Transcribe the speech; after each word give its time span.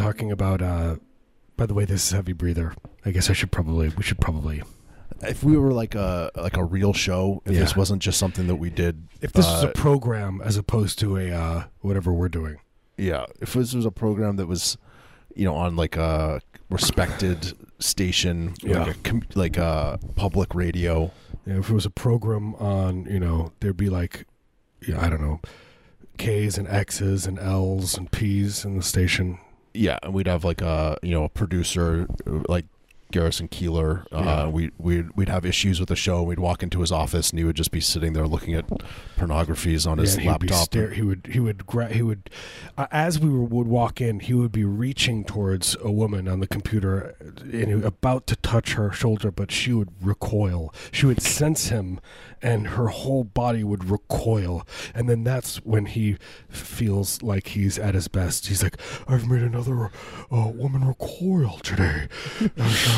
We 0.00 0.06
were 0.06 0.12
just 0.12 0.18
talking. 0.18 0.28
We 0.28 0.32
were 0.32 0.36
just 0.36 0.48
talking 0.56 0.60
about. 0.60 0.62
Uh, 0.62 0.96
by 1.56 1.66
the 1.66 1.74
way, 1.74 1.84
this 1.84 2.06
is 2.06 2.10
heavy 2.12 2.32
breather. 2.32 2.74
I 3.04 3.10
guess 3.10 3.28
I 3.30 3.34
should 3.34 3.52
probably. 3.52 3.88
We 3.88 4.02
should 4.02 4.20
probably. 4.20 4.62
If 5.22 5.44
we 5.44 5.56
were 5.58 5.72
like 5.72 5.94
a 5.94 6.30
like 6.36 6.56
a 6.56 6.64
real 6.64 6.92
show, 6.94 7.42
if 7.44 7.52
this 7.52 7.76
wasn't 7.76 8.00
just 8.02 8.18
something 8.18 8.46
that 8.46 8.56
we 8.56 8.70
did, 8.70 9.08
If 9.20 9.32
this 9.32 9.44
was 9.46 9.64
uh, 9.64 9.68
a 9.68 9.72
program 9.72 10.40
as 10.42 10.56
opposed 10.56 10.98
to 11.00 11.16
a 11.18 11.30
uh, 11.30 11.64
whatever 11.80 12.12
we're 12.12 12.28
doing. 12.30 12.58
yeah, 12.96 13.26
if 13.40 13.52
this 13.52 13.74
was 13.74 13.84
a 13.84 13.90
program 13.90 14.36
that 14.36 14.46
was, 14.46 14.78
you 15.34 15.44
know, 15.44 15.54
on 15.54 15.76
like 15.76 15.96
a 15.96 16.40
respected 16.70 17.52
station, 17.78 18.54
Yeah. 18.62 18.84
like 18.84 18.96
a 18.96 18.98
com- 19.00 19.22
like 19.34 19.56
a 19.58 19.98
public 20.14 20.54
radio, 20.54 21.10
know, 21.46 21.58
if 21.58 21.68
it 21.70 21.74
was 21.74 21.84
a 21.86 21.90
program 21.90 22.54
on, 22.56 23.04
you 23.06 23.20
know, 23.20 23.52
there'd 23.60 23.76
be 23.76 23.90
like, 23.90 24.26
yeah, 24.86 25.04
I 25.04 25.10
don't 25.10 25.20
know, 25.20 25.40
K's 26.18 26.56
and 26.56 26.66
X's 26.68 27.26
and 27.26 27.38
L's 27.38 27.96
and 27.98 28.10
P's 28.10 28.64
in 28.64 28.76
the 28.76 28.82
station. 28.82 29.38
Yeah, 29.74 29.98
and 30.02 30.12
we'd 30.12 30.26
have 30.26 30.44
like 30.44 30.62
a 30.62 30.96
you 31.02 31.12
know 31.12 31.24
a 31.24 31.28
producer 31.28 32.06
like 32.48 32.66
Garrison 33.10 33.48
Keillor. 33.48 34.04
Uh, 34.12 34.22
Yeah. 34.24 34.46
we 34.48 34.70
we'd 34.78 35.10
we'd 35.16 35.28
have 35.28 35.44
issues 35.44 35.80
with 35.80 35.88
the 35.88 35.96
show. 35.96 36.22
We'd 36.22 36.38
walk 36.38 36.62
into 36.62 36.80
his 36.80 36.92
office 36.92 37.30
and 37.30 37.38
he 37.38 37.44
would 37.44 37.56
just 37.56 37.70
be 37.70 37.80
sitting 37.80 38.12
there 38.12 38.26
looking 38.26 38.54
at 38.54 38.66
pornographies 39.18 39.86
on 39.86 39.98
his 39.98 40.14
Yeah, 40.16 40.20
and 40.22 40.30
laptop. 40.30 40.64
stare- 40.66 40.90
he 40.92 41.02
would 41.02 41.28
he 41.30 41.40
would 41.40 41.66
gra- 41.66 41.92
he 41.92 42.02
would 42.02 42.30
uh, 42.78 42.86
as 42.90 43.18
we 43.18 43.28
were, 43.28 43.44
would 43.44 43.66
walk 43.66 44.00
in, 44.00 44.20
he 44.20 44.34
would 44.34 44.52
be 44.52 44.64
reaching 44.64 45.24
towards 45.24 45.76
a 45.82 45.90
woman 45.90 46.28
on 46.28 46.40
the 46.40 46.46
computer 46.46 47.14
and 47.20 47.66
he- 47.68 47.72
about 47.86 48.26
to 48.28 48.36
touch 48.36 48.74
her 48.74 48.90
shoulder, 48.92 49.30
but 49.30 49.50
she 49.50 49.72
would 49.72 49.90
recoil. 50.00 50.72
She 50.92 51.06
would 51.06 51.20
sense 51.22 51.68
him, 51.68 52.00
and 52.42 52.68
her 52.68 52.86
whole 52.88 53.24
body 53.24 53.62
would 53.64 53.84
recoil. 53.90 54.66
And 54.94 55.08
then 55.08 55.24
that's 55.24 55.56
when 55.58 55.86
he 55.86 56.16
feels 56.48 57.22
like 57.22 57.48
he's 57.48 57.78
at 57.78 57.94
his 57.94 58.08
best. 58.08 58.46
He's 58.46 58.62
like, 58.62 58.76
"I've 59.08 59.28
made 59.28 59.42
another 59.42 59.90
uh, 60.32 60.48
woman 60.54 60.86
recoil 60.86 61.58
today. 61.62 62.08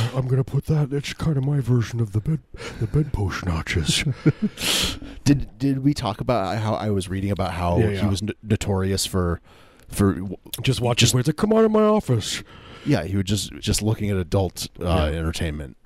Uh, 0.03 0.19
I'm 0.19 0.27
gonna 0.29 0.45
put 0.45 0.67
that. 0.67 0.93
It's 0.93 1.13
kind 1.13 1.37
of 1.37 1.45
my 1.45 1.61
version 1.61 2.01
of 2.01 2.13
the 2.13 2.21
bed 2.21 2.41
the 2.81 2.87
bedpost 2.87 3.45
notches." 3.47 4.05
Did 5.25 5.57
did 5.59 5.85
we 5.85 5.95
talk 5.95 6.21
about 6.21 6.59
how 6.59 6.75
I 6.75 6.91
was 6.91 7.09
reading 7.09 7.31
about 7.31 7.53
how 7.53 7.79
Yeah, 7.79 7.91
he 8.03 8.07
was 8.07 8.23
n- 8.23 8.31
notorious 8.43 9.07
for 9.07 9.41
for 9.89 10.21
Just 10.63 10.81
watch 10.81 10.99
Just-. 10.99 11.15
Like, 11.15 11.37
come 11.37 11.53
on 11.53 11.65
in 11.65 11.71
my 11.73 11.83
office. 11.85 12.43
yeah 12.85 13.05
he 13.05 13.17
was 13.17 13.25
just 13.27 13.53
just 13.61 13.83
looking 13.83 14.11
at 14.11 14.17
adult 14.17 14.69
uh, 14.81 14.85
Yeah. 15.13 15.19
entertainment. 15.19 15.77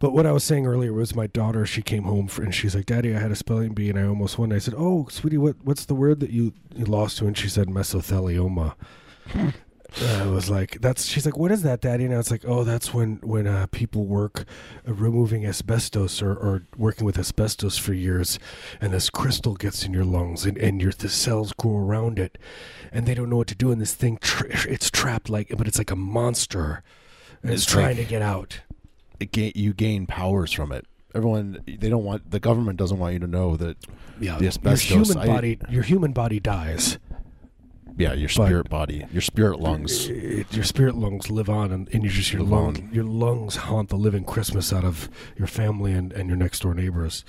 But 0.00 0.12
what 0.12 0.24
I 0.26 0.32
was 0.32 0.44
saying 0.44 0.66
earlier 0.66 0.92
was 0.94 1.14
my 1.14 1.26
daughter. 1.26 1.66
She 1.66 1.82
came 1.82 2.04
home 2.04 2.26
for, 2.26 2.42
and 2.42 2.54
she's 2.54 2.74
like, 2.74 2.86
"Daddy, 2.86 3.14
I 3.14 3.18
had 3.20 3.30
a 3.30 3.36
spelling 3.36 3.74
bee 3.74 3.90
and 3.90 3.98
I 3.98 4.04
almost 4.04 4.38
won." 4.38 4.50
I 4.52 4.58
said, 4.58 4.74
"Oh, 4.76 5.06
sweetie, 5.10 5.36
what 5.38 5.56
what's 5.62 5.84
the 5.86 5.94
word 5.94 6.20
that 6.20 6.30
you, 6.30 6.52
you 6.74 6.84
lost 6.86 7.18
to?" 7.18 7.26
And 7.26 7.36
she 7.36 7.48
said, 7.50 7.68
"Mesothelioma." 7.68 8.74
I 10.20 10.26
was 10.26 10.48
like, 10.48 10.80
"That's." 10.80 11.04
She's 11.06 11.24
like, 11.26 11.36
"What 11.36 11.50
is 11.50 11.62
that, 11.62 11.80
Daddy?" 11.80 12.04
And 12.04 12.14
I 12.14 12.16
was 12.16 12.30
like, 12.30 12.44
"Oh, 12.46 12.64
that's 12.64 12.92
when 12.94 13.16
when 13.22 13.46
uh, 13.46 13.66
people 13.70 14.06
work 14.06 14.44
uh, 14.86 14.92
removing 14.94 15.44
asbestos 15.46 16.22
or, 16.22 16.32
or 16.32 16.62
working 16.76 17.04
with 17.04 17.18
asbestos 17.18 17.76
for 17.78 17.92
years, 17.92 18.38
and 18.80 18.92
this 18.92 19.10
crystal 19.10 19.54
gets 19.54 19.84
in 19.84 19.92
your 19.92 20.04
lungs, 20.04 20.44
and 20.44 20.56
and 20.58 20.80
your 20.80 20.92
the 20.92 21.08
cells 21.08 21.52
grow 21.52 21.76
around 21.78 22.18
it, 22.18 22.38
and 22.92 23.06
they 23.06 23.14
don't 23.14 23.28
know 23.30 23.36
what 23.36 23.48
to 23.48 23.54
do, 23.54 23.70
and 23.72 23.80
this 23.80 23.94
thing 23.94 24.18
tra- 24.20 24.48
it's 24.70 24.90
trapped 24.90 25.28
like, 25.28 25.52
but 25.56 25.66
it's 25.66 25.78
like 25.78 25.90
a 25.90 25.96
monster, 25.96 26.82
and 27.42 27.52
it's, 27.52 27.62
It's 27.64 27.72
trying 27.72 27.96
like- 27.96 28.04
to 28.06 28.10
get 28.10 28.22
out." 28.22 28.60
It 29.18 29.32
ga- 29.32 29.52
you 29.54 29.74
gain 29.74 30.06
powers 30.06 30.50
from 30.52 30.72
it. 30.72 30.86
Everyone 31.14 31.60
they 31.66 31.88
don't 31.90 32.04
want 32.04 32.30
the 32.30 32.40
government 32.40 32.78
doesn't 32.78 32.98
want 32.98 33.12
you 33.14 33.18
to 33.18 33.26
know 33.26 33.56
that 33.56 33.76
Yeah, 34.20 34.38
the 34.38 34.46
asbestos. 34.46 34.88
your 34.90 35.04
human 35.04 35.18
I- 35.18 35.26
body, 35.26 35.58
your 35.68 35.82
human 35.82 36.12
body 36.12 36.38
dies. 36.40 36.98
Yeah, 37.96 38.12
your 38.12 38.28
but- 38.36 38.46
spirit 38.46 38.68
body, 38.68 39.06
your 39.12 39.20
spirit 39.22 39.60
lungs. 39.60 40.08
It- 40.08 40.52
your 40.54 40.64
spirit 40.64 40.94
lungs 40.94 41.30
live 41.30 41.48
on, 41.50 41.70
and, 41.72 41.88
and 41.92 42.02
you 42.04 42.10
just 42.10 42.32
your 42.32 42.42
lung, 42.42 42.76
on. 42.76 42.90
your 42.92 43.04
lungs 43.04 43.56
haunt 43.56 43.88
the 43.88 43.96
living 43.96 44.24
Christmas 44.24 44.72
out 44.72 44.84
of 44.84 45.08
your 45.36 45.46
family 45.46 45.92
and, 45.92 46.12
and 46.12 46.28
your 46.28 46.36
next 46.36 46.60
door 46.62 46.74
neighbors. 46.74 47.24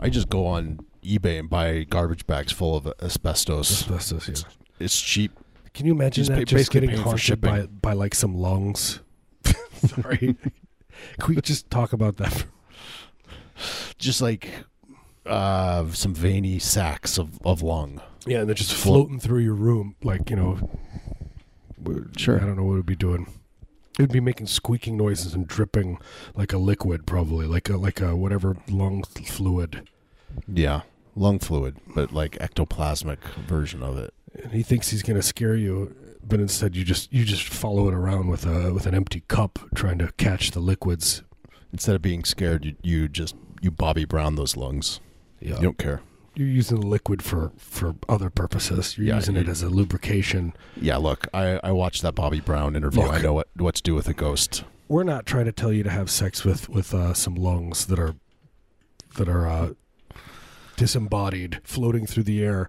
I 0.00 0.08
just 0.10 0.28
go 0.28 0.46
on 0.46 0.80
eBay 1.02 1.38
and 1.38 1.50
buy 1.50 1.84
garbage 1.84 2.26
bags 2.26 2.52
full 2.52 2.76
of 2.76 2.86
asbestos. 3.02 3.82
Asbestos. 3.82 4.28
Yeah. 4.28 4.50
It's 4.80 5.00
cheap. 5.00 5.32
Can 5.74 5.86
you 5.86 5.92
imagine 5.92 6.22
Just 6.24 6.30
that 6.30 6.38
pay- 6.38 6.44
just 6.58 6.70
getting 6.70 6.90
haunted 6.90 7.40
by 7.40 7.66
by 7.66 7.92
like 7.92 8.14
some 8.14 8.36
lungs? 8.36 9.00
Sorry. 9.74 10.36
Can 11.18 11.34
we 11.34 11.40
just 11.40 11.68
talk 11.70 11.92
about 11.92 12.16
that? 12.18 12.44
Just 13.98 14.20
like 14.22 14.48
uh, 15.26 15.88
some 15.90 16.14
veiny 16.14 16.58
sacks 16.58 17.18
of, 17.18 17.38
of 17.44 17.62
lung. 17.62 18.00
Yeah, 18.26 18.40
and 18.40 18.48
they're 18.48 18.54
just 18.54 18.74
floating 18.74 19.20
through 19.20 19.40
your 19.40 19.54
room, 19.54 19.96
like 20.02 20.30
you 20.30 20.36
know. 20.36 20.70
Sure. 22.16 22.36
I 22.36 22.46
don't 22.46 22.56
know 22.56 22.64
what 22.64 22.72
it 22.72 22.76
would 22.76 22.86
be 22.86 22.96
doing. 22.96 23.26
It 23.98 24.02
would 24.02 24.12
be 24.12 24.20
making 24.20 24.46
squeaking 24.46 24.96
noises 24.96 25.34
and 25.34 25.46
dripping 25.46 25.98
like 26.34 26.52
a 26.52 26.58
liquid, 26.58 27.06
probably 27.06 27.46
like 27.46 27.68
a 27.68 27.76
like 27.76 28.00
a 28.00 28.16
whatever 28.16 28.56
lung 28.68 29.02
fluid. 29.04 29.88
Yeah, 30.48 30.82
lung 31.14 31.38
fluid, 31.38 31.76
but 31.94 32.12
like 32.12 32.32
ectoplasmic 32.38 33.18
version 33.46 33.82
of 33.82 33.98
it. 33.98 34.14
and 34.42 34.52
he 34.52 34.62
thinks 34.62 34.90
he's 34.90 35.02
going 35.02 35.16
to 35.16 35.22
scare 35.22 35.54
you 35.54 35.94
but 36.26 36.40
instead 36.40 36.74
you 36.74 36.84
just 36.84 37.12
you 37.12 37.22
just 37.22 37.46
follow 37.46 37.86
it 37.86 37.92
around 37.92 38.28
with 38.28 38.46
a 38.46 38.72
with 38.72 38.86
an 38.86 38.94
empty 38.94 39.22
cup 39.28 39.58
trying 39.74 39.98
to 39.98 40.10
catch 40.16 40.52
the 40.52 40.58
liquids 40.60 41.22
Instead 41.74 41.96
of 41.96 42.02
being 42.02 42.22
scared, 42.22 42.64
you, 42.64 42.76
you 42.84 43.08
just 43.08 43.34
you 43.60 43.68
Bobby 43.68 44.04
Brown 44.04 44.36
those 44.36 44.56
lungs. 44.56 45.00
Yeah 45.44 45.56
You 45.56 45.62
don't 45.62 45.78
care. 45.78 46.00
you're 46.34 46.48
using 46.48 46.80
the 46.80 46.86
liquid 46.86 47.22
for 47.22 47.52
for 47.56 47.94
other 48.08 48.30
purposes 48.30 48.96
you're 48.98 49.06
Yeah, 49.08 49.16
using 49.16 49.36
it 49.36 49.48
as 49.48 49.62
a 49.62 49.68
lubrication 49.68 50.52
Yeah, 50.80 50.96
look, 50.96 51.28
I, 51.32 51.60
I 51.62 51.70
watched 51.72 52.02
that 52.02 52.14
Bobby 52.16 52.40
Brown 52.40 52.74
interview. 52.74 53.02
Look. 53.02 53.12
I 53.12 53.20
know 53.22 53.34
what 53.34 53.48
what 53.56 53.74
to 53.76 53.82
do 53.82 53.94
with 53.94 54.08
a 54.08 54.14
ghost. 54.14 54.64
we're 54.88 55.04
not 55.14 55.26
trying 55.26 55.44
to 55.46 55.52
tell 55.52 55.72
you 55.72 55.82
to 55.84 55.90
have 55.90 56.08
sex 56.10 56.44
with 56.44 56.68
with 56.68 56.92
uh, 56.94 57.14
some 57.14 57.34
lungs 57.36 57.86
that 57.86 57.98
are 58.00 58.14
that 59.18 59.28
are 59.28 59.46
uh, 59.46 59.68
disembodied 60.76 61.60
floating 61.64 62.06
through 62.06 62.24
the 62.24 62.42
air 62.42 62.68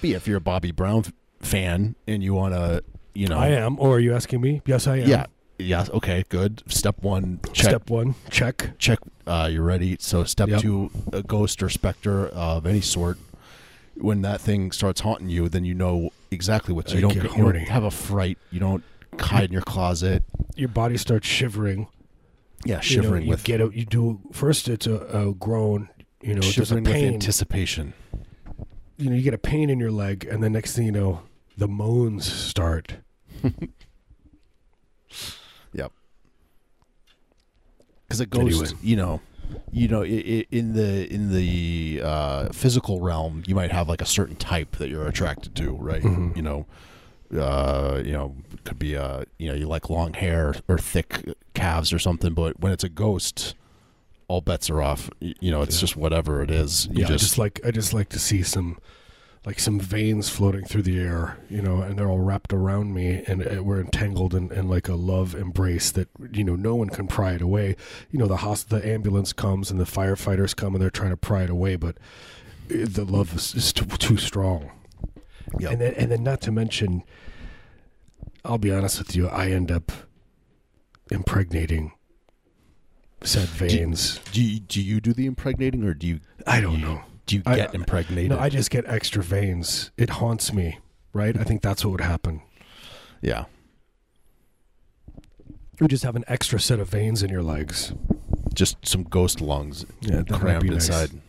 But 0.00 0.10
yeah, 0.10 0.16
if 0.16 0.26
you're 0.28 0.36
a 0.38 0.40
Bobby 0.40 0.70
Brown 0.72 1.04
fan 1.40 1.96
and 2.06 2.22
you 2.22 2.34
want 2.34 2.54
to, 2.54 2.84
you 3.14 3.26
know, 3.26 3.38
i 3.38 3.48
am 3.48 3.78
or 3.80 3.96
are 3.96 4.00
you 4.00 4.14
asking 4.14 4.40
me 4.40 4.62
yes 4.66 4.86
i 4.86 4.96
am 4.98 5.08
yeah, 5.08 5.26
yeah, 5.62 5.86
okay, 5.92 6.24
good. 6.28 6.62
Step 6.66 7.02
one, 7.02 7.40
check, 7.52 7.66
step 7.70 7.90
one 7.90 8.14
check 8.30 8.70
check. 8.78 8.98
Uh, 9.26 9.48
you're 9.52 9.62
ready. 9.62 9.96
So 10.00 10.24
step 10.24 10.48
Yep. 10.48 10.60
two, 10.60 10.90
a 11.12 11.22
ghost 11.22 11.62
or 11.62 11.68
specter 11.68 12.26
of 12.28 12.66
any 12.66 12.80
sort. 12.80 13.18
When 13.94 14.22
that 14.22 14.40
thing 14.40 14.72
starts 14.72 15.02
haunting 15.02 15.28
you, 15.28 15.48
then 15.48 15.64
you 15.64 15.74
know 15.74 16.10
exactly 16.30 16.74
what 16.74 16.86
to- 16.88 16.92
I 16.92 16.96
you 16.96 17.00
don't. 17.02 17.14
get 17.14 17.36
You 17.36 17.44
don't 17.52 17.54
have 17.68 17.84
a 17.84 17.90
fright. 17.90 18.38
You 18.50 18.58
don't 18.60 18.82
hide 19.20 19.44
in 19.44 19.52
your 19.52 19.62
closet. 19.62 20.24
your 20.56 20.68
body 20.70 20.96
starts 20.96 21.26
shivering 21.26 21.86
Yeah, 22.64 22.74
You 22.74 22.74
know, 22.76 22.80
shivering 23.02 23.22
you 23.24 23.28
with 23.30 23.44
get 23.44 23.60
a, 23.60 23.70
you 23.74 23.84
do 23.84 24.20
first 24.32 24.68
it's 24.68 24.86
a, 24.86 24.94
a 25.06 25.34
groan 25.34 25.88
you 26.22 26.34
know 26.34 26.40
shivering 26.40 26.84
with 26.84 26.92
pain 26.92 27.12
anticipation. 27.14 27.92
you 28.96 29.10
know 29.10 29.16
you 29.16 29.22
get 29.22 29.34
a 29.34 29.38
pain 29.38 29.68
in 29.70 29.78
your 29.78 29.90
leg 29.90 30.24
and 30.30 30.42
the 30.42 30.48
next 30.50 30.74
thing 30.74 30.86
you 30.86 30.92
know 30.92 31.20
the 31.58 31.68
moans 31.68 32.30
start. 32.32 32.96
Because 38.18 38.20
a 38.20 38.26
ghost, 38.26 38.60
Anyway. 38.74 38.78
you 38.82 38.96
know, 38.96 39.20
you 39.72 39.88
know, 39.88 40.02
i 40.02 40.06
i 40.06 40.46
in 40.50 40.72
the 40.74 41.12
in 41.12 41.32
the 41.32 42.00
uh, 42.04 42.48
physical 42.52 43.00
realm, 43.00 43.42
you 43.46 43.54
might 43.54 43.72
have 43.72 43.88
like 43.88 44.00
a 44.02 44.06
certain 44.06 44.36
type 44.36 44.76
that 44.76 44.88
you're 44.88 45.06
attracted 45.06 45.54
to, 45.56 45.72
right? 45.72 46.02
Mhm. 46.02 46.36
You 46.36 46.42
know, 46.42 46.66
uh, 47.36 48.02
you 48.04 48.12
know, 48.12 48.34
could 48.64 48.78
be 48.78 48.96
uh, 48.96 49.24
you 49.38 49.48
know, 49.48 49.54
you 49.54 49.66
like 49.66 49.88
long 49.90 50.12
hair 50.14 50.54
or 50.68 50.78
thick 50.78 51.28
calves 51.54 51.92
or 51.92 51.98
something. 51.98 52.34
But 52.34 52.60
when 52.60 52.72
it's 52.72 52.84
a 52.84 52.88
ghost, 52.88 53.54
all 54.28 54.40
bets 54.40 54.68
are 54.70 54.82
off. 54.82 55.10
You 55.20 55.50
know, 55.50 55.62
it's 55.62 55.76
Yeah. 55.76 55.80
just 55.80 55.96
whatever 55.96 56.42
it 56.42 56.50
is. 56.50 56.86
You 56.86 57.00
yeah 57.00 57.06
I 57.06 57.08
just, 57.08 57.24
just 57.24 57.38
like 57.38 57.60
i 57.64 57.70
just 57.70 57.92
like 57.94 58.08
to 58.10 58.18
see 58.18 58.42
some 58.42 58.78
like 59.44 59.58
some 59.58 59.80
veins 59.80 60.28
floating 60.28 60.64
through 60.64 60.82
the 60.82 61.00
air 61.00 61.36
you 61.48 61.60
know 61.60 61.80
and 61.82 61.98
they're 61.98 62.08
all 62.08 62.20
wrapped 62.20 62.52
around 62.52 62.94
me 62.94 63.24
and 63.26 63.42
uh, 63.46 63.62
we're 63.62 63.80
entangled 63.80 64.34
in, 64.34 64.52
in 64.52 64.68
like 64.68 64.88
a 64.88 64.94
love 64.94 65.34
embrace 65.34 65.90
that 65.90 66.08
you 66.32 66.44
know 66.44 66.54
no 66.54 66.74
one 66.74 66.88
can 66.88 67.06
pry 67.08 67.32
it 67.32 67.42
away. 67.42 67.76
You 68.10 68.18
know 68.18 68.26
the 68.26 68.38
hos- 68.38 68.64
the 68.64 68.86
ambulance 68.86 69.32
comes 69.32 69.70
and 69.70 69.80
the 69.80 69.84
firefighters 69.84 70.54
come 70.54 70.74
and 70.74 70.82
they're 70.82 70.90
trying 70.90 71.10
to 71.10 71.16
pry 71.16 71.42
it 71.42 71.50
away 71.50 71.76
but 71.76 71.96
uh, 72.70 72.86
the 72.86 73.04
love 73.04 73.34
is, 73.34 73.54
is 73.54 73.72
too, 73.72 73.86
too 73.86 74.16
strong. 74.16 74.70
Yep. 75.58 75.72
and 75.72 75.80
then 75.80 75.94
and 75.94 76.10
then 76.10 76.22
not 76.22 76.40
to 76.42 76.52
mention 76.52 77.02
i'll 78.44 78.58
be 78.58 78.72
honest 78.72 78.98
with 78.98 79.14
you 79.14 79.28
i 79.28 79.50
end 79.50 79.70
up 79.70 79.92
impregnating 81.10 81.92
said 83.22 83.48
veins. 83.48 84.18
do 84.32 84.42
you, 84.42 84.60
do 84.60 84.80
you 84.80 85.00
do 85.00 85.12
the 85.12 85.26
impregnating 85.26 85.84
or 85.84 85.92
do 85.94 86.06
you 86.06 86.20
i 86.46 86.60
don't 86.60 86.80
know 86.80 87.02
do 87.26 87.36
you 87.36 87.42
I- 87.46 87.56
get 87.56 87.74
impregnated? 87.74 88.30
no 88.30 88.38
i 88.38 88.48
just 88.48 88.70
get 88.70 88.84
extra 88.86 89.22
veins 89.22 89.90
it 89.96 90.10
haunts 90.10 90.52
me 90.52 90.78
right 91.12 91.36
i 91.38 91.44
think 91.44 91.62
that's 91.62 91.84
what 91.84 91.90
would 91.92 92.00
happen 92.00 92.42
yeah. 93.20 93.44
you 95.80 95.88
just 95.88 96.04
have 96.04 96.16
an 96.16 96.24
extra 96.28 96.60
set 96.60 96.80
of 96.80 96.88
veins 96.88 97.22
in 97.22 97.30
your 97.30 97.42
legs 97.42 97.92
Just 98.54 98.76
some 98.86 99.02
ghost 99.04 99.40
lungs 99.40 99.86
yeah 100.00 100.22
crammed 100.22 100.62
be 100.64 100.70
nice. 100.70 100.88
inside. 100.88 101.20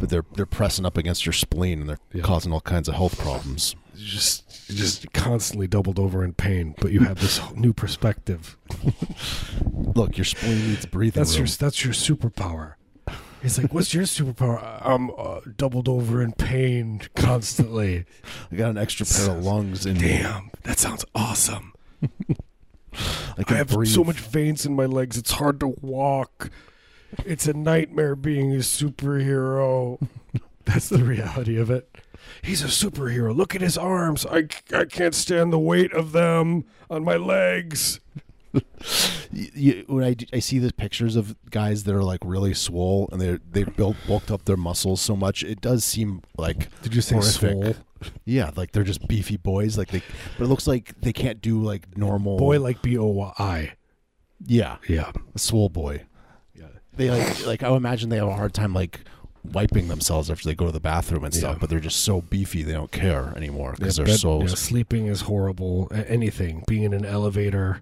But 0.00 0.08
they're 0.10 0.24
they're 0.34 0.46
pressing 0.46 0.84
up 0.84 0.96
against 0.96 1.24
your 1.26 1.32
spleen 1.32 1.80
and 1.80 1.88
they're 1.88 1.98
Yeah. 2.12 2.22
causing 2.22 2.52
all 2.52 2.60
kinds 2.62 2.88
of 2.88 2.94
health 2.94 3.18
problems. 3.18 3.76
just 3.96 4.66
just 4.68 5.12
constantly 5.12 5.68
doubled 5.68 5.98
over 5.98 6.24
in 6.24 6.32
pain, 6.32 6.74
but 6.80 6.90
you 6.90 7.00
have 7.00 7.20
this 7.20 7.40
new 7.54 7.72
perspective. 7.72 8.56
Look, 9.94 10.16
your 10.16 10.24
spleen 10.24 10.68
needs 10.70 10.86
breathing 10.86 11.20
That's 11.20 11.36
room. 11.38 11.46
your 11.46 11.56
that's 11.56 11.84
your 11.84 11.92
superpower. 11.94 12.74
He's 13.42 13.58
like, 13.58 13.74
"What's 13.74 13.92
your 13.92 14.04
superpower?" 14.04 14.80
I'm 14.84 15.10
uh, 15.18 15.40
doubled 15.56 15.88
over 15.88 16.22
in 16.22 16.32
pain 16.32 17.02
constantly. 17.16 18.04
I 18.50 18.56
got 18.56 18.70
an 18.70 18.78
extra 18.78 19.04
pair 19.04 19.36
of 19.36 19.44
lungs 19.44 19.84
in 19.84 19.94
me. 19.94 20.08
Damn, 20.08 20.50
that 20.62 20.78
sounds 20.78 21.04
awesome. 21.14 21.72
I 22.92 23.44
I 23.48 23.54
have 23.54 23.68
breathe. 23.68 23.90
so 23.90 24.04
much 24.04 24.20
veins 24.20 24.64
in 24.64 24.76
my 24.76 24.86
legs; 24.86 25.16
it's 25.16 25.32
hard 25.32 25.58
to 25.60 25.68
walk. 25.80 26.50
It's 27.26 27.46
a 27.46 27.52
nightmare 27.52 28.14
being 28.14 28.52
a 28.52 28.58
superhero. 28.58 30.06
That's 30.64 30.88
the 30.88 31.04
reality 31.04 31.58
of 31.58 31.70
it. 31.70 31.88
He's 32.42 32.62
a 32.62 32.68
superhero. 32.68 33.34
Look 33.36 33.54
at 33.54 33.60
his 33.60 33.76
arms. 33.76 34.24
I, 34.24 34.46
I 34.72 34.84
can't 34.84 35.14
stand 35.14 35.52
the 35.52 35.58
weight 35.58 35.92
of 35.92 36.12
them 36.12 36.64
on 36.88 37.04
my 37.04 37.16
legs. 37.16 38.00
Y- 39.34 39.50
y- 39.56 39.84
when 39.86 40.04
I, 40.04 40.14
I 40.34 40.40
see 40.40 40.58
the 40.58 40.72
pictures 40.74 41.16
of 41.16 41.34
guys 41.50 41.84
that 41.84 41.94
are 41.94 42.02
like 42.02 42.20
really 42.22 42.52
swole 42.52 43.08
and 43.10 43.18
they 43.20 43.38
they 43.50 43.64
built 43.64 43.96
bulked 44.06 44.30
up 44.30 44.44
their 44.44 44.58
muscles 44.58 45.00
so 45.00 45.16
much, 45.16 45.42
it 45.42 45.60
does 45.62 45.84
seem 45.84 46.20
like 46.36 46.68
Did 46.82 46.94
you 46.94 47.00
say 47.00 47.14
horrific. 47.14 47.50
swole? 47.52 47.74
Yeah, 48.26 48.50
like 48.56 48.72
they're 48.72 48.82
just 48.84 49.08
beefy 49.08 49.38
boys. 49.38 49.78
Like 49.78 49.88
they, 49.88 50.02
but 50.36 50.44
it 50.44 50.48
looks 50.48 50.66
like 50.66 51.00
they 51.00 51.14
can't 51.14 51.40
do 51.40 51.62
like 51.62 51.96
normal. 51.96 52.36
Boy 52.36 52.60
like 52.60 52.82
B 52.82 52.98
O 52.98 53.32
I. 53.38 53.72
yeah, 54.44 54.76
Yeah. 54.86 55.12
a 55.34 55.38
swole 55.38 55.70
boy. 55.70 56.02
Yeah. 56.54 56.66
They 56.96 57.10
like 57.10 57.46
like 57.46 57.62
I 57.62 57.74
imagine 57.74 58.10
they 58.10 58.16
have 58.18 58.28
a 58.28 58.34
hard 58.36 58.52
time 58.52 58.74
like 58.74 59.00
wiping 59.44 59.88
themselves 59.88 60.30
after 60.30 60.46
they 60.48 60.54
go 60.54 60.66
to 60.66 60.72
the 60.72 60.80
bathroom 60.80 61.24
and 61.24 61.32
stuff. 61.34 61.54
Yeah. 61.54 61.58
But 61.60 61.70
they're 61.70 61.80
just 61.80 62.00
so 62.04 62.20
beefy 62.20 62.62
they 62.62 62.72
don't 62.72 62.92
care 62.92 63.32
anymore 63.34 63.72
because 63.78 63.96
Yeah, 63.96 64.04
they're 64.04 64.12
bed- 64.12 64.20
so 64.20 64.40
yeah, 64.42 64.46
sleeping 64.48 65.06
is 65.06 65.22
horrible. 65.22 65.90
Anything. 65.94 66.64
Being 66.66 66.82
in 66.82 66.92
an 66.92 67.06
elevator. 67.06 67.80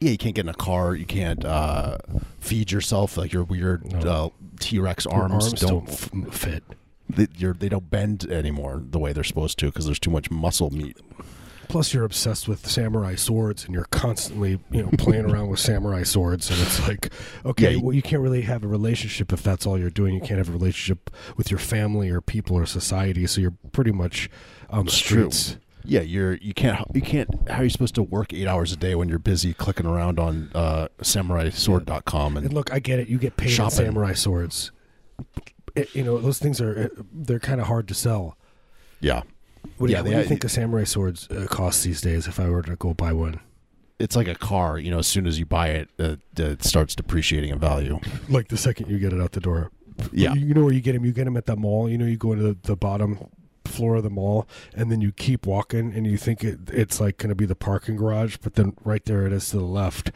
Yeah. 0.00 0.10
You 0.10 0.18
can't 0.18 0.34
get 0.34 0.44
in 0.46 0.48
a 0.48 0.54
car. 0.54 0.94
You 0.94 1.06
can't 1.06 1.44
uh, 1.44 1.98
feed 2.40 2.72
yourself. 2.72 3.16
Like 3.16 3.32
your 3.32 3.44
weird 3.44 3.92
No. 3.92 3.98
uh, 4.00 4.28
T 4.58 4.78
Rex 4.78 5.04
your 5.04 5.14
arms, 5.14 5.52
don't. 5.52 5.88
f- 5.88 6.10
fit. 6.32 6.64
they, 7.08 7.26
they 7.26 7.68
don't 7.68 7.90
bend 7.90 8.30
anymore 8.30 8.82
the 8.84 8.98
way 8.98 9.12
they're 9.12 9.24
supposed 9.24 9.58
to 9.60 9.66
because 9.66 9.86
there's 9.86 9.98
too 9.98 10.10
much 10.10 10.30
muscle 10.30 10.70
meat. 10.70 10.96
Plus, 11.68 11.94
you're 11.94 12.04
obsessed 12.04 12.48
with 12.48 12.66
samurai 12.68 13.14
swords, 13.14 13.64
and 13.64 13.72
you're 13.72 13.84
constantly, 13.92 14.58
you 14.72 14.82
know, 14.82 14.90
playing 14.98 15.24
around 15.30 15.46
with 15.50 15.60
samurai 15.60 16.02
swords. 16.02 16.50
And 16.50 16.60
it's 16.60 16.80
like, 16.88 17.12
okay, 17.46 17.62
Yeah, 17.64 17.70
you- 17.70 17.80
well, 17.80 17.92
you 17.94 18.02
can't 18.02 18.20
really 18.22 18.42
have 18.42 18.64
a 18.64 18.66
relationship 18.68 19.32
if 19.32 19.44
that's 19.44 19.66
all 19.66 19.78
you're 19.78 19.88
doing. 19.88 20.14
You 20.14 20.20
can't 20.20 20.38
have 20.38 20.48
a 20.48 20.52
relationship 20.52 21.10
with 21.36 21.48
your 21.48 21.60
family 21.60 22.10
or 22.10 22.20
people 22.20 22.56
or 22.56 22.66
society. 22.66 23.24
So 23.28 23.40
you're 23.40 23.54
pretty 23.70 23.92
much 23.92 24.28
on 24.68 24.86
the 24.86 24.88
It's 24.90 24.98
true. 24.98 25.30
Yeah, 25.84 26.00
you're 26.00 26.34
you 26.34 26.52
can't 26.54 26.78
you 26.94 27.00
can't 27.00 27.28
how 27.48 27.60
are 27.60 27.64
you 27.64 27.70
supposed 27.70 27.94
to 27.96 28.02
work 28.02 28.32
eight 28.32 28.46
hours 28.46 28.72
a 28.72 28.76
day 28.76 28.94
when 28.94 29.08
you're 29.08 29.18
busy 29.18 29.54
clicking 29.54 29.86
around 29.86 30.18
on 30.18 30.50
uh, 30.54 30.88
SamuraiSword.com 31.02 32.36
and 32.36 32.46
And 32.46 32.54
look, 32.54 32.72
I 32.72 32.78
get 32.78 32.98
it. 32.98 33.08
You 33.08 33.18
get 33.18 33.36
paid 33.36 33.46
in 33.48 33.54
Shopping. 33.54 33.76
samurai 33.86 34.12
swords. 34.14 34.70
It- 35.74 35.94
you 35.94 36.02
know, 36.04 36.18
those 36.18 36.38
things 36.38 36.60
are 36.60 36.90
they're 37.12 37.38
kind 37.38 37.60
of 37.60 37.66
hard 37.66 37.88
to 37.88 37.94
sell. 37.94 38.36
yeah, 39.00 39.22
What 39.78 39.86
do, 39.86 39.92
Yeah, 39.92 39.98
you, 40.00 40.04
what 40.04 40.10
do 40.12 40.18
you 40.18 40.24
think 40.24 40.44
a 40.44 40.48
samurai 40.48 40.84
swords 40.84 41.28
uh, 41.30 41.46
cost 41.48 41.84
these 41.84 42.00
days? 42.00 42.26
If 42.26 42.40
I 42.40 42.48
were 42.48 42.62
to 42.62 42.76
go 42.76 42.92
buy 42.94 43.12
one, 43.12 43.40
it's 43.98 44.16
like 44.16 44.28
a 44.28 44.34
car. 44.34 44.78
You 44.78 44.90
know, 44.90 44.98
as 44.98 45.06
soon 45.06 45.26
as 45.26 45.38
you 45.38 45.46
buy 45.46 45.68
it, 45.68 45.88
uh, 45.98 46.16
it 46.36 46.64
starts 46.64 46.94
depreciating 46.94 47.50
in 47.50 47.58
value. 47.58 48.00
like 48.28 48.48
the 48.48 48.56
second 48.56 48.88
you 48.90 48.98
get 48.98 49.12
it 49.12 49.20
out 49.20 49.32
the 49.32 49.40
door. 49.40 49.70
Yeah, 50.12 50.32
You, 50.34 50.46
you 50.48 50.54
know 50.54 50.64
where 50.64 50.72
you 50.72 50.80
get 50.80 50.92
them? 50.92 51.04
You 51.04 51.12
get 51.12 51.24
them 51.24 51.36
at 51.36 51.46
the 51.46 51.56
mall. 51.56 51.88
You 51.88 51.98
know, 51.98 52.06
you 52.06 52.16
go 52.16 52.32
into 52.32 52.44
the, 52.44 52.56
the 52.62 52.76
bottom 52.76 53.18
floor 53.70 53.96
of 53.96 54.02
the 54.02 54.10
mall, 54.10 54.46
and 54.74 54.90
then 54.92 55.00
you 55.00 55.12
keep 55.12 55.46
walking, 55.46 55.94
and 55.94 56.06
you 56.06 56.16
think 56.16 56.44
it, 56.44 56.58
it's 56.72 57.00
like 57.00 57.16
going 57.18 57.28
to 57.30 57.34
be 57.34 57.46
the 57.46 57.54
parking 57.54 57.96
garage, 57.96 58.36
but 58.42 58.54
then 58.54 58.74
right 58.84 59.04
there 59.04 59.26
it 59.26 59.32
is 59.32 59.48
to 59.50 59.56
the 59.58 59.64
left, 59.64 60.10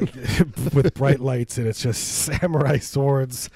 like, 0.00 0.14
with 0.74 0.92
bright 0.94 1.20
lights, 1.20 1.58
and 1.58 1.66
it's 1.66 1.82
just 1.82 2.02
samurai 2.24 2.78
swords. 2.78 3.48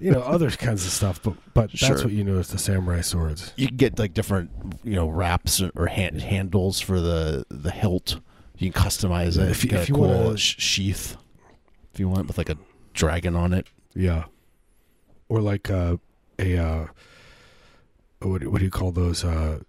You 0.00 0.10
know, 0.10 0.20
other 0.20 0.50
kinds 0.50 0.84
of 0.84 0.92
stuff, 0.92 1.22
but 1.22 1.34
but 1.54 1.70
Sure. 1.76 1.88
that's 1.88 2.04
what 2.04 2.12
you 2.12 2.22
know 2.22 2.36
is 2.38 2.48
the 2.48 2.58
samurai 2.58 3.00
swords. 3.00 3.54
you 3.56 3.68
can 3.68 3.76
get 3.78 3.98
like 3.98 4.12
different 4.12 4.50
you 4.84 4.94
know 4.94 5.08
wraps 5.08 5.62
or 5.74 5.86
hand, 5.86 6.20
handles 6.20 6.78
for 6.78 7.00
the 7.00 7.46
the 7.48 7.70
hilt. 7.70 8.20
You 8.58 8.70
can 8.70 8.82
customize 8.82 9.38
it. 9.38 9.48
If 9.50 9.64
you- 9.64 9.70
if 9.70 9.84
a 9.84 9.88
you 9.88 9.94
cool 9.94 10.08
wanna- 10.24 10.36
sh- 10.36 10.56
sheath 10.58 11.16
if 11.94 11.98
you 12.00 12.06
want 12.08 12.26
with 12.26 12.36
like 12.36 12.50
a 12.50 12.58
dragon 12.92 13.34
on 13.34 13.54
it. 13.54 13.66
Yeah, 13.94 14.24
or 15.30 15.40
like 15.40 15.70
uh, 15.70 15.96
a 16.38 16.56
uh, 16.58 16.86
what 18.20 18.46
what 18.46 18.58
do 18.58 18.64
you 18.64 18.70
call 18.70 18.90
those? 18.92 19.24
Uh, 19.24 19.60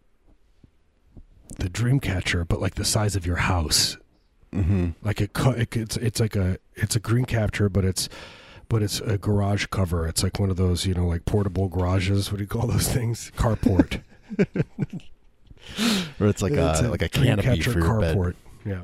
the 1.58 1.70
dream 1.70 2.00
catcher, 2.00 2.46
but 2.46 2.62
like 2.62 2.76
the 2.76 2.86
size 2.86 3.16
of 3.16 3.26
your 3.26 3.38
house. 3.38 3.98
Mm-hmm. 4.52 4.90
like 5.04 5.22
it, 5.22 5.30
it 5.38 5.78
it's 5.78 5.98
it's 5.98 6.20
like 6.20 6.36
a 6.36 6.58
it's 6.74 6.96
a 6.96 7.00
green 7.00 7.26
capture 7.26 7.70
but 7.70 7.86
it's 7.86 8.10
but 8.68 8.82
it's 8.82 9.00
a 9.02 9.16
garage 9.20 9.68
cover 9.68 10.08
it's 10.08 10.24
like 10.24 10.40
one 10.40 10.50
of 10.50 10.58
those 10.58 10.88
you 10.88 10.96
know 10.96 11.06
like 11.06 11.24
portable 11.26 11.68
garages 11.68 12.32
what 12.32 12.38
do 12.40 12.44
you 12.46 12.48
call 12.48 12.66
those 12.66 12.88
things 12.92 13.32
carport 13.38 14.02
Or 16.20 16.26
it's 16.28 16.42
like 16.42 16.54
It's 16.54 16.80
a, 16.82 16.90
like 16.90 17.04
a 17.04 17.10
dream 17.10 17.38
canopy 17.38 17.48
catcher 17.62 17.72
for 17.74 17.80
your 17.80 18.00
bed. 18.00 18.18
carport 18.18 18.34
yeah 18.66 18.82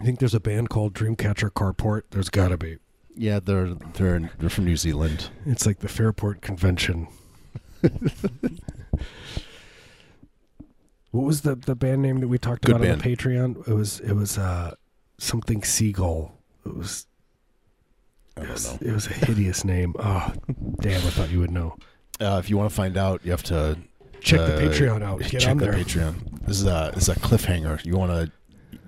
I 0.00 0.04
think 0.04 0.18
there's 0.18 0.34
a 0.34 0.40
band 0.40 0.68
called 0.68 0.92
Dreamcatcher 0.92 1.50
Carport. 1.52 2.02
There's 2.10 2.28
got 2.28 2.48
to 2.48 2.58
be. 2.58 2.76
Yeah, 3.16 3.40
they're 3.40 3.74
they're 3.94 4.30
they're 4.38 4.50
from 4.50 4.64
New 4.64 4.76
Zealand. 4.76 5.30
It's 5.46 5.66
like 5.66 5.78
the 5.78 5.88
Fairport 5.88 6.40
Convention. 6.40 7.08
what 11.10 11.24
was 11.24 11.42
the 11.42 11.54
the 11.54 11.74
band 11.74 12.02
name 12.02 12.20
that 12.20 12.28
we 12.28 12.38
talked 12.38 12.64
Good 12.64 12.76
about 12.76 12.90
on 12.90 12.98
the 12.98 13.04
Patreon? 13.04 13.68
It 13.68 13.74
was 13.74 14.00
it 14.00 14.12
was 14.14 14.38
uh 14.38 14.74
something 15.18 15.62
Seagull. 15.62 16.36
It 16.66 16.74
was 16.74 17.06
I 18.36 18.40
it 18.40 18.44
don't 18.44 18.52
was, 18.52 18.72
know. 18.72 18.88
it 18.88 18.92
was 18.92 19.06
a 19.06 19.12
hideous 19.12 19.64
name. 19.64 19.94
Oh, 19.98 20.32
damn! 20.80 21.06
I 21.06 21.10
thought 21.10 21.30
you 21.30 21.40
would 21.40 21.52
know. 21.52 21.76
Uh, 22.20 22.40
if 22.42 22.50
you 22.50 22.56
want 22.56 22.68
to 22.70 22.74
find 22.74 22.96
out, 22.96 23.20
you 23.24 23.30
have 23.30 23.42
to 23.44 23.76
Check 24.24 24.40
the 24.40 24.54
uh, 24.56 24.58
Patreon 24.58 25.02
out. 25.02 25.20
Get 25.20 25.42
check 25.42 25.50
on 25.50 25.58
the 25.58 25.66
there. 25.66 25.74
Patreon. 25.74 26.46
This 26.46 26.58
is 26.58 26.66
a 26.66 26.90
this 26.94 27.04
is 27.04 27.08
a 27.10 27.14
cliffhanger. 27.16 27.84
You 27.84 27.96
want 27.96 28.10
to 28.10 28.32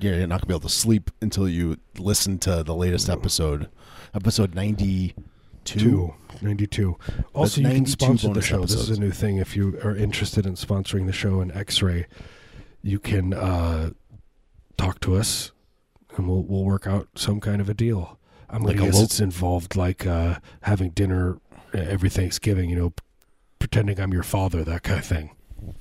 you're 0.00 0.26
not 0.26 0.40
gonna 0.40 0.46
be 0.48 0.52
able 0.54 0.60
to 0.60 0.68
sleep 0.68 1.10
until 1.20 1.48
you 1.48 1.78
listen 1.98 2.38
to 2.40 2.62
the 2.62 2.74
latest 2.74 3.08
episode, 3.08 3.68
episode 4.14 4.54
ninety 4.54 5.14
two. 5.64 5.78
Two. 5.80 6.14
92. 6.42 6.98
Also, 7.32 7.62
you 7.62 7.66
can 7.66 7.76
92 7.84 7.90
sponsor 7.92 8.26
the 8.28 8.32
bonus 8.34 8.44
show. 8.44 8.60
This 8.60 8.70
is 8.72 8.76
episodes. 8.76 8.98
a 8.98 9.00
new 9.00 9.10
thing. 9.10 9.38
If 9.38 9.56
you 9.56 9.78
are 9.82 9.96
interested 9.96 10.44
in 10.44 10.54
sponsoring 10.54 11.06
the 11.06 11.12
show 11.12 11.40
in 11.40 11.50
X-Ray, 11.50 12.06
you 12.82 12.98
can 12.98 13.32
uh, 13.32 13.90
talk 14.76 15.00
to 15.00 15.14
us, 15.16 15.52
and 16.16 16.28
we'll 16.28 16.42
we'll 16.42 16.64
work 16.64 16.86
out 16.86 17.08
some 17.14 17.40
kind 17.40 17.60
of 17.62 17.68
a 17.70 17.74
deal. 17.74 18.18
I'm 18.50 18.62
Like 18.62 18.76
like 18.76 18.82
a 18.82 18.86
guess 18.86 18.96
lo- 18.98 19.02
it's 19.04 19.18
involved 19.18 19.76
like 19.76 20.06
uh, 20.06 20.38
having 20.62 20.90
dinner 20.90 21.38
uh, 21.74 21.78
every 21.78 22.10
Thanksgiving. 22.10 22.68
You 22.68 22.76
know, 22.76 22.90
p- 22.90 23.02
pretending 23.58 23.98
I'm 23.98 24.12
your 24.12 24.22
father, 24.22 24.62
that 24.62 24.82
kind 24.82 25.00
of 25.00 25.06
thing. 25.06 25.30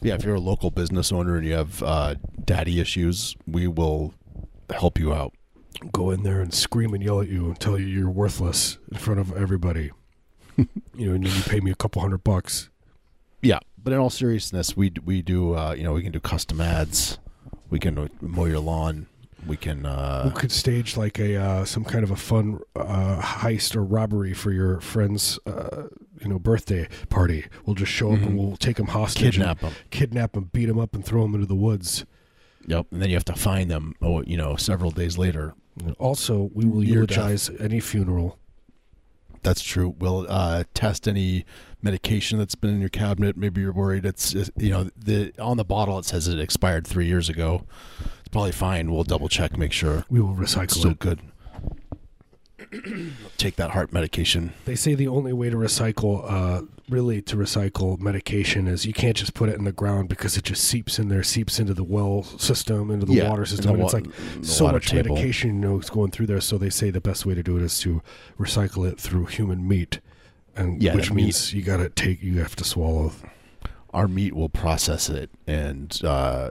Yeah, 0.01 0.15
if 0.15 0.24
you're 0.24 0.36
a 0.36 0.39
local 0.39 0.72
business 0.72 1.12
owner 1.12 1.38
and 1.38 1.46
you 1.46 1.53
have 1.53 1.84
uh, 1.84 2.15
daddy 2.44 2.79
issues, 2.79 3.36
we 3.48 3.67
will 3.67 4.13
help 4.70 5.00
you 5.00 5.13
out. 5.13 5.34
Go 5.91 6.12
in 6.12 6.24
there 6.24 6.41
and 6.41 6.53
scream 6.53 6.94
and 6.94 7.03
yell 7.03 7.22
at 7.22 7.27
you 7.27 7.48
and 7.48 7.60
tell 7.60 7.77
you 7.77 7.86
you're 7.86 8.10
worthless 8.10 8.77
in 8.91 8.98
front 8.98 9.20
of 9.20 9.36
everybody. 9.36 9.91
you 10.58 10.67
know, 10.96 11.13
and 11.13 11.25
then 11.25 11.36
you 11.36 11.44
pay 11.44 11.60
me 11.60 11.72
a 11.72 11.75
couple 11.75 12.01
hundred 12.01 12.24
bucks. 12.24 12.70
Yeah, 13.41 13.60
but 13.82 13.94
in 13.94 14.00
all 14.00 14.10
seriousness, 14.10 14.77
we 14.77 14.91
we 15.03 15.22
do 15.22 15.53
uh, 15.55 15.74
you 15.74 15.84
know 15.84 15.94
we 15.94 16.01
can 16.01 16.12
do 16.12 16.20
custom 16.20 16.62
ads, 16.62 17.20
we 17.70 17.77
can 17.77 18.10
mow 18.22 18.46
your 18.46 18.60
lawn, 18.60 19.08
we 19.46 19.58
can 19.58 19.84
We 19.84 19.89
uh, 19.89 20.32
could 20.32 20.51
stage 20.51 20.98
like 20.98 21.20
a 21.20 21.36
uh, 21.36 21.65
some 21.65 21.84
kind 21.84 22.03
of 22.03 22.12
a 22.12 22.15
fun 22.15 22.60
uh, 22.75 23.22
heist 23.22 23.75
or 23.75 23.84
robbery 23.84 24.34
for 24.34 24.51
your 24.51 24.79
friend's 24.82 25.39
uh, 25.46 25.84
you 26.22 26.27
know 26.29 26.39
birthday 26.39 26.88
party. 27.10 27.45
We'll 27.65 27.75
just 27.75 27.91
show 27.91 28.12
up 28.13 28.19
and 28.22 28.31
Mhm. 28.31 28.36
we'll 28.38 28.57
take 28.57 28.77
them 28.77 28.88
hostage, 28.88 29.36
kidnap 29.36 29.60
them. 29.60 29.74
and 29.81 29.91
kidnap 29.91 30.34
them, 30.34 30.50
beat 30.53 30.65
them 30.67 30.79
up, 30.79 30.93
and 30.95 31.03
throw 31.05 31.22
them 31.24 31.34
into 31.36 31.48
the 31.48 31.55
woods. 31.55 32.05
Yep, 32.67 32.88
and 32.91 33.01
then 33.01 33.10
you 33.10 33.15
have 33.15 33.25
to 33.25 33.34
find 33.36 33.69
them. 33.69 33.93
Oh, 34.01 34.24
you 34.24 34.38
know, 34.38 34.55
several 34.55 34.91
days 34.91 35.17
later. 35.17 35.53
Also, 36.00 36.50
we 36.53 36.65
will 36.65 36.84
eulogize 36.84 37.50
any 37.60 37.79
funeral. 37.79 38.39
That's 39.43 39.62
true. 39.62 39.93
We'll 40.00 40.25
uh, 40.27 40.63
test 40.74 41.07
any 41.07 41.45
medication 41.84 42.39
that's 42.39 42.55
been 42.55 42.72
in 42.72 42.79
your 42.79 42.89
cabinet. 42.89 43.38
Maybe 43.38 43.62
you're 43.62 43.72
worried 43.74 44.03
it's 44.05 44.34
uh, 44.36 44.45
you 44.57 44.69
know 44.72 44.89
the 44.98 45.34
on 45.38 45.57
the 45.57 45.63
bottle 45.65 46.00
it 46.00 46.05
says 46.05 46.27
it 46.27 46.39
expired 46.39 46.88
three 46.88 47.05
years 47.05 47.29
ago. 47.29 47.63
It's 48.22 48.29
probably 48.31 48.53
fine. 48.53 48.91
We'll 48.91 49.03
double 49.03 49.29
check, 49.29 49.55
make 49.55 49.72
sure 49.72 50.03
We 50.10 50.19
will 50.19 50.41
it's 50.41 50.55
recycle 50.55 50.72
still 50.72 50.91
it. 50.91 51.00
good. 51.00 51.19
Take 53.38 53.55
that 53.57 53.72
heart 53.72 53.91
medication. 53.93 54.53
They 54.65 54.75
say 54.75 54.95
the 54.95 55.07
only 55.07 55.34
way 55.34 55.50
to 55.50 55.55
recycle, 55.57 56.24
uh, 56.29 56.62
really 56.89 57.22
to 57.24 57.36
recycle 57.36 58.00
medication, 58.00 58.67
is 58.67 58.86
you 58.86 58.93
can't 58.93 59.15
just 59.15 59.34
put 59.34 59.50
it 59.50 59.55
in 59.57 59.63
the 59.65 59.72
ground 59.72 60.10
because 60.10 60.38
it 60.38 60.43
just 60.43 60.63
seeps 60.63 61.00
in 61.00 61.10
there, 61.10 61.24
seeps 61.24 61.60
into 61.60 61.74
the 61.74 61.84
well 61.84 62.24
system, 62.24 62.91
into 62.91 63.05
the 63.05 63.13
Yeah, 63.13 63.29
water 63.29 63.45
system. 63.45 63.75
and 63.75 63.84
it's 63.84 63.93
like 63.93 64.05
so 64.41 64.67
much 64.72 64.88
table. 64.89 65.15
medication 65.15 65.55
you 65.62 65.67
know 65.69 65.79
is 65.79 65.89
going 65.89 66.12
through 66.12 66.27
there. 66.27 66.41
So 66.41 66.57
they 66.57 66.69
say 66.69 66.89
the 66.89 67.01
best 67.01 67.25
way 67.25 67.34
to 67.36 67.43
do 67.43 67.57
it 67.57 67.63
is 67.63 67.79
to 67.81 68.01
recycle 68.39 68.89
it 68.89 69.00
through 69.00 69.25
human 69.25 69.67
meat, 69.67 70.00
and 70.55 70.81
Yeah, 70.81 70.95
which 70.95 71.12
means 71.12 71.53
you 71.53 71.62
got 71.62 71.77
to 71.77 71.89
take, 71.89 72.22
you 72.24 72.39
have 72.39 72.55
to 72.57 72.63
swallow. 72.63 73.12
our 73.93 74.07
meat 74.10 74.34
will 74.34 74.50
process 74.50 75.10
it 75.10 75.29
and 75.48 76.01
uh, 76.03 76.50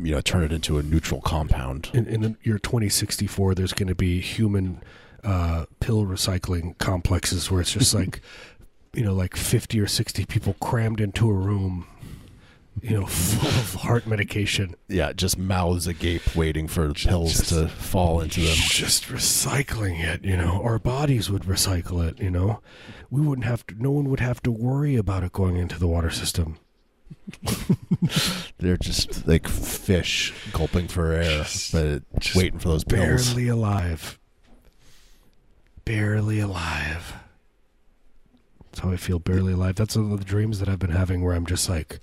you 0.00 0.12
know 0.12 0.20
turn 0.20 0.42
it 0.44 0.52
into 0.52 0.78
a 0.78 0.82
neutral 0.82 1.20
compound. 1.20 1.90
In, 1.92 2.06
in 2.06 2.20
the 2.22 2.36
year 2.42 2.58
2064, 2.58 3.54
there's 3.54 3.72
going 3.72 3.88
to 3.88 3.94
be 3.96 4.20
human 4.20 4.80
uh, 5.24 5.66
pill 5.80 6.04
recycling 6.04 6.76
complexes 6.78 7.50
where 7.50 7.60
it's 7.60 7.72
just 7.72 7.94
like, 8.00 8.20
you 8.92 9.02
know, 9.04 9.14
like 9.14 9.36
50 9.36 9.80
or 9.80 9.86
60 9.86 10.24
people 10.26 10.54
crammed 10.60 11.00
into 11.00 11.28
a 11.28 11.32
room, 11.32 11.86
you 12.82 12.98
know, 12.98 13.06
full 13.06 13.48
of 13.48 13.74
heart 13.82 14.06
medication. 14.06 14.74
Yeah, 14.88 15.12
just 15.12 15.38
mouths 15.38 15.86
agape, 15.86 16.34
waiting 16.36 16.68
for 16.68 16.92
pills 16.92 17.32
just- 17.38 17.48
to 17.50 17.68
fall 17.68 18.20
into 18.20 18.40
them. 18.40 18.54
Just 18.54 19.04
recycling 19.08 20.00
it, 20.04 20.24
you 20.24 20.36
know. 20.36 20.60
Our 20.62 20.78
bodies 20.78 21.30
would 21.30 21.42
recycle 21.42 22.06
it, 22.06 22.20
you 22.20 22.30
know. 22.30 22.60
We 23.10 23.20
wouldn't 23.20 23.46
have 23.46 23.66
to. 23.68 23.74
No 23.80 23.90
one 23.92 24.08
would 24.10 24.20
have 24.20 24.42
to 24.42 24.50
worry 24.50 24.96
about 24.96 25.22
it 25.24 25.32
going 25.32 25.56
into 25.56 25.78
the 25.78 25.86
water 25.86 26.10
system. 26.10 26.58
They're 28.58 28.76
just 28.76 29.26
like 29.26 29.46
fish 29.48 30.32
gulping 30.52 30.88
for 30.88 31.12
air, 31.12 31.44
but 31.72 32.02
just 32.18 32.36
waiting 32.36 32.58
for 32.58 32.68
those 32.68 32.84
pills. 32.84 33.32
Barely 33.34 33.48
alive. 33.48 34.18
Barely 35.84 36.40
alive. 36.40 37.14
That's 38.70 38.80
how 38.80 38.90
I 38.90 38.96
feel. 38.96 39.18
Barely 39.18 39.52
alive. 39.52 39.76
That's 39.76 39.96
one 39.96 40.12
of 40.12 40.18
the 40.18 40.24
dreams 40.24 40.58
that 40.60 40.68
I've 40.68 40.78
been 40.78 40.90
having, 40.90 41.22
where 41.22 41.34
I'm 41.34 41.46
just 41.46 41.68
like, 41.68 42.00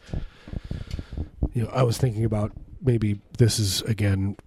you 1.53 1.63
know, 1.63 1.69
I 1.69 1.83
was 1.83 1.97
thinking 1.97 2.23
about 2.23 2.51
maybe 2.81 3.19
this 3.37 3.59
is 3.59 3.81
again, 3.83 4.37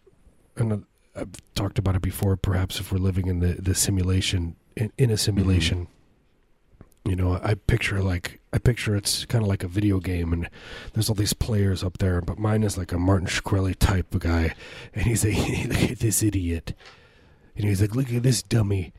and 0.56 0.84
I've 1.14 1.54
talked 1.54 1.78
about 1.78 1.96
it 1.96 2.02
before. 2.02 2.36
Perhaps 2.36 2.80
if 2.80 2.92
we're 2.92 2.98
living 2.98 3.26
in 3.26 3.40
the 3.40 3.54
the 3.54 3.74
simulation, 3.74 4.56
in, 4.76 4.92
in 4.98 5.10
a 5.10 5.16
simulation. 5.16 5.80
Mm-hmm. 5.80 5.90
You 7.06 7.16
know, 7.16 7.38
I 7.42 7.52
picture 7.52 8.00
like 8.00 8.40
I 8.54 8.58
picture 8.58 8.96
it's 8.96 9.26
kind 9.26 9.42
of 9.44 9.48
like 9.48 9.62
a 9.62 9.68
video 9.68 10.00
game, 10.00 10.32
and 10.32 10.48
there's 10.94 11.10
all 11.10 11.14
these 11.14 11.34
players 11.34 11.84
up 11.84 11.98
there, 11.98 12.22
but 12.22 12.38
mine 12.38 12.62
is 12.62 12.78
like 12.78 12.92
a 12.92 12.98
Martin 12.98 13.26
Shkreli 13.26 13.76
type 13.76 14.14
of 14.14 14.22
guy, 14.22 14.54
and 14.94 15.04
he's 15.04 15.22
like, 15.26 15.68
"Look 15.68 15.90
at 15.90 15.98
this 15.98 16.22
idiot," 16.22 16.72
and 17.56 17.66
he's 17.66 17.82
like, 17.82 17.94
"Look 17.94 18.10
at 18.10 18.22
this 18.22 18.42
dummy." 18.42 18.94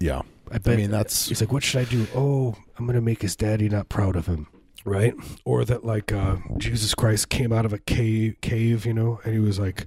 Yeah, 0.00 0.22
I 0.50 0.58
bet. 0.58 0.74
I 0.74 0.76
mean 0.76 0.90
that's 0.90 1.28
He's 1.28 1.40
like, 1.40 1.52
"What 1.52 1.62
should 1.62 1.80
I 1.80 1.84
do?" 1.84 2.06
Oh, 2.14 2.56
I'm 2.78 2.86
gonna 2.86 3.00
make 3.02 3.22
his 3.22 3.36
daddy 3.36 3.68
not 3.68 3.88
proud 3.90 4.16
of 4.16 4.26
him, 4.26 4.46
right? 4.84 5.14
Or 5.44 5.64
that 5.66 5.84
like 5.84 6.10
uh, 6.10 6.36
Jesus 6.56 6.94
Christ 6.94 7.28
came 7.28 7.52
out 7.52 7.66
of 7.66 7.72
a 7.72 7.78
cave, 7.78 8.36
cave, 8.40 8.86
you 8.86 8.94
know, 8.94 9.20
and 9.24 9.34
he 9.34 9.40
was 9.40 9.58
like, 9.58 9.86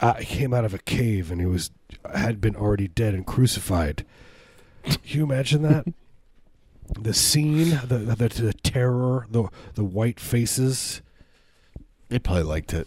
I 0.00 0.24
came 0.24 0.54
out 0.54 0.64
of 0.64 0.72
a 0.72 0.78
cave 0.78 1.30
and 1.30 1.40
he 1.40 1.46
was 1.46 1.70
had 2.14 2.40
been 2.40 2.56
already 2.56 2.88
dead 2.88 3.14
and 3.14 3.26
crucified. 3.26 4.04
Can 4.84 4.98
you 5.04 5.24
imagine 5.24 5.62
that? 5.62 5.84
the 6.98 7.12
scene, 7.12 7.80
the, 7.84 7.98
the 7.98 8.28
the 8.28 8.52
terror, 8.62 9.26
the 9.30 9.48
the 9.74 9.84
white 9.84 10.18
faces. 10.20 11.02
They 12.08 12.18
probably 12.18 12.44
liked 12.44 12.72
it. 12.72 12.86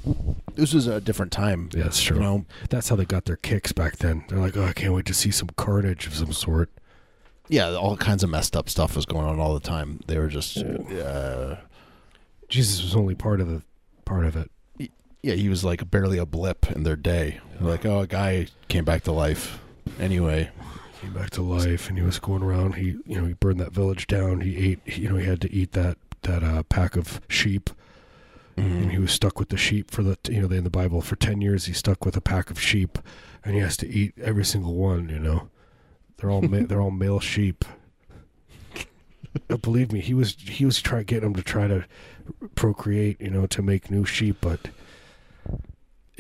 This 0.56 0.74
was 0.74 0.88
a 0.88 1.00
different 1.02 1.32
time. 1.32 1.70
Yeah, 1.74 1.84
that's 1.84 2.02
true. 2.02 2.18
You 2.18 2.24
know, 2.24 2.46
That's 2.70 2.90
how 2.90 2.96
they 2.96 3.06
got 3.06 3.26
their 3.26 3.36
kicks 3.38 3.72
back 3.72 3.98
then. 3.98 4.26
They're 4.28 4.40
like, 4.40 4.58
"Oh, 4.58 4.66
I 4.66 4.74
can't 4.74 4.94
wait 4.94 5.06
to 5.06 5.14
see 5.14 5.32
some 5.32 5.50
carnage 5.58 6.08
of 6.08 6.16
some 6.16 6.34
sort." 6.34 6.70
yeah, 7.48 7.74
all 7.76 7.98
kinds 7.98 8.24
of 8.24 8.30
messed 8.30 8.56
up 8.56 8.70
stuff 8.70 8.96
was 8.96 9.06
going 9.06 9.26
on 9.26 9.38
all 9.40 9.54
the 9.54 9.60
time. 9.60 10.00
They 10.08 10.18
were 10.18 10.30
just, 10.30 10.58
uh, 10.58 11.58
Jesus 12.48 12.82
was 12.82 12.96
only 12.96 13.14
part 13.14 13.42
of 13.42 13.50
the 13.50 13.62
part 14.06 14.26
of 14.26 14.38
it. 14.38 14.50
yeah, 15.22 15.34
he 15.34 15.50
was 15.50 15.64
like 15.64 15.92
barely 15.92 16.18
a 16.18 16.26
blip 16.26 16.72
in 16.72 16.84
their 16.84 16.96
day. 16.96 17.42
Like, 17.60 17.86
oh, 17.86 18.00
a 18.00 18.08
guy 18.08 18.48
came 18.70 18.86
back 18.86 19.04
to 19.04 19.12
life. 19.12 19.60
Anyway, 20.00 20.50
came 21.02 21.12
back 21.14 21.30
to 21.32 21.42
life 21.42 21.90
and 21.90 21.98
he 21.98 22.04
was 22.04 22.20
going 22.20 22.44
around 22.44 22.76
he 22.76 22.96
you 23.06 23.20
know 23.20 23.26
he 23.26 23.34
burned 23.34 23.60
that 23.60 23.72
village 23.74 24.06
down 24.06 24.42
he 24.42 24.56
ate 24.72 24.80
you 24.98 25.10
know 25.10 25.16
he 25.16 25.26
had 25.26 25.42
to 25.42 25.52
eat 25.52 25.72
that 25.72 25.98
that 26.22 26.44
uh, 26.44 26.62
pack 26.64 26.96
of 26.96 27.20
sheep 27.28 27.72
and 28.62 28.92
he 28.92 28.98
was 28.98 29.12
stuck 29.12 29.40
with 29.40 29.50
the 29.50 29.58
sheep 29.58 29.92
for 29.92 30.04
the 30.04 30.18
you 30.30 30.42
know 30.42 30.56
in 30.56 30.64
the 30.64 30.70
bible 30.70 31.02
for 31.02 31.16
10 31.16 31.42
years 31.42 31.66
he's 31.66 31.78
stuck 31.78 32.06
with 32.06 32.16
a 32.16 32.22
pack 32.22 32.50
of 32.50 32.60
sheep 32.60 32.98
and 33.44 33.56
he 33.56 33.62
has 33.62 33.78
to 33.78 33.88
eat 33.88 34.14
every 34.22 34.46
single 34.46 34.76
one 34.76 35.10
you 35.10 35.20
know 35.20 35.50
they're 36.18 36.32
all 36.32 36.42
ma- 36.42 36.62
they're 36.68 36.82
all 36.82 36.92
male 36.92 37.20
sheep 37.20 37.66
believe 39.62 39.92
me 39.92 40.02
he 40.02 40.14
was 40.14 40.36
he 40.36 40.66
was 40.66 40.82
trying 40.82 41.06
getting 41.06 41.24
them 41.24 41.36
to 41.36 41.44
try 41.44 41.68
to 41.68 41.86
procreate 42.56 43.20
you 43.22 43.30
know 43.30 43.46
to 43.46 43.62
make 43.62 43.90
new 43.90 44.06
sheep 44.06 44.38
but 44.42 44.70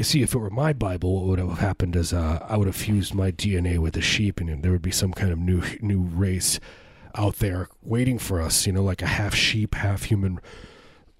you 0.01 0.03
see, 0.03 0.23
if 0.23 0.33
it 0.33 0.39
were 0.39 0.49
my 0.49 0.73
Bible, 0.73 1.13
what 1.13 1.25
would 1.25 1.37
have 1.37 1.59
happened 1.59 1.95
is 1.95 2.11
uh, 2.11 2.43
I 2.49 2.57
would 2.57 2.65
have 2.65 2.75
fused 2.75 3.13
my 3.13 3.31
DNA 3.31 3.77
with 3.77 3.93
the 3.93 4.01
sheep, 4.01 4.39
and 4.39 4.63
there 4.63 4.71
would 4.71 4.81
be 4.81 4.89
some 4.89 5.11
kind 5.13 5.31
of 5.31 5.37
new 5.37 5.61
new 5.79 6.01
race 6.01 6.59
out 7.13 7.35
there 7.35 7.69
waiting 7.83 8.17
for 8.17 8.41
us. 8.41 8.65
You 8.65 8.73
know, 8.73 8.81
like 8.81 9.03
a 9.03 9.05
half 9.05 9.35
sheep, 9.35 9.75
half 9.75 10.05
human 10.05 10.39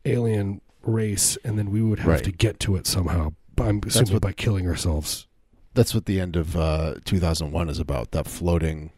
alien 0.04 0.62
race, 0.84 1.38
and 1.44 1.58
then 1.58 1.72
we 1.72 1.82
would 1.82 2.00
have 2.00 2.08
Right. 2.08 2.24
to 2.24 2.32
get 2.32 2.60
to 2.62 2.76
it 2.76 2.88
somehow. 2.88 3.34
By, 3.56 3.68
I'm 3.68 3.82
simply 3.90 4.20
by 4.20 4.32
killing 4.34 4.68
ourselves. 4.68 5.28
that's 5.74 5.94
what 5.94 6.06
the 6.06 6.20
end 6.20 6.36
of 6.36 6.56
uh, 6.58 6.96
2001 7.06 7.70
is 7.70 7.80
about. 7.80 8.12
That 8.12 8.28
floating 8.28 8.92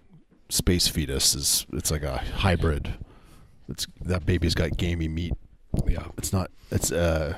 space 0.50 0.88
fetus 0.88 1.36
is 1.36 1.66
it's 1.74 1.92
like 1.92 2.04
a 2.04 2.18
hybrid. 2.18 2.94
It's 3.70 3.88
that 4.02 4.26
baby's 4.26 4.56
got 4.56 4.78
gamey 4.78 5.08
meat. 5.08 5.34
Yeah, 5.88 6.08
It's 6.18 6.32
not. 6.34 6.52
It's 6.72 6.92
uh. 6.92 7.38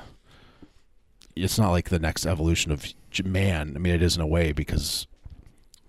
It's 1.34 1.58
not 1.58 1.70
like 1.70 1.90
the 1.90 1.98
next 1.98 2.24
evolution 2.24 2.72
of 2.72 2.86
man. 3.24 3.72
I 3.76 3.78
mean, 3.78 3.94
it 3.94 4.02
is 4.02 4.16
in 4.16 4.22
a 4.22 4.26
way 4.26 4.52
because 4.52 5.06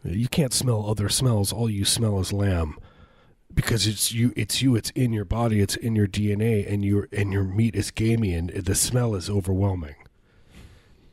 you 0.04 0.28
can't 0.28 0.54
smell 0.54 0.90
other 0.90 1.08
smells. 1.10 1.54
All 1.54 1.70
you 1.70 1.86
smell 1.86 2.20
is 2.20 2.34
lamb. 2.34 2.78
Because 3.58 3.88
it's 3.88 4.12
you, 4.12 4.34
it's 4.36 4.62
you, 4.62 4.76
it's 4.76 4.92
in 4.92 5.12
your 5.12 5.26
body, 5.26 5.62
it's 5.62 5.76
in 5.76 5.96
your 5.96 6.08
DNA, 6.08 6.72
and 6.72 6.86
your 6.86 7.10
and 7.12 7.34
your 7.34 7.44
meat 7.44 7.76
is 7.76 7.90
gamey, 7.90 8.36
and 8.36 8.52
the 8.52 8.76
smell 8.76 9.16
is 9.16 9.32
overwhelming. 9.32 9.96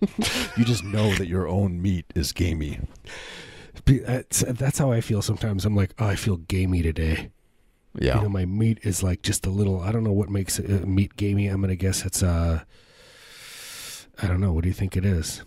you 0.57 0.65
just 0.67 0.85
know 0.85 1.15
that 1.15 1.27
your 1.27 1.49
own 1.49 1.81
meat 1.81 2.05
is 2.15 2.33
gamey. 2.33 2.81
That's, 3.87 4.41
that's 4.41 4.79
how 4.79 4.93
I 4.93 5.01
feel 5.01 5.23
sometimes. 5.23 5.65
I'm 5.65 5.75
like, 5.75 5.95
oh, 5.99 6.07
I 6.07 6.17
feel 6.17 6.37
gamey 6.37 6.83
today. 6.83 7.31
Yeah. 7.99 8.17
You 8.17 8.23
know, 8.25 8.29
my 8.29 8.45
meat 8.45 8.79
is 8.83 9.03
like 9.03 9.23
just 9.23 9.47
a 9.47 9.51
little. 9.51 9.81
I 9.81 9.91
don't 9.91 10.05
know 10.05 10.13
what 10.13 10.29
makes 10.29 10.59
it, 10.59 10.83
uh, 10.83 10.87
meat 10.87 11.17
gamey. 11.17 11.47
I'm 11.47 11.63
gonna 11.63 11.77
guess 11.77 12.05
it's 12.05 12.23
uh, 12.23 12.61
I 14.23 14.27
don't 14.27 14.41
know. 14.41 14.53
What 14.53 14.65
do 14.65 14.69
you 14.69 14.75
think 14.75 14.99
it 14.99 15.07
is? 15.07 15.43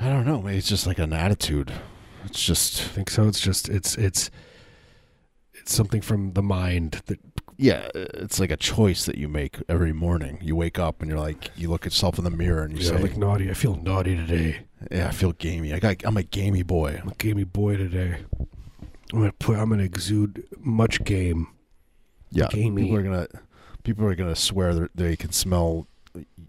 I 0.00 0.08
don't 0.08 0.26
know. 0.26 0.42
Maybe 0.42 0.58
it's 0.58 0.68
just 0.68 0.84
like 0.84 0.98
an 0.98 1.12
attitude. 1.12 1.72
It's 2.24 2.42
just 2.44 2.80
I 2.80 2.88
think 2.88 3.10
so. 3.10 3.28
It's 3.28 3.40
just 3.40 3.68
it's 3.68 3.96
it's 3.96 4.30
something 5.68 6.00
from 6.00 6.32
the 6.32 6.42
mind 6.42 7.02
that 7.06 7.18
yeah. 7.58 7.88
It's 7.94 8.38
like 8.38 8.50
a 8.50 8.56
choice 8.56 9.06
that 9.06 9.16
you 9.16 9.28
make 9.28 9.56
every 9.68 9.92
morning. 9.92 10.38
You 10.42 10.54
wake 10.56 10.78
up 10.78 11.00
and 11.00 11.10
you're 11.10 11.18
like, 11.20 11.50
you 11.56 11.70
look 11.70 11.82
at 11.86 11.92
yourself 11.92 12.18
in 12.18 12.24
the 12.24 12.30
mirror 12.30 12.62
and 12.64 12.76
you 12.76 12.84
yeah, 12.84 12.96
say, 12.96 13.02
like 13.02 13.16
naughty. 13.16 13.50
I 13.50 13.54
feel 13.54 13.76
naughty 13.76 14.14
today. 14.14 14.58
"Yeah, 14.90 15.08
I 15.08 15.10
feel 15.12 15.32
gamey. 15.32 15.72
I 15.72 15.78
got. 15.78 15.96
I'm 16.04 16.16
a 16.18 16.22
gamey 16.22 16.62
boy." 16.62 17.00
I'm 17.02 17.08
a 17.08 17.14
gamey 17.14 17.44
boy 17.44 17.76
today. 17.78 18.18
I'm 19.12 19.20
gonna 19.20 19.32
put. 19.32 19.56
I'm 19.58 19.70
gonna 19.70 19.84
exude 19.84 20.46
much 20.58 21.02
game. 21.04 21.48
Yeah, 22.30 22.48
Gamey. 22.50 22.82
people 22.82 22.96
are 22.98 23.02
gonna 23.02 23.28
people 23.84 24.04
are 24.04 24.14
gonna 24.14 24.36
swear 24.36 24.74
that 24.74 24.90
they 24.94 25.16
can 25.16 25.32
smell 25.32 25.86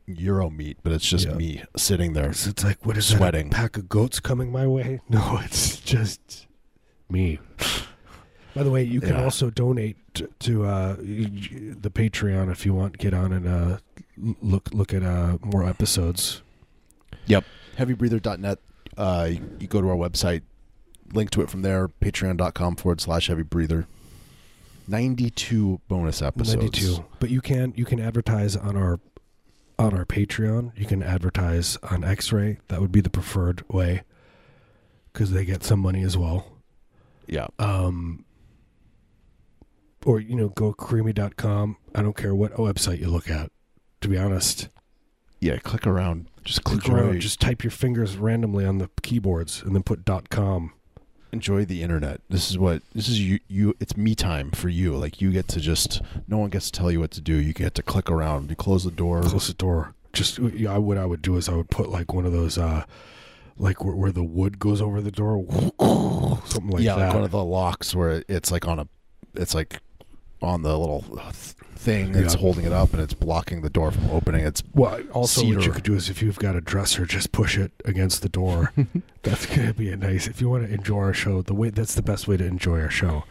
Euro 0.07 0.49
meat, 0.49 0.77
but 0.83 0.91
it's 0.91 1.07
just 1.07 1.27
Yeah. 1.27 1.35
me 1.35 1.63
sitting 1.77 2.13
there. 2.13 2.29
It's, 2.31 2.63
like 2.63 2.85
what 2.85 2.97
is 2.97 3.05
Sweating. 3.05 3.49
that? 3.49 3.57
A 3.57 3.61
pack 3.61 3.77
of 3.77 3.87
goats 3.87 4.19
coming 4.19 4.51
my 4.51 4.65
way? 4.67 5.01
No, 5.09 5.39
it's 5.43 5.79
just 5.79 6.47
me. 7.09 7.39
By 8.57 8.63
the 8.63 8.71
way, 8.71 8.83
you 8.83 8.99
can 8.99 9.11
Yeah. 9.15 9.23
also 9.23 9.49
donate 9.49 9.97
to, 10.15 10.29
to 10.39 10.65
uh, 10.65 10.95
the 10.97 11.91
Patreon 11.93 12.51
if 12.51 12.65
you 12.65 12.73
want. 12.73 12.97
Get 12.97 13.13
on 13.13 13.31
and 13.31 13.47
uh, 13.47 13.77
look 14.41 14.69
look 14.73 14.93
at 14.93 15.03
uh, 15.03 15.37
more 15.43 15.63
episodes. 15.63 16.41
Yep, 17.27 17.45
heavybreather.net. 17.77 18.59
Uh, 18.97 19.27
you, 19.31 19.49
you 19.59 19.67
go 19.67 19.79
to 19.81 19.89
our 19.89 19.95
website, 19.95 20.41
link 21.13 21.29
to 21.31 21.41
it 21.41 21.49
from 21.49 21.61
there. 21.61 21.87
Patreon.com 21.87 22.75
forward 22.77 22.99
slash 23.01 23.27
Heavy 23.27 23.43
Breather. 23.43 23.85
Ninety-two 24.87 25.81
bonus 25.87 26.21
episodes. 26.21 26.55
Ninety-two. 26.55 27.05
But 27.19 27.29
you 27.29 27.41
can 27.41 27.73
you 27.75 27.85
can 27.85 27.99
advertise 27.99 28.55
on 28.55 28.77
our 28.77 28.99
on 29.77 29.93
our 29.95 30.05
Patreon. 30.05 30.71
You 30.77 30.85
can 30.85 31.03
advertise 31.03 31.77
on 31.83 32.03
X-Ray. 32.03 32.59
That 32.69 32.81
would 32.81 32.91
be 32.91 33.01
the 33.01 33.09
preferred 33.09 33.63
way 33.69 34.03
because 35.13 35.31
they 35.31 35.43
get 35.45 35.63
some 35.63 35.79
money 35.81 36.03
as 36.03 36.17
well. 36.17 36.47
Yeah, 37.27 37.47
um, 37.59 38.23
or 40.05 40.19
you 40.19 40.35
know 40.35 40.49
go 40.49 40.73
creamy.com 40.73 41.77
i 41.95 42.01
don't 42.01 42.15
care 42.15 42.35
what 42.35 42.53
website 42.53 42.99
you 42.99 43.07
look 43.07 43.29
at 43.29 43.51
to 44.01 44.07
be 44.07 44.17
honest 44.17 44.69
yeah. 45.39 45.57
Click 45.57 45.85
around. 45.85 46.29
Just 46.43 46.63
click 46.63 46.87
around 46.89 47.19
just 47.19 47.39
type 47.39 47.63
your 47.63 47.71
fingers 47.71 48.17
randomly 48.17 48.65
on 48.65 48.77
the 48.77 48.89
keyboards 49.01 49.61
and 49.61 49.75
then 49.75 49.83
put 49.83 50.05
com 50.29 50.73
enjoy 51.31 51.65
the 51.65 51.83
internet. 51.83 52.21
This 52.29 52.49
is 52.49 52.57
what 52.57 52.81
this 52.95 53.09
is. 53.09 53.19
You 53.19 53.39
you. 53.47 53.75
It's 53.79 53.97
me 53.97 54.15
time 54.15 54.51
for 54.51 54.69
you. 54.69 54.95
Like 54.95 55.21
you 55.21 55.31
get 55.31 55.47
to 55.49 55.59
just. 55.59 56.01
No 56.27 56.37
one 56.37 56.49
gets 56.49 56.71
to 56.71 56.79
tell 56.79 56.91
you 56.91 56.99
what 56.99 57.11
to 57.11 57.21
do. 57.21 57.35
You 57.35 57.53
get 57.53 57.75
to 57.75 57.83
click 57.83 58.09
around. 58.09 58.49
You 58.49 58.55
close 58.55 58.83
the 58.83 58.91
door. 58.91 59.21
close 59.21 59.47
the 59.47 59.53
door 59.53 59.93
just 60.13 60.39
yeah, 60.39 60.73
I- 60.73 60.77
what 60.79 60.97
i 60.97 61.05
would 61.05 61.21
do 61.21 61.35
is 61.35 61.47
i 61.47 61.53
would 61.53 61.69
put 61.69 61.89
like 61.89 62.11
one 62.11 62.25
of 62.25 62.31
those 62.31 62.57
uh 62.57 62.85
like 63.59 63.83
where, 63.83 63.93
where 63.93 64.11
the 64.11 64.23
wood 64.23 64.57
goes 64.57 64.81
over 64.81 64.99
the 64.99 65.11
door 65.11 65.45
something 66.45 66.69
like 66.69 66.81
yeah, 66.81 66.95
that 66.95 67.07
like 67.07 67.13
one 67.13 67.23
of 67.23 67.29
the 67.29 67.43
locks 67.43 67.93
where 67.93 68.23
it's 68.27 68.51
like 68.51 68.67
on 68.67 68.79
a. 68.79 68.87
It's 69.35 69.53
like 69.53 69.79
on 70.41 70.61
the 70.61 70.77
little 70.77 71.01
thing 71.75 72.11
that's 72.11 72.33
Yeah. 72.35 72.39
holding 72.41 72.65
it 72.65 72.71
up 72.73 72.93
and 72.93 73.01
it's 73.01 73.13
blocking 73.13 73.61
the 73.61 73.69
door 73.69 73.91
from 73.91 74.09
opening. 74.11 74.45
It's 74.45 74.61
Well, 74.73 74.99
also 75.13 75.43
what 75.45 75.65
you 75.65 75.71
could 75.71 75.83
do 75.83 75.93
is 75.95 76.09
if 76.09 76.21
you've 76.21 76.39
got 76.39 76.55
a 76.55 76.61
dresser, 76.61 77.05
just 77.05 77.31
push 77.31 77.57
it 77.57 77.71
against 77.85 78.21
the 78.21 78.29
door. 78.29 78.71
that's 79.23 79.45
gonna 79.45 79.73
be 79.73 79.89
a 79.91 79.97
nice. 79.97 80.27
If 80.27 80.41
you 80.41 80.49
want 80.49 80.67
to 80.67 80.73
enjoy 80.73 80.99
our 80.99 81.13
show, 81.13 81.41
the 81.41 81.53
way 81.55 81.69
that's 81.69 81.95
the 81.95 82.01
best 82.03 82.27
way 82.27 82.37
to 82.37 82.45
enjoy 82.45 82.81
our 82.81 82.89
show. 82.89 83.23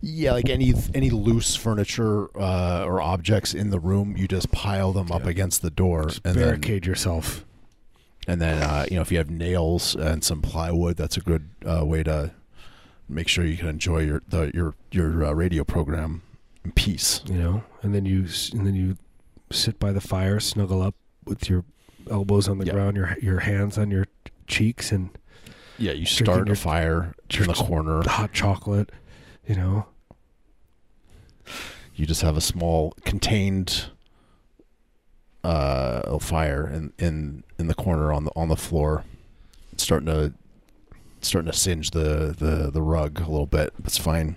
yeah, 0.00 0.32
like 0.32 0.48
any 0.48 0.74
any 0.94 1.10
loose 1.10 1.56
furniture 1.56 2.28
uh, 2.38 2.84
or 2.84 3.00
objects 3.00 3.52
in 3.54 3.70
the 3.70 3.80
room, 3.80 4.16
you 4.16 4.28
just 4.28 4.50
pile 4.52 4.92
them 4.92 5.10
up 5.10 5.24
Yeah. 5.24 5.30
against 5.30 5.62
the 5.62 5.70
door 5.70 6.04
Just 6.04 6.20
and 6.24 6.36
then 6.36 6.44
barricade 6.44 6.86
yourself. 6.86 7.44
and 8.28 8.40
then 8.40 8.62
uh, 8.62 8.86
you 8.90 8.96
know 8.96 9.02
if 9.02 9.10
you 9.10 9.18
have 9.18 9.30
nails 9.30 9.96
and 9.96 10.22
some 10.22 10.40
plywood, 10.40 10.96
that's 10.96 11.16
a 11.16 11.20
good 11.20 11.48
uh, 11.66 11.84
way 11.84 12.02
to 12.04 12.30
make 13.08 13.28
sure 13.28 13.44
you 13.44 13.56
can 13.56 13.68
enjoy 13.68 14.00
your 14.00 14.22
the, 14.28 14.50
your 14.54 14.74
your 14.90 15.24
uh, 15.24 15.32
radio 15.32 15.64
program 15.64 16.22
in 16.64 16.72
peace. 16.72 17.20
You 17.26 17.38
know, 17.38 17.62
and 17.82 17.94
then 17.94 18.04
you 18.04 18.26
and 18.52 18.66
then 18.66 18.74
you 18.74 18.96
sit 19.50 19.78
by 19.78 19.92
the 19.92 20.00
fire, 20.00 20.40
snuggle 20.40 20.82
up 20.82 20.94
with 21.24 21.48
your 21.48 21.64
elbows 22.10 22.48
on 22.48 22.58
the 22.58 22.66
Yeah. 22.66 22.72
ground, 22.74 22.96
your 22.96 23.16
your 23.20 23.40
hands 23.40 23.78
on 23.78 23.90
your 23.90 24.06
cheeks, 24.46 24.92
and 24.92 25.10
Yeah, 25.78 25.92
you 25.92 26.06
start 26.06 26.46
your- 26.46 26.52
a 26.54 26.56
fire 26.56 27.14
in 27.30 27.46
the 27.46 27.54
corner. 27.54 28.02
hot 28.08 28.32
chocolate. 28.32 28.90
You 29.46 29.54
know, 29.56 29.86
You 31.94 32.06
just 32.06 32.22
have 32.22 32.36
a 32.36 32.40
small 32.40 32.94
contained 33.04 33.86
uh, 35.44 36.18
fire 36.18 36.66
in, 36.68 36.92
in 36.98 37.44
in 37.58 37.66
the 37.68 37.74
corner 37.74 38.12
on 38.12 38.24
the 38.24 38.30
on 38.36 38.48
the 38.48 38.56
floor. 38.56 39.04
It's 39.72 39.82
starting 39.84 40.06
to 40.06 40.32
starting 41.24 41.50
to 41.50 41.56
singe 41.58 41.90
the, 41.90 42.34
the, 42.38 42.70
the 42.70 42.82
rug 42.82 43.18
a 43.20 43.30
little 43.30 43.46
bit. 43.46 43.72
It's 43.84 43.98
fine. 43.98 44.36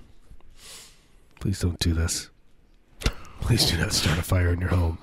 please 1.39 1.59
don't 1.59 1.79
do 1.79 1.93
this. 1.93 2.29
Please 3.41 3.69
do 3.69 3.77
not 3.77 3.91
start 3.91 4.19
a 4.19 4.21
fire 4.23 4.53
in 4.53 4.59
your 4.59 4.69
home. 4.69 4.99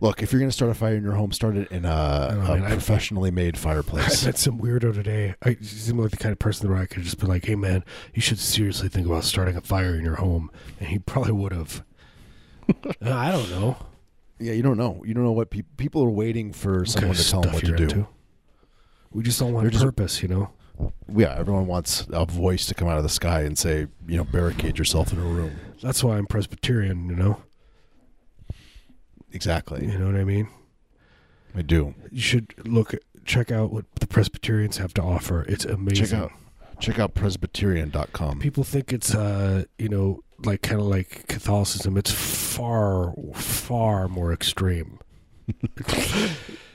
Look, 0.00 0.22
if 0.22 0.32
you're 0.32 0.38
going 0.38 0.48
to 0.50 0.54
start 0.56 0.70
a 0.70 0.74
fire 0.74 0.94
in 0.94 1.02
your 1.02 1.14
home, 1.14 1.32
start 1.32 1.56
it 1.56 1.70
in 1.72 1.84
a, 1.84 2.28
Oh, 2.30 2.52
a 2.52 2.56
man, 2.58 2.64
I- 2.64 2.68
professionally 2.70 3.30
made 3.30 3.58
fireplace. 3.66 4.22
I 4.22 4.26
met 4.28 4.38
some 4.38 4.58
weirdo 4.60 4.94
today. 4.94 5.34
I 5.42 5.56
seem 5.60 5.98
like 5.98 6.10
the 6.12 6.16
kind 6.16 6.32
of 6.32 6.38
person 6.38 6.70
that 6.70 6.76
I 6.78 6.86
could 6.86 7.02
just 7.02 7.18
be 7.18 7.26
like, 7.26 7.44
"Hey, 7.44 7.56
man, 7.56 7.84
you 8.14 8.22
should 8.22 8.38
seriously 8.38 8.88
think 8.88 9.06
about 9.06 9.24
starting 9.24 9.56
a 9.56 9.60
fire 9.60 9.94
in 9.96 10.04
your 10.04 10.14
home," 10.16 10.50
and 10.78 10.88
he 10.88 10.98
probably 11.00 11.32
would 11.32 11.52
have. 11.52 11.84
Uh, 13.02 13.10
I 13.14 13.32
don't 13.32 13.48
know. 13.50 13.78
yeah, 14.38 14.52
you 14.52 14.62
don't 14.62 14.76
know. 14.76 15.02
You 15.06 15.14
don't 15.14 15.24
know 15.24 15.32
what 15.32 15.48
people 15.48 15.70
people 15.78 16.04
are 16.04 16.10
waiting 16.10 16.52
for 16.52 16.84
someone 16.84 17.14
kind 17.14 17.18
of 17.18 17.24
to 17.24 17.30
tell 17.30 17.40
them 17.40 17.52
what 17.54 17.64
to 17.64 17.76
do. 17.76 17.82
into. 17.84 18.06
We 19.10 19.22
just 19.22 19.40
don't 19.40 19.54
want 19.54 19.70
just- 19.72 19.82
purpose, 19.82 20.22
you 20.22 20.28
know. 20.28 20.50
Yeah, 21.14 21.34
everyone 21.38 21.66
wants 21.66 22.06
a 22.10 22.24
voice 22.24 22.66
to 22.66 22.74
come 22.74 22.88
out 22.88 22.98
of 22.98 23.02
the 23.02 23.08
sky 23.08 23.42
and 23.42 23.58
say, 23.58 23.86
you 24.06 24.16
know, 24.16 24.24
barricade 24.24 24.78
yourself 24.78 25.12
in 25.12 25.18
a 25.18 25.22
room. 25.22 25.52
That's 25.82 26.04
why 26.04 26.16
I'm 26.18 26.26
Presbyterian, 26.26 27.08
you 27.08 27.16
know. 27.16 27.42
Exactly. 29.32 29.86
You 29.86 29.98
know 29.98 30.06
what 30.06 30.16
I 30.16 30.24
mean? 30.24 30.48
I 31.54 31.62
do. 31.62 31.94
You 32.10 32.20
should 32.20 32.54
look, 32.66 32.94
check 33.24 33.50
out 33.50 33.72
what 33.72 33.86
the 34.00 34.06
Presbyterians 34.06 34.76
have 34.78 34.94
to 34.94 35.02
offer. 35.02 35.42
It's 35.42 35.64
amazing. 35.64 36.06
Check 36.06 36.14
out 36.14 36.32
check 36.80 36.98
out 36.98 37.14
presbyterian.com. 37.14 38.38
People 38.38 38.64
think 38.64 38.92
it's, 38.92 39.14
uh, 39.14 39.64
you 39.78 39.88
know, 39.88 40.22
like 40.44 40.62
kind 40.62 40.80
of 40.80 40.86
like 40.86 41.26
Catholicism. 41.26 41.96
It's 41.96 42.12
far, 42.12 43.14
far 43.34 44.08
more 44.08 44.32
extreme. 44.32 45.00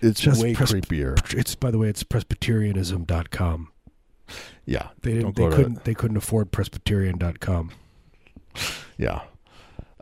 It's 0.03 0.19
just 0.19 0.43
way 0.43 0.53
creepier. 0.53 1.15
It's 1.33 1.55
by 1.55 1.71
the 1.71 1.77
way, 1.77 1.87
it's 1.87 2.03
Presbyterianism.com. 2.03 3.71
Yeah. 4.65 4.89
They 5.01 5.13
didn't. 5.13 5.35
They 5.35 5.49
couldn't. 5.49 5.83
They 5.83 5.93
couldn't 5.93 6.17
afford 6.17 6.51
Presbyterian.com. 6.51 7.71
Yeah. 8.97 9.21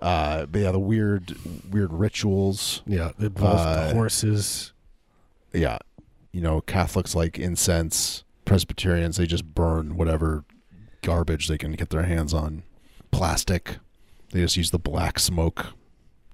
Uh, 0.02 0.46
but 0.48 0.62
yeah, 0.62 0.72
the 0.72 0.80
weird 0.80 1.36
weird 1.72 1.94
rituals. 1.94 2.82
Yeah, 2.86 3.10
it 3.20 3.24
involves 3.24 3.62
Uh, 3.62 3.94
horses. 3.94 4.74
Yeah. 5.54 5.78
You 6.32 6.42
know, 6.42 6.62
Catholics 6.62 7.16
like 7.16 7.38
incense. 7.40 8.24
Presbyterians 8.46 9.18
they 9.18 9.28
just 9.28 9.46
burn 9.54 9.96
whatever 9.96 10.44
garbage 11.04 11.48
they 11.48 11.58
can 11.58 11.74
get 11.74 11.90
their 11.90 12.04
hands 12.04 12.34
on. 12.34 12.64
Plastic. 13.12 13.78
They 14.32 14.42
just 14.42 14.58
use 14.58 14.72
the 14.72 14.80
black 14.80 15.20
smoke 15.20 15.68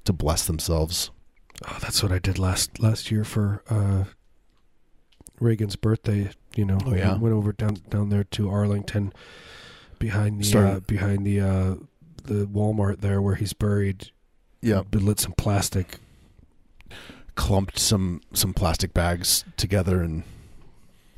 to 0.05 0.13
bless 0.13 0.45
themselves. 0.47 1.11
Oh, 1.67 1.77
that's 1.81 2.01
what 2.03 2.11
I 2.11 2.19
did 2.19 2.39
last 2.39 2.79
last 2.79 3.11
year 3.11 3.23
for 3.23 3.63
uh, 3.69 4.05
Reagan's 5.39 5.75
birthday. 5.75 6.31
You 6.55 6.65
know, 6.65 6.79
Oh, 6.85 6.93
yeah? 6.95 7.17
Went 7.17 7.35
over 7.35 7.51
down 7.51 7.77
down 7.89 8.09
there 8.09 8.23
to 8.23 8.49
Arlington, 8.49 9.13
behind 9.99 10.43
the 10.43 10.59
uh, 10.59 10.79
behind 10.81 11.25
the 11.25 11.39
uh, 11.39 11.75
the 12.23 12.45
Walmart 12.47 13.01
there 13.01 13.21
where 13.21 13.35
he's 13.35 13.53
buried. 13.53 14.09
Yeah. 14.61 14.81
But 14.89 15.01
lit 15.03 15.19
some 15.19 15.33
plastic. 15.33 15.99
Clumped 17.35 17.77
some 17.77 18.21
some 18.33 18.53
plastic 18.53 18.93
bags 18.95 19.45
together 19.57 20.01
and 20.01 20.23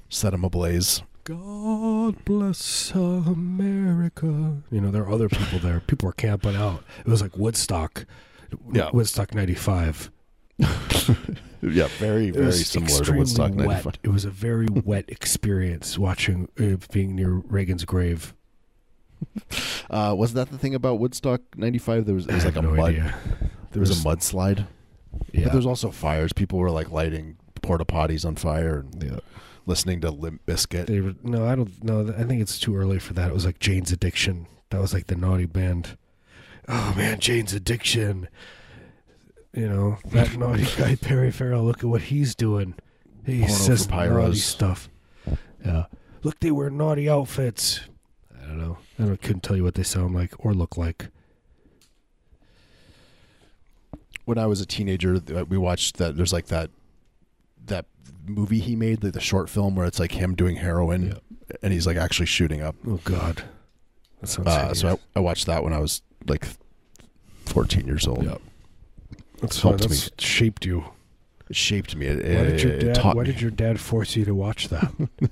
set 0.09 0.31
them 0.31 0.43
ablaze. 0.43 1.01
God 1.23 2.25
bless 2.25 2.91
America. 2.95 4.57
You 4.71 4.81
know, 4.81 4.91
there 4.91 5.03
are 5.03 5.11
other 5.11 5.29
people 5.29 5.59
there. 5.59 5.79
People 5.79 6.07
were 6.07 6.13
camping 6.13 6.55
out. 6.57 6.83
It 6.99 7.07
was 7.07 7.21
like 7.21 7.37
Woodstock. 7.37 8.05
Yeah. 8.73 8.89
Woodstock 8.91 9.33
'95. 9.33 10.11
Yeah, 11.61 11.87
very 11.97 12.31
very 12.31 12.51
similar 12.53 13.03
to 13.03 13.13
Woodstock 13.13 13.53
wet. 13.53 13.67
'95. 13.67 13.93
It 14.03 14.09
was 14.09 14.25
a 14.25 14.29
very 14.29 14.67
wet 14.85 15.05
experience 15.09 15.97
watching 15.97 16.47
uh, 16.59 16.77
being 16.91 17.15
near 17.15 17.33
Reagan's 17.33 17.85
grave. 17.85 18.33
Uh, 19.89 20.15
was 20.17 20.33
that 20.33 20.49
the 20.51 20.57
thing 20.57 20.73
about 20.73 20.99
Woodstock 20.99 21.41
'95? 21.57 22.05
There 22.05 22.15
was 22.15 22.27
it 22.27 22.33
was 22.33 22.45
like 22.45 22.55
a 22.55 22.61
no 22.61 22.71
mud. 22.71 22.91
idea. 22.91 23.15
There 23.71 23.81
was 23.81 23.91
a 23.91 24.07
mudslide. 24.07 24.67
Yeah. 25.33 25.45
But 25.45 25.53
there's 25.53 25.65
also 25.65 25.91
fires. 25.91 26.31
People 26.31 26.59
were 26.59 26.71
like 26.71 26.91
lighting 26.91 27.37
porta 27.61 27.85
potties 27.85 28.25
on 28.25 28.35
fire 28.35 28.79
and 28.79 29.03
yeah. 29.03 29.19
listening 29.65 29.99
to 30.01 30.11
Limp 30.11 30.45
Bizkit. 30.45 30.85
They 30.85 31.01
were, 31.01 31.15
no, 31.23 31.45
I 31.45 31.55
don't 31.55 31.83
know. 31.83 32.13
I 32.17 32.23
think 32.23 32.41
it's 32.41 32.59
too 32.59 32.75
early 32.77 32.99
for 32.99 33.13
that. 33.13 33.29
It 33.29 33.33
was 33.33 33.45
like 33.45 33.59
Jane's 33.59 33.91
Addiction. 33.91 34.47
That 34.69 34.79
was 34.79 34.93
like 34.93 35.07
the 35.07 35.15
naughty 35.15 35.45
band. 35.45 35.97
Oh 36.67 36.93
man, 36.95 37.19
Jane's 37.19 37.53
Addiction. 37.53 38.29
You 39.53 39.67
know 39.67 39.97
that 40.05 40.37
naughty 40.37 40.65
guy 40.77 40.95
Perry 40.95 41.31
Farrell. 41.31 41.63
Look 41.63 41.79
at 41.79 41.85
what 41.85 42.03
he's 42.03 42.35
doing. 42.35 42.75
He 43.25 43.41
Porno 43.41 43.53
says 43.53 43.89
naughty 43.89 44.35
stuff. 44.35 44.89
Yeah. 45.65 45.85
Look, 46.23 46.39
they 46.39 46.51
wear 46.51 46.69
naughty 46.69 47.09
outfits. 47.09 47.81
I 48.35 48.45
don't 48.45 48.57
know. 48.59 48.77
I 48.97 49.05
don't, 49.05 49.21
couldn't 49.21 49.41
tell 49.41 49.55
you 49.55 49.63
what 49.63 49.75
they 49.75 49.83
sound 49.83 50.13
like 50.13 50.33
or 50.45 50.53
look 50.53 50.77
like. 50.77 51.07
When 54.25 54.37
I 54.37 54.45
was 54.45 54.61
a 54.61 54.65
teenager, 54.65 55.19
we 55.47 55.57
watched 55.57 55.97
that. 55.97 56.15
There's 56.15 56.33
like 56.33 56.47
that 56.47 56.69
that 57.65 57.85
movie 58.27 58.59
he 58.59 58.75
made, 58.75 59.03
like 59.03 59.13
the 59.13 59.19
short 59.19 59.49
film 59.49 59.75
where 59.75 59.87
it's 59.87 59.99
like 59.99 60.11
him 60.11 60.35
doing 60.35 60.57
heroin, 60.57 61.17
and 61.63 61.73
he's 61.73 61.87
like 61.87 61.97
actually 61.97 62.27
shooting 62.27 62.61
up. 62.61 62.75
Oh 62.87 62.99
God. 63.03 63.43
That 64.21 64.27
sounds. 64.27 64.47
Uh, 64.47 64.73
so. 64.73 64.99
I, 65.15 65.19
I 65.19 65.21
watched 65.21 65.45
that 65.47 65.63
when 65.63 65.73
I 65.73 65.79
was 65.79 66.01
like 66.27 66.47
14 67.45 67.87
years 67.87 68.07
old. 68.07 68.25
Yeah. 68.25 68.37
That's 69.41 69.61
helped 69.61 69.81
that's 69.87 70.09
shaped 70.19 70.65
you. 70.65 70.85
It 71.49 71.55
shaped 71.55 71.95
me. 71.95 72.05
It, 72.05 72.17
Why 72.23 72.43
did 72.43 72.61
your 72.61 72.77
dad? 72.79 72.95
taught 72.95 73.15
Why 73.15 73.23
me. 73.23 73.31
did 73.31 73.41
your 73.41 73.49
dad 73.51 73.79
force 73.79 74.15
you 74.15 74.23
to 74.25 74.35
watch 74.35 74.69
that? 74.69 74.91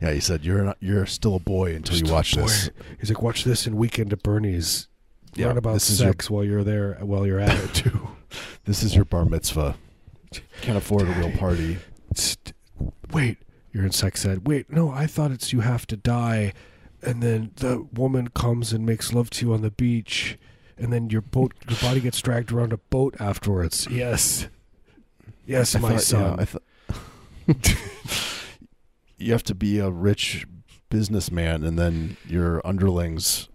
Yeah, 0.00 0.12
he 0.12 0.20
said 0.20 0.44
you're 0.44 0.62
not, 0.62 0.76
you're 0.80 1.04
still 1.06 1.34
a 1.34 1.40
boy 1.40 1.74
until 1.74 1.96
you 1.98 2.10
watch 2.12 2.32
this. 2.32 2.70
He's 3.00 3.10
like, 3.10 3.20
watch 3.22 3.44
this 3.44 3.66
in 3.66 3.76
Weekend 3.76 4.12
at 4.12 4.22
Bernie's. 4.22 4.88
Yeah, 5.34 5.48
Learn 5.48 5.58
about 5.58 5.76
is 5.76 6.00
your 6.00 6.08
sex 6.10 6.30
while 6.30 6.42
you're 6.44 6.64
there, 6.64 6.94
while 7.02 7.26
you're 7.26 7.38
at 7.40 7.58
it 7.58 7.74
too. 7.74 8.08
this 8.64 8.82
is 8.82 8.94
your 8.96 9.04
bar 9.04 9.24
mitzvah. 9.24 9.76
Can't 10.62 10.78
afford 10.78 11.02
a 11.02 11.12
real 11.12 11.32
party. 11.36 11.78
St- 12.14 12.52
Wait, 13.12 13.38
you're 13.72 13.84
in 13.84 13.92
sex 13.92 14.24
ed. 14.24 14.46
Wait, 14.46 14.70
no, 14.72 14.90
I 14.90 15.06
thought 15.06 15.30
it's 15.30 15.52
you 15.52 15.60
have 15.60 15.86
to 15.88 15.96
die, 15.96 16.52
and 17.02 17.22
then 17.22 17.50
the 17.56 17.86
woman 17.92 18.28
comes 18.28 18.72
and 18.72 18.86
makes 18.86 19.12
love 19.12 19.30
to 19.30 19.46
you 19.46 19.52
on 19.52 19.62
the 19.62 19.70
beach, 19.70 20.38
and 20.78 20.92
then 20.92 21.10
your 21.10 21.20
boat, 21.22 21.54
your 21.68 21.78
body 21.80 22.00
gets 22.00 22.20
dragged 22.20 22.52
around 22.52 22.72
a 22.72 22.76
boat 22.78 23.14
afterwards. 23.20 23.86
Yes, 23.90 24.48
yes, 25.46 25.74
I 25.74 25.78
my 25.80 25.90
thought- 25.92 26.00
son. 26.02 26.22
yeah, 26.38 26.42
I 26.42 26.44
thought 26.44 26.62
you 29.18 29.32
have 29.32 29.42
to 29.44 29.54
be 29.54 29.78
a 29.78 29.90
rich 29.90 30.46
businessman, 30.90 31.64
and 31.64 31.78
then 31.78 32.16
your 32.26 32.60
underlings 32.66 33.48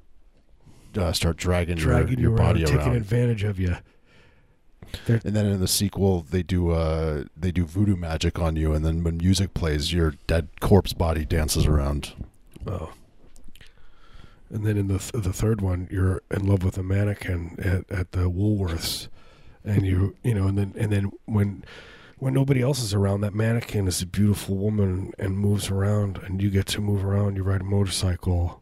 uh, 0.98 1.12
start 1.14 1.38
dragging, 1.38 1.76
dragging 1.78 2.20
your, 2.20 2.20
you 2.20 2.24
your 2.30 2.32
around, 2.36 2.54
body 2.54 2.64
taking 2.66 2.80
around. 2.80 2.96
advantage 2.96 3.44
of 3.44 3.60
you. 3.60 3.76
And 5.08 5.22
then 5.22 5.48
in 5.48 5.60
the 5.60 5.68
sequel, 5.68 6.22
they 6.22 6.44
do 6.44 6.70
uh, 6.72 7.24
they 7.36 7.52
do 7.52 7.66
voodoo 7.66 7.96
magic 7.96 8.38
on 8.38 8.56
you, 8.56 8.74
and 8.74 8.86
then 8.86 9.04
when 9.04 9.18
music 9.18 9.54
plays, 9.56 9.92
your 9.92 10.14
dead 10.28 10.50
corpse 10.60 10.94
body 10.94 11.26
dances 11.26 11.66
around. 11.66 12.14
Oh. 12.68 12.92
And 14.54 14.64
then 14.64 14.78
in 14.78 14.88
the 14.88 15.00
th- 15.00 15.24
the 15.24 15.34
third 15.34 15.62
one, 15.62 15.88
you're 15.90 16.22
in 16.30 16.46
love 16.46 16.64
with 16.64 16.78
a 16.78 16.84
mannequin 16.84 17.56
at, 17.58 17.92
at 17.92 18.12
the 18.12 18.30
Woolworths, 18.30 19.08
and 19.66 19.84
you 19.84 20.16
you 20.24 20.36
know, 20.36 20.48
and 20.48 20.56
then 20.56 20.74
and 20.78 20.92
then 20.92 21.12
when 21.26 21.66
when 22.20 22.36
nobody 22.36 22.62
else 22.62 22.80
is 22.80 22.94
around, 22.94 23.22
that 23.22 23.34
mannequin 23.34 23.88
is 23.88 24.04
a 24.04 24.06
beautiful 24.06 24.56
woman 24.56 25.12
and 25.18 25.40
moves 25.40 25.72
around, 25.72 26.20
and 26.20 26.40
you 26.40 26.52
get 26.52 26.68
to 26.68 26.82
move 26.82 27.04
around. 27.04 27.36
You 27.36 27.42
ride 27.42 27.62
a 27.62 27.64
motorcycle. 27.64 28.62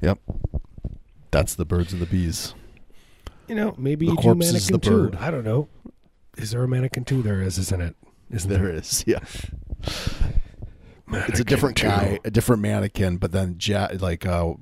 Yep. 0.00 0.18
That's 1.30 1.54
the 1.54 1.64
birds 1.64 1.92
and 1.92 2.02
the 2.02 2.06
bees. 2.06 2.54
You 3.46 3.54
know, 3.54 3.76
maybe 3.78 4.06
The 4.06 4.12
you 4.12 4.22
do 4.22 4.34
mannequin 4.34 4.78
bird. 4.78 5.16
I 5.16 5.30
don't 5.30 5.44
know. 5.44 5.68
Is 6.36 6.50
there 6.50 6.64
a 6.64 6.68
mannequin 6.68 7.04
two? 7.04 7.22
There 7.22 7.40
is, 7.40 7.58
isn't 7.58 7.80
it? 7.80 7.94
Isn't 8.28 8.50
There 8.50 8.68
is, 8.68 9.04
yeah. 9.06 9.20
It's 11.14 11.40
a 11.40 11.44
different 11.44 11.82
Mannequin 11.82 12.10
guy, 12.14 12.20
a 12.24 12.30
different 12.30 12.62
mannequin, 12.62 13.16
but 13.18 13.32
then 13.32 13.56
ja- 13.60 13.88
like 14.00 14.24
uh, 14.26 14.54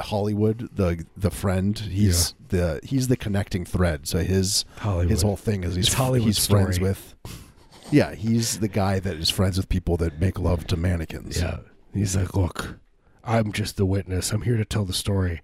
Hollywood, 0.00 0.68
the 0.74 1.04
the 1.16 1.30
friend, 1.30 1.78
he's 1.78 2.34
the 2.48 2.80
he's 2.82 3.08
the 3.08 3.16
connecting 3.16 3.64
thread. 3.64 4.06
So 4.06 4.18
his 4.18 4.64
Hollywood. 4.78 5.10
his 5.10 5.22
whole 5.22 5.36
thing 5.36 5.64
is 5.64 5.74
he's 5.74 5.92
he's 5.94 6.46
friends 6.46 6.80
with. 6.80 7.14
Yeah, 7.90 8.14
he's 8.14 8.60
the 8.60 8.68
guy 8.68 9.00
that 9.00 9.16
is 9.16 9.30
friends 9.30 9.56
with 9.56 9.68
people 9.68 9.96
that 9.98 10.20
make 10.20 10.38
love 10.38 10.66
to 10.68 10.76
mannequins. 10.76 11.40
Yeah. 11.40 11.58
He's 11.92 12.14
like, 12.14 12.36
look, 12.36 12.78
I'm 13.24 13.50
just 13.52 13.76
the 13.76 13.84
witness. 13.84 14.30
I'm 14.32 14.42
here 14.42 14.56
to 14.56 14.64
tell 14.64 14.84
the 14.84 14.92
story. 14.92 15.40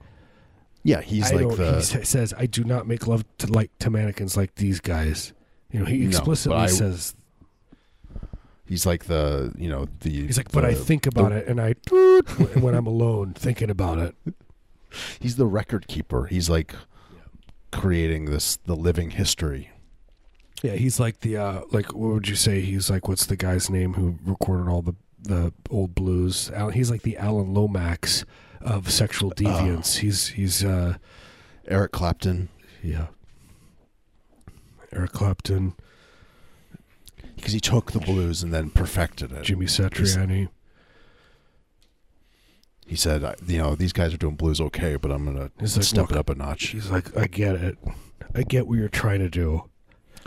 yeah, 0.85 1.01
he's 1.01 1.33
I 1.33 1.37
like 1.37 1.57
the 1.57 1.75
he 1.99 2.05
says, 2.05 2.33
I 2.39 2.47
do 2.47 2.63
not 2.63 2.87
make 2.87 3.07
love 3.09 3.25
to 3.39 3.49
like 3.49 3.77
to 3.81 3.91
mannequins 3.91 4.37
like 4.37 4.55
these 4.55 4.79
guys. 4.81 5.33
You 5.73 5.81
know, 5.81 5.87
he 5.87 5.99
No, 5.99 6.09
explicitly 6.09 6.57
I- 6.59 6.67
says 6.67 7.15
he's 8.67 8.87
like 8.87 9.05
the 9.05 9.53
you 9.57 9.69
know 9.69 9.87
the 10.01 10.11
he's 10.11 10.37
like, 10.37 10.53
but 10.53 10.65
I 10.65 10.75
think 10.75 11.07
about 11.07 11.33
it, 11.33 11.47
and 11.47 11.61
I 11.61 11.75
when 12.61 12.75
I'm 12.75 12.87
alone 12.87 13.35
thinking 13.35 13.71
about 13.71 13.99
it. 13.99 14.15
he's 15.21 15.37
the 15.37 15.47
record 15.47 15.89
keeper. 15.89 16.27
He's 16.27 16.49
like 16.49 16.75
creating 17.73 18.27
this 18.27 18.57
the 18.57 18.77
living 18.77 19.11
history. 19.11 19.71
Yeah, 20.63 20.73
he's 20.73 20.99
like 20.99 21.21
the 21.21 21.37
uh 21.37 21.61
like 21.71 21.93
what 21.95 22.15
would 22.15 22.29
you 22.29 22.37
say? 22.37 22.61
He's 22.61 22.91
like 22.91 23.09
what's 23.09 23.27
the 23.27 23.37
guy's 23.37 23.69
name 23.71 23.95
who 23.95 24.19
recorded 24.25 24.71
all 24.71 24.83
the 24.83 24.95
the 25.21 25.53
old 25.71 25.95
blues? 25.95 26.51
He's 26.73 26.91
like 26.91 27.03
the 27.03 27.17
Alan 27.17 27.53
Lomax 27.53 28.25
of 28.61 28.91
sexual 28.91 29.31
deviance. 29.31 29.99
he's 29.99 30.29
he's 30.29 30.65
uh 30.65 30.97
Eric 31.69 31.93
Clapton, 31.93 32.49
yeah. 32.83 33.07
Eric 34.93 35.13
Clapton, 35.13 35.75
because 37.37 37.53
he 37.53 37.61
took 37.61 37.93
the 37.93 38.01
blues 38.01 38.43
and 38.43 38.53
then 38.53 38.71
perfected 38.71 39.33
it. 39.33 39.43
Jimmy 39.45 39.67
Satriani. 39.67 40.49
He 42.87 42.95
said, 42.97 43.25
I- 43.25 43.35
you 43.47 43.59
know, 43.59 43.75
these 43.75 43.93
guys 43.93 44.15
are 44.15 44.19
doing 44.19 44.37
blues 44.37 44.61
okay, 44.61 44.97
but 44.97 45.11
I'm 45.11 45.25
gonna 45.25 45.51
He's 45.59 45.77
like, 45.77 45.85
step 45.85 46.03
"Look, 46.03 46.13
it 46.13 46.17
up 46.19 46.31
a 46.31 46.35
notch. 46.35 46.69
He's 46.69 46.89
like, 46.91 47.17
I 47.17 47.27
get 47.27 47.57
it. 47.57 47.79
I 48.35 48.43
get 48.43 48.67
what 48.69 48.79
you're 48.79 48.89
trying 48.89 49.19
to 49.21 49.29
do. 49.29 49.65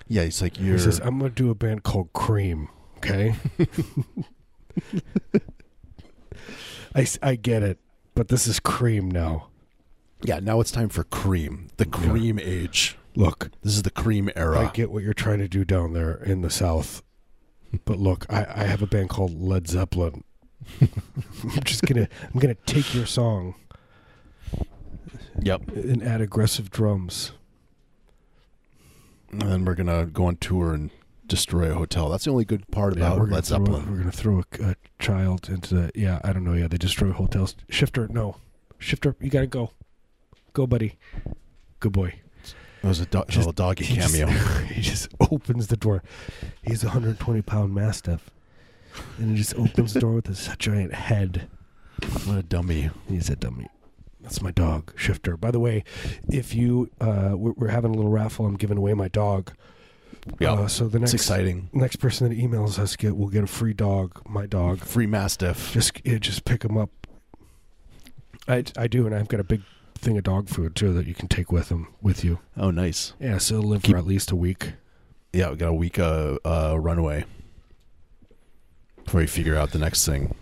Yeah, 0.08 0.24
he's 0.24 0.42
like, 0.42 0.60
you're. 0.60 0.74
He 0.74 0.80
says, 0.82 1.00
I'm 1.04 1.20
going 1.20 1.32
to 1.32 1.36
do 1.44 1.50
a 1.52 1.56
band 1.56 1.84
called 1.84 2.12
Cream. 2.14 2.68
Okay. 2.98 3.36
I, 6.96 7.02
s- 7.02 7.20
I 7.22 7.36
get 7.36 7.62
it, 7.64 7.78
but 8.16 8.30
this 8.30 8.48
is 8.48 8.60
Cream 8.60 9.10
now. 9.12 9.50
yeah, 10.24 10.40
now 10.40 10.60
it's 10.60 10.72
time 10.72 10.90
for 10.90 11.04
cream, 11.04 11.68
the 11.78 11.86
cream 11.86 12.40
age. 12.40 12.98
Look, 13.20 13.52
This 13.62 13.74
is 13.74 13.84
the 13.84 13.90
cream 13.92 14.30
era. 14.34 14.60
I 14.60 14.72
get 14.72 14.92
what 14.92 15.04
you're 15.04 15.14
trying 15.14 15.40
to 15.40 15.50
do 15.50 15.66
down 15.66 15.92
there 15.92 16.16
in 16.24 16.40
the 16.42 16.50
South, 16.50 17.04
but 17.84 18.00
look, 18.00 18.26
I, 18.30 18.46
I 18.50 18.64
have 18.64 18.82
a 18.82 18.88
band 18.88 19.10
called 19.10 19.38
Led 19.38 19.68
Zeppelin. 19.68 20.24
I'm 20.82 21.64
just 21.66 21.82
gonna 21.82 22.08
I'm 22.34 22.40
gonna 22.40 22.56
take 22.66 22.94
your 22.96 23.06
song 23.06 23.56
yep. 25.42 25.68
and 25.70 26.02
add 26.02 26.22
aggressive 26.22 26.70
drums. 26.70 27.34
And 29.32 29.42
then 29.42 29.66
we're 29.66 29.76
gonna 29.76 30.06
go 30.06 30.26
on 30.28 30.38
tour 30.38 30.74
and 30.74 30.90
destroy 31.28 31.72
a 31.72 31.76
hotel. 31.76 32.08
That's 32.08 32.24
the 32.24 32.32
only 32.32 32.46
good 32.46 32.70
part 32.72 32.98
Yeah, 32.98 33.14
about 33.14 33.30
Led 33.30 33.46
Zeppelin. 33.46 33.92
we're 33.92 33.98
gonna 33.98 34.12
throw 34.14 34.44
a, 34.60 34.64
a 34.64 34.76
child 34.98 35.50
into 35.50 35.76
the 35.76 35.92
yeah 35.94 36.22
I 36.24 36.32
don't 36.32 36.46
know 36.46 36.54
yeah 36.54 36.70
they 36.70 36.78
destroy 36.78 37.12
hotels. 37.12 37.58
Shifter 37.70 38.08
no, 38.08 38.38
Shifter 38.78 39.18
you 39.20 39.30
gotta 39.30 39.48
go, 39.48 39.72
go 40.54 40.66
buddy, 40.66 40.98
good 41.82 41.92
boy. 41.92 42.22
It 42.82 42.88
was 42.88 43.00
a, 43.02 43.06
do- 43.06 43.24
Just- 43.28 43.38
little 43.38 43.52
doggy 43.52 43.84
He 43.86 43.96
just- 43.96 44.16
cameo. 44.16 44.28
he 44.68 44.82
just 44.82 45.10
opens 45.20 45.68
the 45.68 45.78
door. 45.78 46.02
He's 46.62 46.84
a 46.84 46.88
120 46.88 47.42
pound 47.42 47.74
mastiff, 47.76 48.30
and 49.18 49.32
he 49.32 49.38
just 49.38 49.54
opens 49.56 49.94
the 49.94 50.00
door 50.00 50.14
with 50.14 50.28
his 50.28 50.50
giant 50.60 50.94
head. 50.94 51.48
what 52.26 52.38
a 52.38 52.44
dummy. 52.44 52.90
He's 53.08 53.30
a 53.30 53.36
dummy. 53.36 53.68
That's 54.22 54.42
my 54.42 54.52
dog, 54.52 54.94
Shifter. 54.98 55.38
By 55.38 55.52
the 55.52 55.60
way, 55.60 55.84
if 56.32 56.54
you 56.54 56.90
uh, 57.02 57.32
we're, 57.36 57.54
we're 57.54 57.68
having 57.70 57.92
a 57.92 57.96
little 57.96 58.12
raffle, 58.12 58.46
I'm 58.46 58.56
giving 58.58 58.78
away 58.78 58.94
my 58.94 59.08
dog. 59.08 59.52
Yeah, 60.40 60.52
Uh, 60.54 60.68
so 60.68 60.88
the 60.90 61.00
next 61.00 61.14
it's 61.14 61.24
exciting. 61.24 61.70
next 61.74 61.96
person 61.98 62.28
that 62.30 62.38
emails 62.38 62.78
us 62.78 62.96
get 62.98 63.16
will 63.18 63.30
get 63.30 63.44
a 63.44 63.48
free 63.48 63.74
dog. 63.74 64.22
My 64.28 64.46
dog. 64.46 64.80
Free 64.80 65.08
Mastiff. 65.08 65.72
Just 65.74 66.00
yeah, 66.06 66.18
just 66.18 66.44
pick 66.46 66.64
him 66.64 66.78
up. 66.78 66.90
I 68.48 68.64
I 68.78 68.88
do, 68.88 69.06
and 69.06 69.16
I've 69.16 69.28
got 69.28 69.40
a 69.40 69.44
big 69.44 69.62
thing 70.00 70.18
of 70.18 70.24
dog 70.24 70.50
food 70.50 70.76
too 70.76 70.94
that 70.94 71.06
you 71.08 71.14
can 71.14 71.28
take 71.28 71.52
with 71.52 71.70
them 71.70 71.88
with 72.02 72.24
you. 72.24 72.40
Oh, 72.58 72.72
nice. 72.72 73.14
Yeah, 73.20 73.38
so 73.38 73.58
it'll 73.60 73.70
live 73.70 73.84
Keep- 73.84 73.94
for 73.96 74.00
at 74.00 74.06
least 74.08 74.32
a 74.32 74.36
week. 74.36 74.74
Yeah, 75.34 75.52
we 75.52 75.58
got 75.58 75.70
a 75.70 75.74
week 75.74 76.00
uh, 76.00 76.38
uh, 76.44 76.76
runway 76.80 77.26
before 79.04 79.22
you 79.22 79.28
figure 79.28 79.56
out 79.56 79.72
the 79.72 79.80
next 79.80 80.06
thing. 80.06 80.34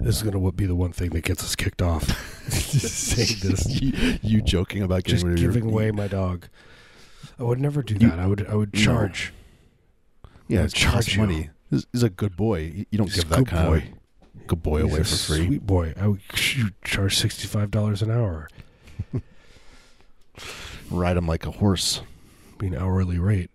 This 0.00 0.16
is 0.16 0.22
gonna 0.22 0.52
be 0.52 0.66
the 0.66 0.74
one 0.76 0.92
thing 0.92 1.10
that 1.10 1.24
gets 1.24 1.42
us 1.42 1.54
kicked 1.56 1.82
off. 1.82 2.04
saying 2.50 3.38
this. 3.42 3.66
you, 3.82 4.18
you 4.22 4.42
joking 4.42 4.82
about 4.82 5.04
just 5.04 5.24
of 5.24 5.30
your- 5.30 5.52
giving 5.52 5.68
away 5.70 5.90
my 5.90 6.08
dog. 6.08 6.46
I 7.38 7.42
would 7.42 7.60
never 7.60 7.82
do 7.82 7.94
You- 7.94 8.08
that. 8.10 8.18
I 8.18 8.26
would 8.26 8.46
I 8.46 8.54
would 8.54 8.72
No. 8.74 8.80
charge. 8.80 9.32
Yeah, 10.46 10.62
I'll 10.62 10.68
charge 10.68 11.18
money. 11.18 11.50
He's, 11.70 11.86
he's 11.92 12.02
a 12.02 12.08
good 12.10 12.34
boy. 12.36 12.60
You 12.60 12.86
you 12.90 12.98
don't 12.98 13.08
He's 13.08 13.16
give 13.22 13.28
that 13.28 13.46
kind 13.46 13.68
boy. 13.68 13.76
of 13.76 13.82
good 14.48 14.62
boy 14.62 14.82
He's 14.82 14.90
away 14.92 15.00
a 15.00 15.04
for 15.04 15.16
free. 15.16 15.46
Sweet 15.46 15.66
boy. 15.66 15.94
I 16.00 16.08
would 16.08 16.20
ch- 16.32 16.64
charge 16.84 17.16
sixty 17.16 17.46
five 17.46 17.70
dollars 17.70 18.02
an 18.02 18.10
hour. 18.10 18.48
Ride 20.90 21.16
him 21.16 21.26
like 21.26 21.46
a 21.46 21.50
horse. 21.50 22.00
Be 22.58 22.68
an 22.68 22.74
hourly 22.76 23.18
rate. 23.18 23.50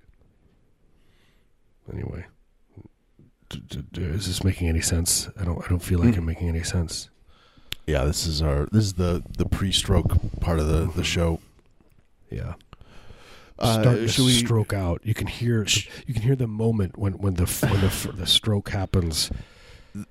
Anyway, 1.92 2.26
d- 3.50 3.62
d- 3.68 3.84
d- 3.92 4.02
is 4.04 4.28
this 4.28 4.44
making 4.44 4.70
any 4.70 4.82
sense? 4.82 5.30
I 5.40 5.44
don't. 5.44 5.64
I 5.64 5.68
don't 5.68 5.80
feel 5.82 6.00
like 6.00 6.14
Mm. 6.14 6.20
I'm 6.20 6.26
making 6.26 6.48
any 6.48 6.64
sense. 6.64 7.10
Yeah, 7.86 8.06
this 8.06 8.26
is 8.26 8.42
our 8.42 8.68
this 8.72 8.86
is 8.86 8.94
the 8.94 9.24
the 9.38 9.46
pre-stroke 9.46 10.40
part 10.40 10.60
of 10.60 10.68
the 10.68 10.90
the 10.96 11.04
show. 11.04 11.40
Yeah. 12.30 12.54
Uh, 13.60 13.84
to 13.84 14.08
should 14.08 14.26
we- 14.26 14.32
stroke 14.32 14.72
out. 14.74 15.02
You 15.04 15.14
can 15.14 15.28
hear. 15.28 15.66
Sh- 15.66 15.90
You 16.08 16.14
can 16.14 16.24
hear 16.24 16.36
the 16.36 16.48
moment 16.48 16.98
when 16.98 17.14
when 17.14 17.34
the 17.34 17.46
when 17.70 17.82
the 17.82 18.12
the 18.16 18.26
stroke 18.28 18.70
happens. 18.70 19.30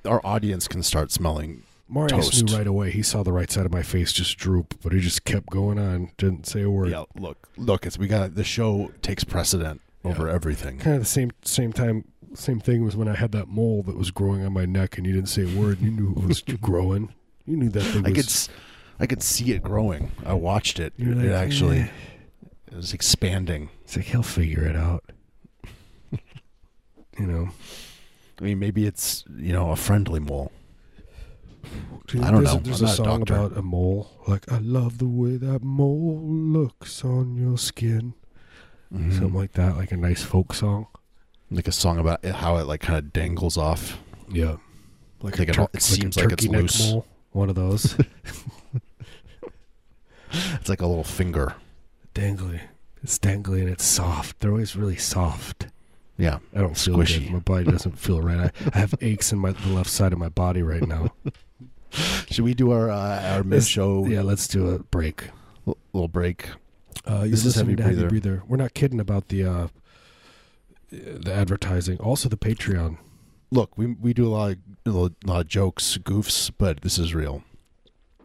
Our 0.04 0.20
audience 0.24 0.68
can 0.68 0.82
start 0.82 1.10
smelling. 1.12 1.62
Marius 1.88 2.12
Toast. 2.30 2.44
knew 2.44 2.56
right 2.56 2.66
away. 2.66 2.90
He 2.90 3.02
saw 3.02 3.22
the 3.22 3.32
right 3.32 3.50
side 3.50 3.66
of 3.66 3.72
my 3.72 3.82
face 3.82 4.12
just 4.12 4.38
droop, 4.38 4.74
but 4.82 4.92
he 4.92 5.00
just 5.00 5.24
kept 5.24 5.46
going 5.50 5.78
on. 5.78 6.10
Didn't 6.16 6.46
say 6.46 6.62
a 6.62 6.70
word. 6.70 6.88
Yeah, 6.90 7.04
look, 7.16 7.48
look. 7.56 7.84
It's 7.84 7.98
we 7.98 8.06
got 8.06 8.34
the 8.34 8.44
show 8.44 8.92
takes 9.02 9.24
precedent 9.24 9.80
over 10.04 10.26
Yeah. 10.28 10.34
everything. 10.34 10.78
Kind 10.78 10.96
of 10.96 11.02
the 11.02 11.06
same 11.08 11.32
same 11.42 11.72
time. 11.72 12.04
Same 12.34 12.60
thing 12.60 12.82
was 12.82 12.96
when 12.96 13.08
I 13.08 13.14
had 13.14 13.32
that 13.32 13.48
mole 13.48 13.82
that 13.82 13.96
was 13.98 14.10
growing 14.10 14.42
on 14.42 14.54
my 14.54 14.64
neck, 14.64 14.96
and 14.96 15.06
you 15.06 15.12
didn't 15.12 15.28
say 15.28 15.42
a 15.42 15.58
word. 15.60 15.80
And 15.80 15.86
you 15.86 15.90
knew 16.02 16.10
it 16.12 16.26
was 16.26 16.40
growing. 16.62 17.12
You 17.44 17.56
knew 17.58 17.68
that 17.68 17.82
thing 17.82 18.06
I 18.06 18.08
was. 18.10 18.16
could 18.16 18.26
s- 18.26 18.48
I 18.98 19.06
could 19.06 19.22
see 19.22 19.52
it 19.52 19.62
growing. 19.62 20.12
I 20.24 20.32
watched 20.32 20.78
it. 20.80 20.94
You're 20.96 21.12
it 21.12 21.16
like, 21.16 21.28
actually 21.30 21.80
"Eh." 21.80 21.88
it 22.70 22.76
was 22.76 22.94
expanding. 22.94 23.68
It's 23.82 23.96
like 23.96 24.06
he'll 24.06 24.22
figure 24.22 24.64
it 24.64 24.76
out. 24.76 25.04
you 27.18 27.26
know. 27.26 27.50
I 28.42 28.46
mean, 28.46 28.58
maybe 28.58 28.86
it's 28.86 29.22
you 29.38 29.52
know 29.52 29.70
a 29.70 29.76
friendly 29.76 30.18
mole. 30.20 30.50
I 31.64 32.30
don't 32.30 32.42
there's 32.42 32.52
know. 32.52 32.58
A, 32.58 32.60
there's 32.60 32.80
I'm 32.80 32.86
a 32.86 32.88
not 32.88 32.92
a 32.92 32.96
song 33.04 33.22
about 33.22 33.56
a 33.56 33.62
mole. 33.62 34.10
Like 34.26 34.50
I 34.50 34.58
love 34.58 34.98
the 34.98 35.06
way 35.06 35.36
that 35.36 35.62
mole 35.62 36.20
looks 36.20 37.04
on 37.04 37.36
your 37.36 37.56
skin. 37.56 38.14
Mhm. 38.92 39.12
Something 39.12 39.32
like 39.34 39.52
that, 39.52 39.76
like 39.76 39.92
a 39.92 39.96
nice 39.96 40.22
folk 40.22 40.52
song. 40.54 40.88
like 41.50 41.68
a 41.68 41.72
song 41.72 41.98
about 41.98 42.24
how 42.24 42.56
it 42.56 42.66
like 42.66 42.80
kind 42.80 42.98
of 42.98 43.12
dangles 43.12 43.56
off. 43.56 43.98
Yeah. 44.28 44.56
Like 45.22 45.38
Like 45.38 45.48
a 45.48 45.50
it- 45.52 45.54
tur- 45.54 45.68
it 45.72 45.82
seems 45.82 46.16
like 46.16 46.32
it's 46.32 46.46
loose. 46.46 46.90
mole. 46.90 47.06
One 47.30 47.48
of 47.48 47.54
those. 47.54 47.96
It's 50.54 50.68
like 50.68 50.80
a 50.80 50.86
little 50.86 51.04
finger. 51.04 51.54
dangly. 52.14 52.60
It's 53.02 53.18
dangly 53.18 53.60
and 53.60 53.68
it's 53.68 53.84
soft. 53.84 54.40
They're 54.40 54.50
always 54.50 54.76
really 54.76 54.96
soft. 54.96 55.66
Yeah. 56.22 56.38
I 56.54 56.60
don't 56.60 56.76
feel 56.76 56.96
Squishy. 56.96 57.24
good. 57.24 57.32
My 57.32 57.38
body 57.40 57.64
doesn't 57.64 57.98
feel 57.98 58.20
right. 58.22 58.38
I, 58.64 58.70
I 58.74 58.78
have 58.78 58.94
aches 59.00 59.32
in 59.32 59.38
my 59.40 59.50
the 59.52 59.68
left 59.70 59.90
side 59.90 60.12
of 60.12 60.18
my 60.18 60.28
body 60.28 60.62
right 60.62 60.86
now. 60.86 61.10
Should 62.30 62.44
we 62.44 62.54
do 62.54 62.70
our 62.70 62.88
uh, 62.90 63.34
our 63.34 63.42
mid 63.44 63.64
show 63.64 64.06
Yeah, 64.06 64.22
let's 64.22 64.46
do 64.48 64.68
a 64.70 64.78
break. 64.78 65.24
little 65.92 66.08
break? 66.08 66.48
Uh, 67.06 67.20
you're 67.22 67.28
This 67.30 67.40
is 67.40 67.46
listening 67.56 67.66
Heavy 67.70 67.76
to 67.76 67.82
Heavy 67.82 67.94
Breather. 67.96 68.08
Breather. 68.08 68.42
We're 68.46 68.56
not 68.56 68.74
kidding 68.74 69.00
about 69.00 69.28
the 69.28 69.44
uh, 69.44 69.68
the 70.90 71.32
advertising. 71.34 71.98
Also, 71.98 72.28
the 72.28 72.36
Patreon. 72.36 72.98
Look, 73.50 73.76
we 73.76 73.86
we 73.86 74.14
do 74.14 74.26
a 74.26 74.30
lot 74.30 74.56
of 74.86 74.94
a 74.94 75.10
lot 75.26 75.40
of 75.42 75.48
jokes, 75.48 75.98
goofs, 76.02 76.50
but 76.56 76.80
this 76.82 76.98
is 76.98 77.14
real. 77.14 77.42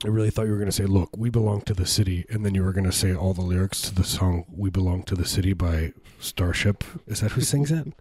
I 0.05 0.09
really 0.09 0.29
thought 0.29 0.45
you 0.45 0.51
were 0.51 0.57
going 0.57 0.69
to 0.69 0.71
say, 0.75 0.85
"Look, 0.85 1.09
we 1.17 1.29
belong 1.29 1.61
to 1.61 1.73
the 1.73 1.85
city," 1.85 2.25
and 2.29 2.45
then 2.45 2.53
you 2.53 2.63
were 2.63 2.71
going 2.73 2.85
to 2.85 2.91
say 2.91 3.13
all 3.15 3.33
the 3.33 3.41
lyrics 3.41 3.81
to 3.83 3.95
the 3.95 4.03
song 4.03 4.45
"We 4.47 4.69
Belong 4.69 5.03
to 5.03 5.15
the 5.15 5.25
City" 5.25 5.53
by 5.53 5.93
Starship. 6.19 6.83
Is 7.07 7.21
that 7.21 7.31
who 7.31 7.41
sings 7.41 7.71
it? 7.71 7.93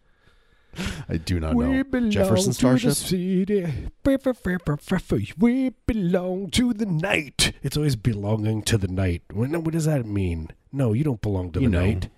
I 1.09 1.17
do 1.17 1.41
not 1.41 1.55
we 1.55 1.65
know. 1.65 1.85
belong 1.85 2.11
Jefferson 2.11 2.53
to 2.53 2.55
Starship. 2.55 2.91
the 2.91 2.95
city. 2.95 3.91
We 4.05 5.71
belong 5.87 6.51
to 6.51 6.73
the 6.75 6.87
night. 6.87 7.53
It's 7.63 7.77
always 7.79 7.97
belonging 7.97 8.63
to 8.65 8.77
the 8.77 8.89
night. 8.89 9.23
When, 9.33 9.53
what 9.65 9.73
does 9.73 9.87
that 9.87 10.05
mean? 10.05 10.51
No, 10.73 10.93
you 10.93 11.03
don't 11.03 11.23
belong 11.23 11.53
to 11.53 11.61
You 11.61 11.69
the 11.69 11.73
know. 11.73 11.85
night. 11.87 12.11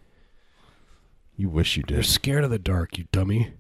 You 1.37 1.49
wish 1.49 1.77
you 1.77 1.85
did. 1.85 1.95
You're 1.95 2.03
scared 2.03 2.43
of 2.43 2.51
the 2.51 2.59
dark, 2.59 2.99
you 2.99 3.05
dummy. 3.13 3.53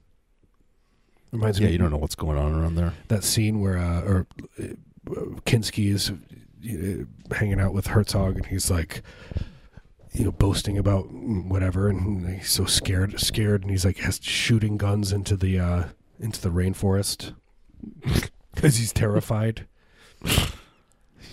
Reminds 1.31 1.61
Yeah, 1.61 1.67
me 1.67 1.73
you 1.75 1.79
don't 1.79 1.91
know 1.93 1.97
what's 1.99 2.17
going 2.17 2.37
on 2.39 2.53
around 2.55 2.75
there. 2.75 2.95
that 3.07 3.23
scene 3.23 3.61
where 3.61 3.79
uh, 3.79 4.01
or 4.01 4.27
Kinski 5.45 5.93
is 5.93 6.13
hanging 7.33 7.61
out 7.61 7.73
with 7.73 7.89
Herzog 7.89 8.37
and 8.37 8.47
he's 8.47 8.71
like 8.71 9.03
you 10.13 10.25
know 10.25 10.33
boasting 10.33 10.79
about 10.79 11.13
whatever 11.13 11.89
and 11.89 12.29
he's 12.29 12.51
so 12.51 12.65
scared 12.65 13.19
scared 13.21 13.63
and 13.63 13.71
he's 13.71 13.85
like 13.85 13.99
has 13.99 14.19
shooting 14.23 14.77
guns 14.77 15.13
into 15.13 15.37
the 15.37 15.59
uh 15.59 15.85
into 16.19 16.41
the 16.41 16.49
rainforest 16.49 17.35
cuz 18.57 18.77
he's 18.77 18.93
terrified. 18.93 19.67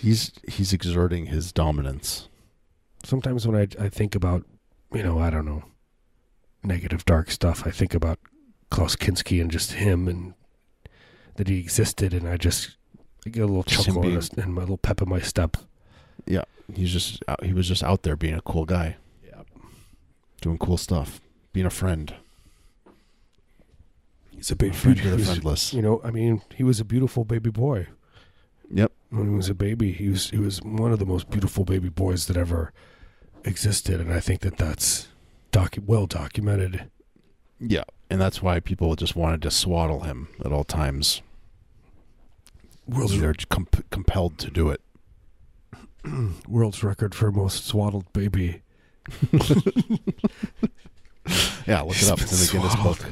He's 0.00 0.32
he's 0.46 0.72
exerting 0.72 1.26
his 1.26 1.52
dominance. 1.52 2.28
Sometimes 3.04 3.46
when 3.46 3.56
I 3.56 3.84
I 3.84 3.88
think 3.88 4.14
about 4.14 4.44
you 4.92 5.02
know, 5.02 5.18
I 5.18 5.30
don't 5.30 5.44
know, 5.46 5.64
negative 6.62 7.04
dark 7.04 7.30
stuff, 7.30 7.66
I 7.66 7.70
think 7.70 7.94
about 7.94 8.18
Klaus 8.70 8.94
Kinski 8.96 9.40
and 9.40 9.50
just 9.50 9.72
him 9.72 10.06
and 10.06 10.34
that 11.34 11.48
he 11.48 11.58
existed 11.58 12.14
and 12.14 12.28
I 12.28 12.36
just 12.36 12.76
I 13.26 13.28
get 13.28 13.42
a 13.42 13.46
little 13.46 13.64
chuckle 13.64 14.02
being- 14.02 14.22
and 14.38 14.54
my 14.54 14.60
little 14.62 14.78
pep 14.78 15.02
in 15.02 15.08
my 15.08 15.20
step. 15.20 15.56
Yeah, 16.26 16.44
he's 16.72 16.92
just 16.92 17.22
out, 17.28 17.42
he 17.44 17.52
was 17.52 17.66
just 17.68 17.82
out 17.82 18.02
there 18.04 18.16
being 18.16 18.34
a 18.34 18.40
cool 18.40 18.64
guy, 18.64 18.96
Yeah. 19.26 19.42
doing 20.40 20.58
cool 20.58 20.76
stuff, 20.76 21.20
being 21.52 21.66
a 21.66 21.70
friend, 21.70 22.14
He's 24.30 24.50
a 24.50 24.56
big 24.56 24.74
friend 24.74 24.96
to 24.98 25.10
the 25.16 25.24
friendless. 25.24 25.72
You 25.72 25.80
know, 25.82 26.00
I 26.04 26.10
mean, 26.10 26.42
he 26.54 26.62
was 26.62 26.78
a 26.78 26.84
beautiful 26.84 27.24
baby 27.24 27.48
boy. 27.50 27.88
Yep. 28.70 28.92
When 29.08 29.30
he 29.30 29.34
was 29.34 29.48
a 29.48 29.54
baby, 29.54 29.92
he 29.92 30.10
was 30.10 30.28
he 30.30 30.36
was 30.38 30.60
one 30.62 30.92
of 30.92 30.98
the 30.98 31.06
most 31.06 31.30
beautiful 31.30 31.64
baby 31.64 31.88
boys 31.88 32.26
that 32.26 32.36
ever 32.36 32.72
existed, 33.44 33.98
and 34.00 34.12
I 34.12 34.20
think 34.20 34.40
that 34.42 34.58
that's 34.58 35.08
docu- 35.52 35.86
well 35.86 36.06
documented. 36.06 36.90
Yeah, 37.58 37.84
and 38.10 38.20
that's 38.20 38.42
why 38.42 38.60
people 38.60 38.94
just 38.94 39.16
wanted 39.16 39.40
to 39.42 39.50
swaddle 39.50 40.00
him 40.00 40.28
at 40.44 40.52
all 40.52 40.64
times. 40.64 41.22
World's 42.88 43.18
They're 43.20 43.34
comp- 43.48 43.88
compelled 43.90 44.38
to 44.38 44.50
do 44.50 44.70
it. 44.70 44.80
world's 46.48 46.84
record 46.84 47.14
for 47.14 47.30
most 47.32 47.66
swaddled 47.66 48.12
baby. 48.12 48.62
Yeah, 51.66 51.80
look 51.80 52.00
it 52.00 52.08
up. 52.08 52.20
It's 52.20 52.30
in 52.32 52.38
the 52.46 52.52
Guinness 52.52 52.72
Swaddled. 52.74 52.98
book. 52.98 53.06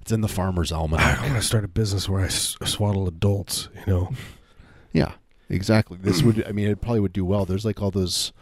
It's 0.00 0.10
in 0.10 0.20
the 0.22 0.28
Farmer's 0.28 0.72
Almanac. 0.72 1.20
I 1.20 1.22
want 1.28 1.36
to 1.40 1.42
start 1.46 1.64
a 1.64 1.68
business 1.68 2.08
where 2.08 2.20
I 2.22 2.26
s- 2.26 2.56
swaddle 2.64 3.06
adults. 3.06 3.68
You 3.86 3.92
know, 3.92 4.10
Yeah, 4.92 5.12
exactly. 5.48 5.98
This 6.02 6.22
would, 6.24 6.44
I 6.46 6.50
mean, 6.50 6.66
it 6.68 6.80
probably 6.80 6.98
would 7.00 7.12
do 7.12 7.24
well. 7.24 7.44
There's 7.44 7.64
like 7.64 7.80
all 7.80 7.92
those, 7.92 8.32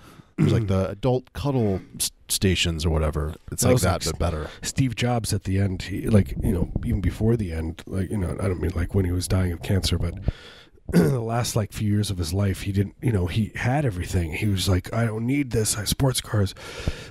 there's 0.41 0.53
like 0.53 0.67
the 0.67 0.89
adult 0.91 1.33
cuddle 1.33 1.81
s- 1.99 2.11
stations 2.29 2.85
or 2.85 2.91
whatever. 2.91 3.35
It's 3.53 3.63
like 3.65 3.73
was 3.75 3.83
that, 3.83 4.05
like- 4.05 4.13
but 4.13 4.19
better. 4.19 4.51
Steve 4.63 4.97
Jobs 4.97 5.33
at 5.33 5.45
the 5.45 5.59
end, 5.59 5.83
he 5.83 6.09
like 6.09 6.35
you 6.43 6.53
know 6.53 6.71
even 6.85 7.01
before 7.01 7.37
the 7.37 7.53
end, 7.53 7.83
like 7.87 8.11
you 8.11 8.17
know 8.19 8.37
I 8.41 8.49
don't 8.49 8.61
mean 8.61 8.73
like 8.75 8.95
when 8.95 9.05
he 9.05 9.13
was 9.13 9.29
dying 9.29 9.53
of 9.53 9.63
cancer, 9.63 9.99
but 9.99 10.15
the 10.93 11.21
last 11.21 11.55
like 11.55 11.73
few 11.73 11.89
years 11.89 12.11
of 12.11 12.19
his 12.19 12.33
life, 12.33 12.63
he 12.63 12.73
didn't 12.73 12.97
you 13.01 13.13
know 13.13 13.27
he 13.27 13.53
had 13.55 13.85
everything. 13.85 14.33
He 14.33 14.47
was 14.47 14.69
like 14.69 14.93
I 14.93 15.05
don't 15.07 15.27
need 15.27 15.51
this. 15.53 15.77
I 15.77 15.81
have 15.81 15.89
sports 15.89 16.21
cars, 16.21 16.55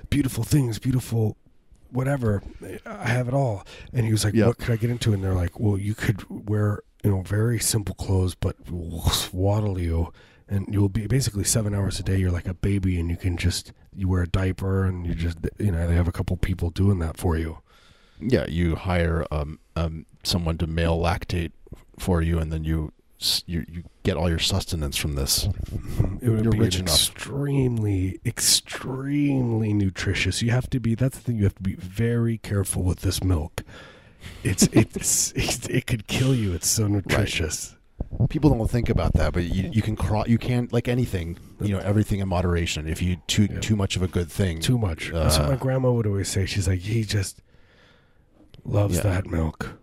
beautiful 0.09 0.43
things, 0.43 0.79
beautiful 0.79 1.37
whatever. 1.91 2.43
I 2.85 3.07
have 3.07 3.27
it 3.27 3.33
all. 3.33 3.65
And 3.93 4.05
he 4.05 4.11
was 4.11 4.23
like, 4.23 4.35
Yeah. 4.35 4.45
what 4.47 4.59
could 4.59 4.69
I 4.71 4.75
get 4.75 4.91
into? 4.91 5.11
And 5.11 5.23
they're 5.23 5.33
like, 5.33 5.59
well, 5.59 5.75
you 5.77 5.95
could 5.95 6.23
wear 6.49 6.81
you 7.03 7.09
know 7.11 7.21
very 7.21 7.59
simple 7.59 7.95
clothes, 7.95 8.35
but 8.35 8.55
we'll 8.69 9.01
swaddle 9.09 9.79
you. 9.79 10.13
And 10.51 10.65
you'll 10.71 10.89
be 10.89 11.05
basically 11.05 11.43
seven 11.43 11.75
hours 11.75 11.99
a 11.99 12.03
day. 12.03 12.17
You're 12.17 12.31
like 12.31 12.47
a 12.47 12.55
baby, 12.55 12.99
and 12.99 13.09
you 13.09 13.17
can 13.17 13.37
just 13.37 13.71
you 13.95 14.07
wear 14.07 14.23
a 14.23 14.27
diaper, 14.27 14.83
and 14.83 15.05
you 15.05 15.13
just 15.13 15.37
you 15.59 15.71
know 15.71 15.87
they 15.87 15.95
have 15.95 16.07
a 16.07 16.11
couple 16.11 16.35
people 16.37 16.71
doing 16.71 16.99
that 16.99 17.17
for 17.17 17.37
you. 17.37 17.59
Yeah, 18.19 18.47
you 18.47 18.75
hire 18.75 19.25
um, 19.31 19.59
um 19.75 20.05
someone 20.23 20.57
to 20.57 20.67
male 20.67 20.99
lactate 20.99 21.51
for 21.97 22.21
you, 22.21 22.39
and 22.39 22.51
then 22.51 22.63
you 22.63 22.91
you 23.45 23.65
you 23.67 23.83
get 24.03 24.15
all 24.15 24.29
your 24.29 24.39
sustenance 24.39 24.95
from 24.95 25.15
this. 25.15 25.47
It 26.21 26.29
would 26.29 26.43
You're 26.43 26.51
be 26.53 26.65
extremely, 26.65 28.19
extremely 28.25 29.73
nutritious. 29.73 30.41
You 30.41 30.51
have 30.51 30.69
to 30.69 30.79
be. 30.79 30.95
That's 30.95 31.17
the 31.17 31.23
thing. 31.23 31.37
You 31.37 31.43
have 31.43 31.55
to 31.55 31.63
be 31.63 31.75
very 31.75 32.37
careful 32.37 32.83
with 32.83 33.01
this 33.01 33.23
milk. 33.23 33.63
It's 34.43 34.63
it's, 34.71 35.33
it's 35.33 35.67
it 35.67 35.85
could 35.85 36.07
kill 36.07 36.33
you. 36.33 36.53
It's 36.53 36.67
so 36.67 36.87
nutritious. 36.87 37.75
People 38.29 38.49
don't 38.49 38.69
think 38.69 38.89
about 38.89 39.13
that, 39.13 39.33
but 39.33 39.43
you 39.43 39.69
you 39.71 39.81
can 39.81 39.95
cro- 39.95 40.25
you 40.25 40.37
can't 40.37 40.73
like 40.73 40.87
anything. 40.87 41.37
You 41.61 41.73
know, 41.75 41.79
everything 41.79 42.19
in 42.19 42.27
moderation. 42.27 42.87
If 42.87 43.01
you 43.01 43.17
too 43.27 43.47
Yeah. 43.51 43.59
too 43.59 43.75
much 43.75 43.95
of 43.95 44.01
a 44.01 44.07
good 44.07 44.31
thing, 44.31 44.59
Too 44.59 44.77
much. 44.79 45.11
That's 45.11 45.37
what 45.37 45.45
Uh, 45.47 45.51
my 45.51 45.55
grandma 45.57 45.91
would 45.91 46.07
always 46.07 46.27
say. 46.27 46.45
She's 46.45 46.67
like, 46.67 46.79
he 46.79 47.03
just 47.03 47.41
loves 48.65 48.97
Yeah. 48.97 49.03
that 49.03 49.27
milk. 49.27 49.73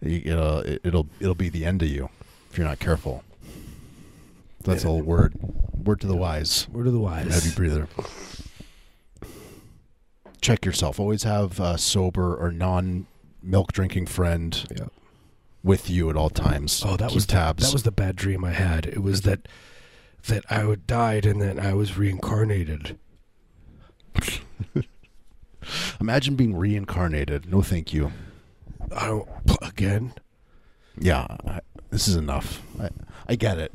you, 0.00 0.20
it'll 0.24 0.62
it'll 0.84 1.08
it'll 1.20 1.34
be 1.34 1.48
the 1.48 1.64
end 1.64 1.82
of 1.82 1.88
you 1.88 2.08
if 2.50 2.56
you're 2.58 2.66
not 2.66 2.78
careful. 2.78 3.24
That's 4.64 4.84
Yeah. 4.84 4.90
a 4.90 4.94
word 4.94 5.34
word 5.84 6.00
to 6.02 6.06
the 6.06 6.16
wise. 6.16 6.68
Word 6.72 6.84
to 6.84 6.90
the 6.92 7.00
wise. 7.00 7.32
Heavy 7.34 7.54
breather. 7.54 7.88
Check 10.40 10.64
yourself. 10.64 10.98
Always 10.98 11.22
have 11.24 11.60
a 11.60 11.78
sober 11.78 12.34
or 12.34 12.50
non 12.52 13.06
milk 13.42 13.72
drinking 13.72 14.06
friend 14.06 14.64
Yeah. 14.76 14.86
With 15.64 15.88
you 15.88 16.10
at 16.10 16.16
all 16.16 16.30
times. 16.30 16.82
Oh, 16.84 16.96
that 16.96 17.08
Keep 17.08 17.14
was 17.14 17.26
the, 17.26 17.32
tabs. 17.32 17.64
that 17.64 17.72
was 17.72 17.82
the 17.82 17.92
bad 17.92 18.16
dream 18.16 18.44
I 18.44 18.52
had. 18.52 18.86
It 18.86 19.02
was 19.02 19.22
that 19.22 19.48
that 20.28 20.44
I 20.50 20.64
would 20.64 20.86
died 20.86 21.26
and 21.26 21.42
then 21.42 21.58
I 21.58 21.74
was 21.74 21.98
reincarnated. 21.98 22.96
Imagine 26.00 26.36
being 26.36 26.54
reincarnated. 26.56 27.50
No, 27.50 27.62
thank 27.62 27.92
you. 27.92 28.12
I 28.94 29.06
don't 29.06 29.28
again. 29.62 30.14
Yeah, 30.98 31.26
I, 31.46 31.60
this 31.90 32.06
is 32.06 32.16
enough. 32.16 32.62
I, 32.80 32.90
I 33.28 33.34
get 33.34 33.58
it. 33.58 33.72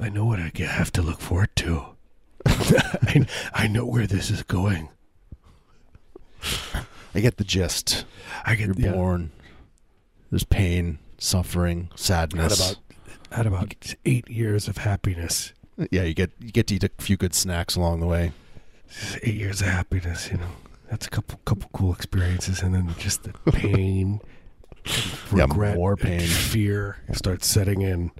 I 0.00 0.08
know 0.08 0.24
what 0.24 0.40
I 0.40 0.50
have 0.64 0.92
to 0.92 1.02
look 1.02 1.20
forward 1.20 1.54
to. 1.56 1.86
I, 2.46 3.26
I 3.54 3.66
know 3.68 3.86
where 3.86 4.06
this 4.06 4.30
is 4.30 4.42
going. 4.42 4.88
I 7.14 7.20
get 7.20 7.36
the 7.36 7.44
gist. 7.44 8.04
I 8.44 8.54
get 8.54 8.76
You're 8.76 8.92
born. 8.92 9.30
There's 10.32 10.44
pain, 10.44 10.98
suffering, 11.18 11.88
Had 11.90 12.00
sadness. 12.00 12.58
about 12.58 12.78
had 13.30 13.46
about 13.46 13.94
eight 14.06 14.28
years 14.30 14.66
of 14.66 14.78
happiness. 14.78 15.52
yeah, 15.90 16.04
you 16.04 16.14
get 16.14 16.30
you 16.40 16.50
get 16.50 16.66
to 16.68 16.74
eat 16.76 16.84
a 16.84 16.90
few 16.98 17.18
good 17.18 17.34
snacks 17.34 17.76
along 17.76 18.00
the 18.00 18.06
way. 18.06 18.32
Eight 19.22 19.34
years 19.34 19.60
of 19.60 19.66
happiness. 19.68 20.30
You 20.30 20.38
know, 20.38 20.48
that's 20.90 21.06
a 21.06 21.10
couple 21.10 21.38
couple 21.44 21.68
cool 21.74 21.92
experiences, 21.92 22.62
and 22.62 22.74
then 22.74 22.94
just 22.98 23.24
the 23.24 23.32
pain, 23.52 24.20
Yeah, 25.34 25.42
regret, 25.44 25.76
more 25.76 25.96
pain. 25.96 26.20
fear 26.20 26.96
starts 27.12 27.46
setting 27.46 27.82
in. 27.82 28.10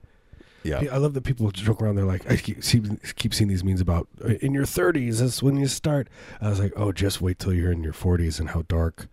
Yeah, 0.64 0.85
I 0.92 0.98
love 0.98 1.14
that 1.14 1.22
people 1.25 1.51
joke 1.51 1.81
around. 1.81 1.96
They're 1.96 2.05
like, 2.05 2.31
I 2.31 2.37
keep, 2.37 2.62
see, 2.62 2.83
keep 3.16 3.33
seeing 3.35 3.48
these 3.48 3.64
memes 3.64 3.81
about 3.81 4.07
uh, 4.22 4.35
in 4.42 4.53
your 4.55 4.64
30s. 4.66 5.18
That's 5.20 5.42
when 5.42 5.57
you 5.57 5.66
start. 5.66 6.09
I 6.42 6.51
was 6.51 6.61
like, 6.61 6.72
oh, 6.77 6.92
just 6.92 7.20
wait 7.22 7.38
till 7.40 7.53
you're 7.55 7.72
in 7.72 7.83
your 7.83 7.92
40s 7.94 8.38
and 8.38 8.51
how 8.51 8.62
dark, 8.68 9.09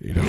you 0.00 0.14
know. 0.14 0.28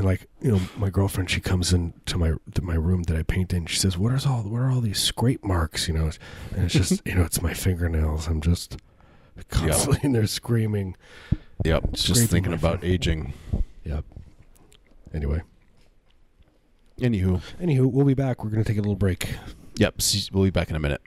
And 0.00 0.06
like, 0.06 0.28
you 0.40 0.50
know, 0.50 0.60
my 0.78 0.88
girlfriend, 0.88 1.28
she 1.28 1.42
comes 1.42 1.74
into 1.74 2.16
my 2.16 2.32
to 2.54 2.62
my 2.62 2.74
room 2.74 3.02
that 3.02 3.18
I 3.18 3.22
paint 3.22 3.52
in. 3.52 3.66
She 3.66 3.76
says, 3.76 3.98
"What 3.98 4.14
is 4.14 4.24
all? 4.24 4.40
What 4.44 4.62
are 4.62 4.70
all 4.70 4.80
these 4.80 4.98
scrape 4.98 5.44
marks?" 5.44 5.88
You 5.88 5.92
know, 5.92 6.10
and 6.56 6.64
it's 6.64 6.72
just, 6.72 7.02
you 7.06 7.14
know, 7.16 7.20
it's 7.22 7.42
my 7.42 7.52
fingernails. 7.52 8.26
I'm 8.26 8.40
just 8.40 8.78
constantly 9.50 10.00
in 10.02 10.12
there 10.12 10.26
screaming. 10.26 10.96
yep. 11.66 11.92
Just 11.92 12.30
thinking 12.30 12.54
about 12.54 12.80
finger. 12.80 12.94
aging. 12.94 13.34
Yep. 13.84 14.06
Anyway, 15.12 15.42
Anywho, 16.98 17.42
anywho, 17.60 17.92
we'll 17.92 18.06
be 18.06 18.14
back. 18.14 18.42
We're 18.42 18.48
gonna 18.48 18.64
take 18.64 18.78
a 18.78 18.80
little 18.80 18.96
break. 18.96 19.34
yep. 19.76 19.96
We'll 20.32 20.44
be 20.44 20.50
back 20.50 20.70
in 20.70 20.76
a 20.76 20.80
minute. 20.80 21.02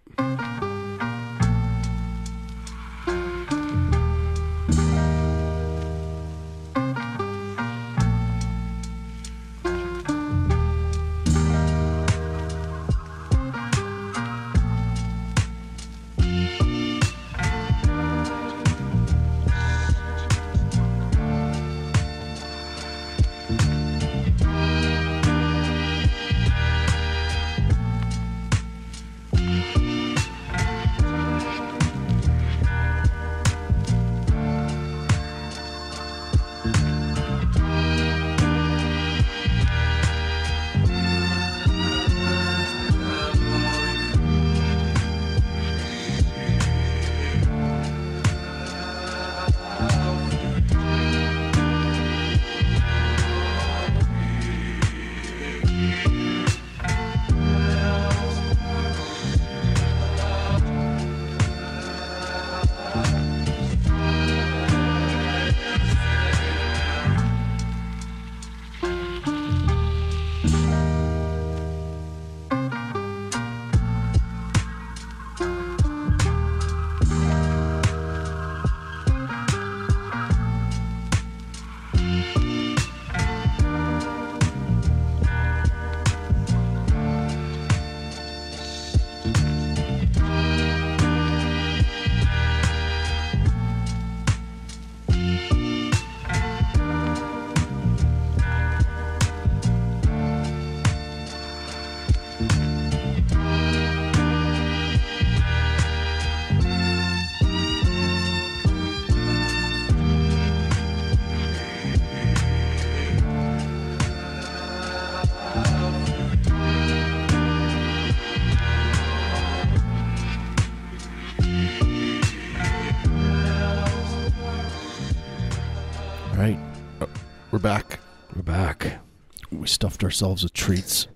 Stuffed 130.03 130.13
ourselves 130.13 130.43
with 130.43 130.53
treats. 130.53 131.07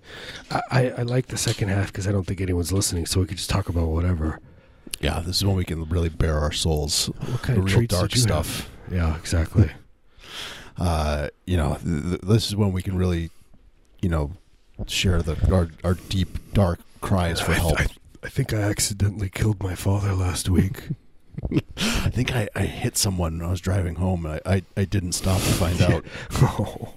I, 0.50 0.60
I, 0.70 0.90
I 0.90 1.02
like 1.02 1.26
the 1.26 1.36
second 1.36 1.68
half 1.68 1.88
because 1.88 2.06
I 2.06 2.12
don't 2.12 2.26
think 2.26 2.40
anyone's 2.40 2.72
listening, 2.72 3.06
so 3.06 3.20
we 3.20 3.26
could 3.26 3.36
just 3.36 3.50
talk 3.50 3.68
about 3.68 3.88
whatever. 3.88 4.40
Yeah, 5.00 5.20
this 5.20 5.36
is 5.36 5.44
when 5.44 5.56
we 5.56 5.64
can 5.64 5.84
really 5.88 6.08
bare 6.08 6.38
our 6.38 6.52
souls. 6.52 7.06
What 7.06 7.42
kind 7.42 7.56
The 7.58 7.62
of 7.62 7.66
real 7.66 7.76
treats 7.78 7.94
dark 7.94 8.14
stuff. 8.16 8.68
have? 8.88 8.94
Yeah, 8.94 9.16
exactly. 9.16 9.70
Uh, 10.80 11.26
you 11.44 11.56
know, 11.56 11.76
th- 11.84 12.02
th- 12.04 12.20
this 12.20 12.46
is 12.46 12.54
when 12.54 12.70
we 12.70 12.82
can 12.82 12.96
really, 12.96 13.30
you 14.00 14.08
know, 14.08 14.30
share 14.86 15.22
the 15.22 15.34
our, 15.52 15.66
our 15.82 15.94
deep 15.94 16.52
dark 16.54 16.78
cries 17.00 17.40
for 17.40 17.50
I, 17.50 17.54
help. 17.54 17.80
I, 17.80 17.86
I 18.22 18.28
think 18.28 18.52
I 18.54 18.58
accidentally 18.58 19.28
killed 19.28 19.60
my 19.60 19.74
father 19.74 20.14
last 20.14 20.48
week. 20.48 20.84
I 21.76 22.10
think 22.10 22.32
I, 22.32 22.48
I 22.54 22.62
hit 22.66 22.96
someone 22.96 23.38
when 23.38 23.48
I 23.48 23.50
was 23.50 23.60
driving 23.60 23.96
home, 23.96 24.24
and 24.24 24.40
I, 24.46 24.54
I, 24.54 24.62
I 24.76 24.84
didn't 24.84 25.14
stop 25.14 25.38
to 25.38 25.48
find 25.48 25.82
out. 25.82 26.04
oh. 26.42 26.94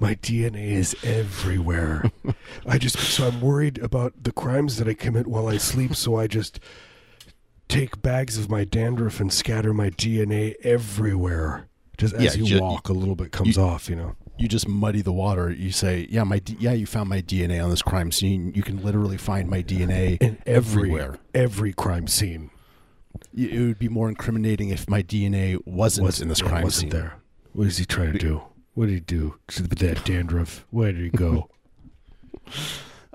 My 0.00 0.14
DNA 0.16 0.72
is 0.72 0.96
everywhere. 1.02 2.10
I 2.66 2.78
just 2.78 2.98
so 2.98 3.28
I'm 3.28 3.40
worried 3.40 3.78
about 3.78 4.24
the 4.24 4.32
crimes 4.32 4.76
that 4.78 4.88
I 4.88 4.94
commit 4.94 5.26
while 5.26 5.48
I 5.48 5.56
sleep, 5.58 5.94
so 5.96 6.16
I 6.16 6.26
just 6.26 6.60
take 7.68 8.02
bags 8.02 8.38
of 8.38 8.50
my 8.50 8.64
dandruff 8.64 9.20
and 9.20 9.32
scatter 9.32 9.72
my 9.72 9.90
DNA 9.90 10.54
everywhere. 10.62 11.68
Just 11.96 12.14
as 12.14 12.36
Yeah, 12.36 12.42
you 12.44 12.60
walk, 12.60 12.88
a 12.88 12.92
little 12.92 13.14
bit 13.14 13.30
comes 13.32 13.56
you- 13.56 13.62
off, 13.62 13.88
you 13.88 13.96
know. 13.96 14.16
You 14.36 14.48
just 14.48 14.66
muddy 14.66 15.00
the 15.00 15.12
water. 15.12 15.48
You 15.52 15.70
say, 15.70 16.08
"Yeah, 16.10 16.24
my 16.24 16.40
D- 16.40 16.56
yeah, 16.58 16.72
you 16.72 16.86
found 16.86 17.08
my 17.08 17.20
DNA 17.20 17.60
on 17.62 17.70
this 17.70 17.82
crime 17.82 18.10
scene. 18.10 18.50
You 18.52 18.64
can 18.64 18.82
literally 18.82 19.16
find 19.16 19.48
my 19.48 19.62
DNA 19.62 20.16
In 20.20 20.38
every 20.44 20.90
everywhere." 20.90 21.18
every 21.32 21.72
crime 21.72 22.08
scene 22.08 22.50
It 23.32 23.60
would 23.60 23.78
be 23.78 23.88
more 23.88 24.08
incriminating 24.08 24.70
if 24.70 24.88
my 24.90 25.02
DNA 25.02 25.56
wasn't, 25.64 26.06
was 26.06 26.20
in 26.20 26.26
this 26.28 26.42
crime 26.42 26.64
wasn't 26.64 26.90
scene. 26.90 27.00
there. 27.00 27.14
What 27.52 27.68
is 27.68 27.78
he 27.78 27.84
trying 27.84 28.12
to 28.12 28.18
do? 28.18 28.42
What 28.74 28.86
did 28.86 28.94
he 28.94 29.00
do 29.00 29.36
with 29.48 29.78
that 29.78 30.04
dandruff? 30.04 30.64
Where 30.70 30.92
did 30.92 31.02
he 31.02 31.10
go? 31.10 31.48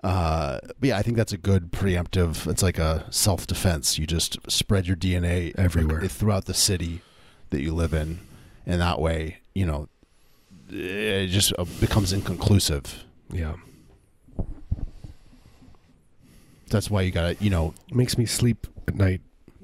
Uh, 0.01 0.59
but 0.79 0.87
yeah, 0.87 0.97
I 0.97 1.01
think 1.01 1.17
that's 1.17 1.33
a 1.33 1.37
good 1.37 1.73
preemptive. 1.73 2.49
It's 2.49 2.63
like 2.63 2.79
a 2.79 3.05
self 3.09 3.45
defense. 3.45 3.99
You 3.99 4.07
just 4.07 4.37
spread 4.49 4.87
your 4.87 4.95
DNA 4.95 5.53
Everywhere. 5.57 6.07
throughout 6.07 6.45
the 6.45 6.53
city 6.53 7.01
that 7.49 7.59
you 7.59 7.73
live 7.75 7.93
in, 7.93 8.19
and 8.65 8.79
that 8.79 9.01
way, 9.01 9.39
you 9.53 9.65
know, 9.65 9.89
it 10.69 11.27
just 11.27 11.51
uh, 11.59 11.65
becomes 11.81 12.13
inconclusive. 12.13 13.03
yeah, 13.29 13.55
That's 16.69 16.89
why 16.89 17.01
you 17.01 17.11
gotta, 17.11 17.35
you 17.41 17.49
know, 17.49 17.73
it 17.89 17.95
makes 17.95 18.17
me 18.17 18.25
sleep 18.25 18.67
at 18.87 18.95
night 18.95 19.19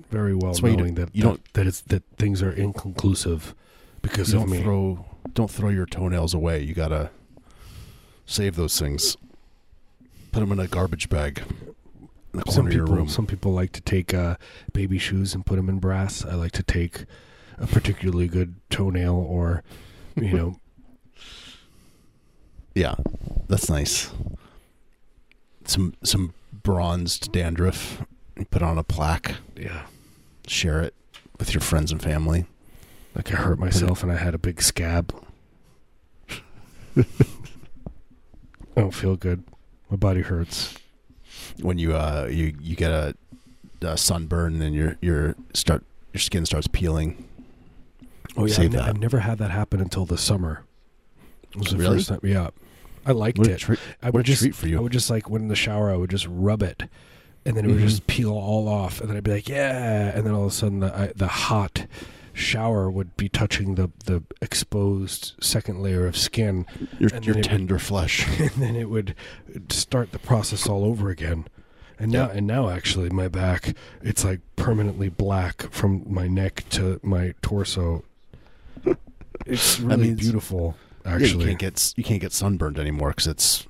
very 0.09 0.35
well, 0.35 0.53
why 0.59 0.69
you 0.69 0.75
knowing 0.77 0.95
that 0.95 1.15
you 1.15 1.21
that, 1.23 1.27
don't- 1.29 1.53
that 1.53 1.65
it's 1.67 1.79
that 1.81 2.03
things 2.17 2.41
are 2.43 2.51
inconclusive 2.51 3.55
because 4.01 4.33
you 4.33 4.39
of 4.39 4.47
don't 4.47 4.51
me. 4.57 4.61
throw 4.63 5.05
don't 5.35 5.51
throw 5.51 5.69
your 5.69 5.85
toenails 5.85 6.33
away. 6.33 6.63
You 6.63 6.73
gotta 6.73 7.11
save 8.25 8.55
those 8.55 8.79
things. 8.79 9.15
Put 10.31 10.39
them 10.39 10.51
in 10.51 10.59
a 10.59 10.67
garbage 10.67 11.07
bag 11.09 11.43
in 12.33 12.39
the 12.39 12.51
some 12.51 12.63
corner 12.63 12.69
of 12.69 12.75
your 12.75 12.85
people, 12.85 12.95
room. 12.97 13.07
some 13.09 13.27
people 13.27 13.51
like 13.53 13.71
to 13.73 13.81
take 13.81 14.13
uh, 14.13 14.35
baby 14.73 14.97
shoes 14.97 15.33
and 15.35 15.45
put 15.45 15.55
them 15.57 15.69
in 15.69 15.77
brass. 15.79 16.25
I 16.25 16.33
like 16.35 16.51
to 16.53 16.63
take 16.63 17.05
a 17.57 17.67
particularly 17.67 18.27
good 18.27 18.55
toenail 18.69 19.13
or, 19.15 19.63
you 20.15 20.33
know, 20.33 20.59
Yeah, 22.75 22.95
that's 23.47 23.69
nice. 23.69 24.11
Some 25.63 25.93
some 26.03 26.33
bronzed 26.51 27.31
dandruff. 27.31 28.03
You 28.37 28.43
put 28.45 28.61
on 28.61 28.77
a 28.77 28.83
plaque. 28.83 29.35
yeah, 29.55 29.85
Share 30.47 30.81
it 30.81 30.93
with 31.39 31.53
your 31.53 31.61
friends 31.61 31.91
and 31.93 32.01
family. 32.01 32.45
like 33.15 33.31
I 33.31 33.37
hurt 33.37 33.59
myself 33.59 34.03
and 34.03 34.11
I 34.11 34.17
had 34.17 34.33
a 34.35 34.37
big 34.37 34.61
scab. 34.61 35.15
I 38.77 38.81
don't 38.81 38.93
feel 38.93 39.15
good. 39.15 39.43
My 39.89 39.97
body 39.97 40.21
hurts. 40.21 40.75
When 41.61 41.77
you 41.77 41.95
uh 41.95 42.27
you 42.29 42.55
you 42.59 42.75
get 42.75 42.91
a, 42.91 43.15
a 43.81 43.97
sunburn 43.97 44.61
and 44.61 44.73
your 44.75 44.97
your 45.01 45.35
start 45.53 45.83
your 46.13 46.21
skin 46.21 46.45
starts 46.45 46.67
peeling. 46.67 47.27
Oh 48.37 48.45
yeah, 48.45 48.61
I've, 48.61 48.71
ne- 48.73 48.79
I've 48.79 48.97
never 48.99 49.19
had 49.19 49.37
that 49.37 49.51
happen 49.51 49.79
until 49.79 50.05
the 50.05 50.17
summer. 50.17 50.63
It 51.51 51.57
was 51.57 51.69
the 51.71 51.77
Really? 51.77 51.97
first 51.97 52.09
time. 52.09 52.19
Yeah, 52.23 52.49
I 53.05 53.11
liked 53.13 53.37
What 53.37 53.47
it. 53.47 53.59
treat, 53.59 53.79
I 54.01 54.07
what 54.07 54.15
would 54.15 54.25
a 54.25 54.27
just, 54.27 54.41
treat 54.41 54.55
for 54.55 54.67
you. 54.67 54.77
I 54.77 54.81
would 54.81 54.91
just 54.91 55.09
like 55.09 55.29
when 55.29 55.43
in 55.43 55.47
the 55.47 55.55
shower, 55.55 55.89
I 55.91 55.95
would 55.95 56.09
just 56.09 56.27
rub 56.29 56.61
it, 56.61 56.83
and 57.45 57.55
then 57.55 57.63
it 57.65 57.69
would 57.69 57.77
Mhm. 57.79 57.87
just 57.87 58.07
peel 58.07 58.31
all 58.31 58.67
off, 58.67 58.99
and 58.99 59.09
then 59.09 59.15
I'd 59.15 59.23
be 59.23 59.31
like, 59.31 59.47
yeah, 59.47 60.11
and 60.13 60.25
then 60.25 60.33
all 60.33 60.45
of 60.45 60.51
a 60.51 60.53
sudden 60.53 60.79
the 60.81 60.93
I, 60.93 61.11
the 61.15 61.27
hot 61.27 61.85
shower 62.35 62.91
would 62.91 63.15
be 63.17 63.29
touching 63.29 63.75
the 63.75 63.89
the 64.05 64.21
exposed 64.41 65.33
second 65.41 65.81
layer 65.81 66.05
of 66.05 66.15
skin, 66.17 66.65
Your 66.99 67.09
and 67.13 67.25
your 67.25 67.35
it 67.35 67.37
would- 67.39 67.45
tender 67.45 67.79
flesh. 67.79 68.27
and 68.39 68.51
then 68.51 68.75
it 68.75 68.89
would 68.89 69.15
start 69.69 70.11
the 70.11 70.19
process 70.19 70.67
all 70.67 70.83
over 70.85 71.09
again. 71.09 71.47
And 71.97 72.11
now, 72.11 72.29
and 72.29 72.45
now, 72.45 72.67
actually, 72.69 73.09
my 73.09 73.29
back 73.29 73.73
it's 74.01 74.25
like 74.25 74.41
permanently 74.57 75.07
black 75.07 75.71
from 75.71 76.03
my 76.05 76.27
neck 76.27 76.65
to 76.71 76.99
my 77.01 77.33
torso. 77.41 78.03
It's 79.45 79.79
really 79.79 80.13
beautiful, 80.13 80.75
Yeah, 81.05 81.17
you 81.17 81.25
actually. 81.25 81.45
can't 81.45 81.59
get 81.59 81.93
you 81.95 82.03
can't 82.03 82.19
get 82.21 82.33
sunburned 82.33 82.77
anymore 82.79 83.09
because 83.11 83.27
it's 83.27 83.67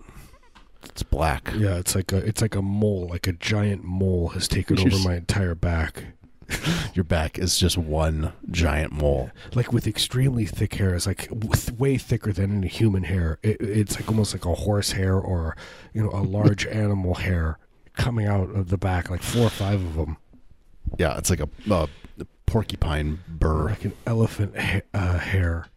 it's 0.86 1.04
black. 1.04 1.52
Yeah, 1.56 1.76
it's 1.78 1.94
like 1.96 2.12
a 2.12 2.18
it's 2.18 2.42
like 2.42 2.56
a 2.56 2.62
mole, 2.64 3.08
like 3.10 3.28
a 3.28 3.34
giant 3.34 3.84
mole 3.84 4.30
has 4.30 4.48
taken 4.48 4.78
You're 4.78 4.88
over 4.94 5.08
my 5.08 5.16
entire 5.18 5.54
back. 5.56 6.06
Your 6.94 7.04
back 7.04 7.38
is 7.40 7.58
just 7.58 7.78
one 7.78 8.34
giant 8.52 8.92
mole. 8.94 9.32
Like 9.54 9.74
with 9.74 9.88
extremely 9.88 10.46
thick 10.46 10.76
hair, 10.76 10.94
it's 10.96 11.08
like 11.08 11.28
way 11.78 11.98
thicker 11.98 12.32
than 12.32 12.58
any 12.58 12.68
human 12.68 13.04
hair. 13.04 13.40
It, 13.44 13.58
it's 13.60 13.96
like 14.00 14.08
almost 14.10 14.34
like 14.34 14.46
a 14.46 14.54
horse 14.54 14.92
hair 14.92 15.16
or 15.16 15.56
you 15.94 16.04
know 16.04 16.10
a 16.12 16.22
large 16.24 16.66
animal 16.84 17.16
hair 17.16 17.58
coming 17.96 18.28
out 18.28 18.50
of 18.56 18.70
the 18.70 18.78
back, 18.78 19.10
like 19.10 19.22
four 19.24 19.44
or 19.44 19.50
five 19.50 19.82
of 19.82 19.96
them, 19.96 20.18
Yeah, 21.00 21.18
it's 21.18 21.30
like 21.30 21.40
a, 21.40 21.88
porcupine 22.46 23.20
burr. 23.28 23.70
like 23.70 23.86
an 23.86 23.94
elephant 24.06 24.58
ha- 24.58 24.82
uh, 24.94 25.18
hair. 25.18 25.68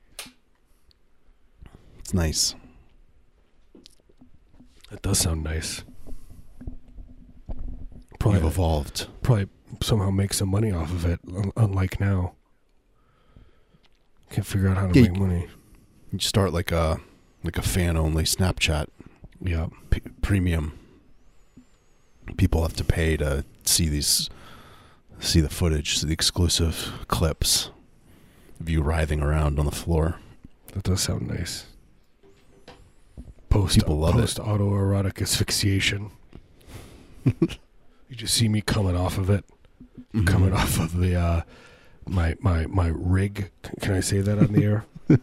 It's 2.00 2.12
nice. 2.12 2.54
That 4.90 5.00
does 5.02 5.18
sound 5.18 5.44
nice. 5.44 5.84
You've 7.48 8.18
Probably, 8.18 8.40
evolved. 8.46 9.06
probably 9.22 9.48
somehow 9.82 10.10
make 10.10 10.32
some 10.34 10.48
money 10.48 10.72
off 10.72 10.90
of 10.90 11.04
it, 11.04 11.20
unlike 11.56 12.00
now. 12.00 12.34
Can't 14.30 14.46
figure 14.46 14.68
out 14.68 14.76
how 14.76 14.88
to 14.88 15.00
Yeah, 15.00 15.08
make 15.10 15.18
money. 15.20 15.46
You 16.12 16.18
start 16.18 16.52
like 16.52 16.70
a 16.72 17.00
like 17.44 17.56
a 17.56 17.62
fan 17.62 17.96
only 17.96 18.24
Snapchat 18.24 18.86
Yeah. 19.40 19.68
p- 19.90 20.00
premium. 20.22 20.72
People 22.36 22.62
have 22.62 22.74
to 22.74 22.84
pay 22.84 23.16
to 23.16 23.44
see 23.64 23.88
these 23.88 24.28
see 25.20 25.40
the 25.40 25.48
footage, 25.48 25.98
see 25.98 26.06
the 26.06 26.12
exclusive 26.12 26.92
clips 27.08 27.70
of 28.60 28.68
you 28.68 28.82
writhing 28.82 29.22
around 29.22 29.58
on 29.58 29.64
the 29.66 29.72
floor. 29.72 30.18
That 30.74 30.82
does 30.84 31.00
sound 31.02 31.26
nice. 31.28 31.66
Post 33.48 33.76
People 33.76 33.98
love 33.98 34.14
it. 34.16 34.20
post 34.20 34.38
autoerotic 34.38 35.22
asphyxiation. 35.22 36.10
you 37.24 37.48
just 38.14 38.34
see 38.34 38.48
me 38.48 38.60
coming 38.60 38.94
off 38.96 39.16
of 39.16 39.30
it, 39.30 39.44
Mm-hmm. 40.14 40.24
coming 40.24 40.52
off 40.52 40.78
of 40.78 40.96
the 40.98 41.14
uh, 41.16 41.42
my 42.06 42.36
my 42.40 42.66
my 42.66 42.88
rig. 42.94 43.50
Can 43.80 43.94
I 43.94 44.00
say 44.00 44.20
that 44.20 44.38
on 44.38 44.52
the 44.52 44.64
air? 44.64 44.84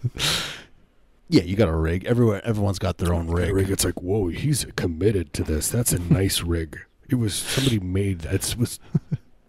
Yeah, 1.27 1.41
you 1.41 1.55
got 1.55 1.69
a 1.69 1.75
rig. 1.75 2.05
Everywhere, 2.05 2.39
everyone's 2.45 2.77
got 2.77 2.99
their 2.99 3.11
own 3.11 3.27
rig. 3.31 3.51
rig. 3.51 3.71
It's 3.71 3.83
like 3.83 3.99
whoa, 3.99 4.27
he's 4.27 4.63
committed 4.75 5.33
to 5.33 5.43
this. 5.43 5.69
That's 5.69 5.91
a 5.91 5.97
nice 5.97 6.41
rig. 6.55 6.79
It 7.09 7.15
was 7.15 7.33
somebody 7.33 7.79
made 7.79 8.19
that. 8.19 8.33
It 8.35 8.55
was 8.59 8.79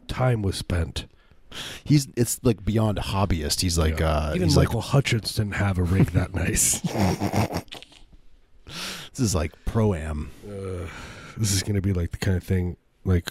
time 0.08 0.40
was 0.40 0.56
spent. 0.56 1.04
He's 1.84 2.08
it's 2.16 2.40
like 2.42 2.64
beyond 2.64 2.96
a 2.98 3.02
hobbyist. 3.02 3.60
He's 3.60 3.76
like 3.76 4.00
Yeah. 4.00 4.08
uh, 4.10 4.32
even 4.34 4.48
he's 4.48 4.56
Michael 4.56 4.80
Hutchence 4.80 5.34
didn't 5.34 5.56
have 5.56 5.76
a 5.76 5.82
rig 5.82 6.06
that 6.12 6.34
nice. 6.34 6.80
this 8.64 9.20
is 9.20 9.34
like 9.34 9.52
pro 9.66 9.92
am. 9.94 10.30
uh, 10.48 10.86
this 11.36 11.52
is 11.52 11.62
going 11.62 11.74
to 11.76 11.82
be 11.82 11.92
like 11.92 12.10
the 12.10 12.16
kind 12.18 12.36
of 12.38 12.42
thing 12.42 12.78
like 13.04 13.30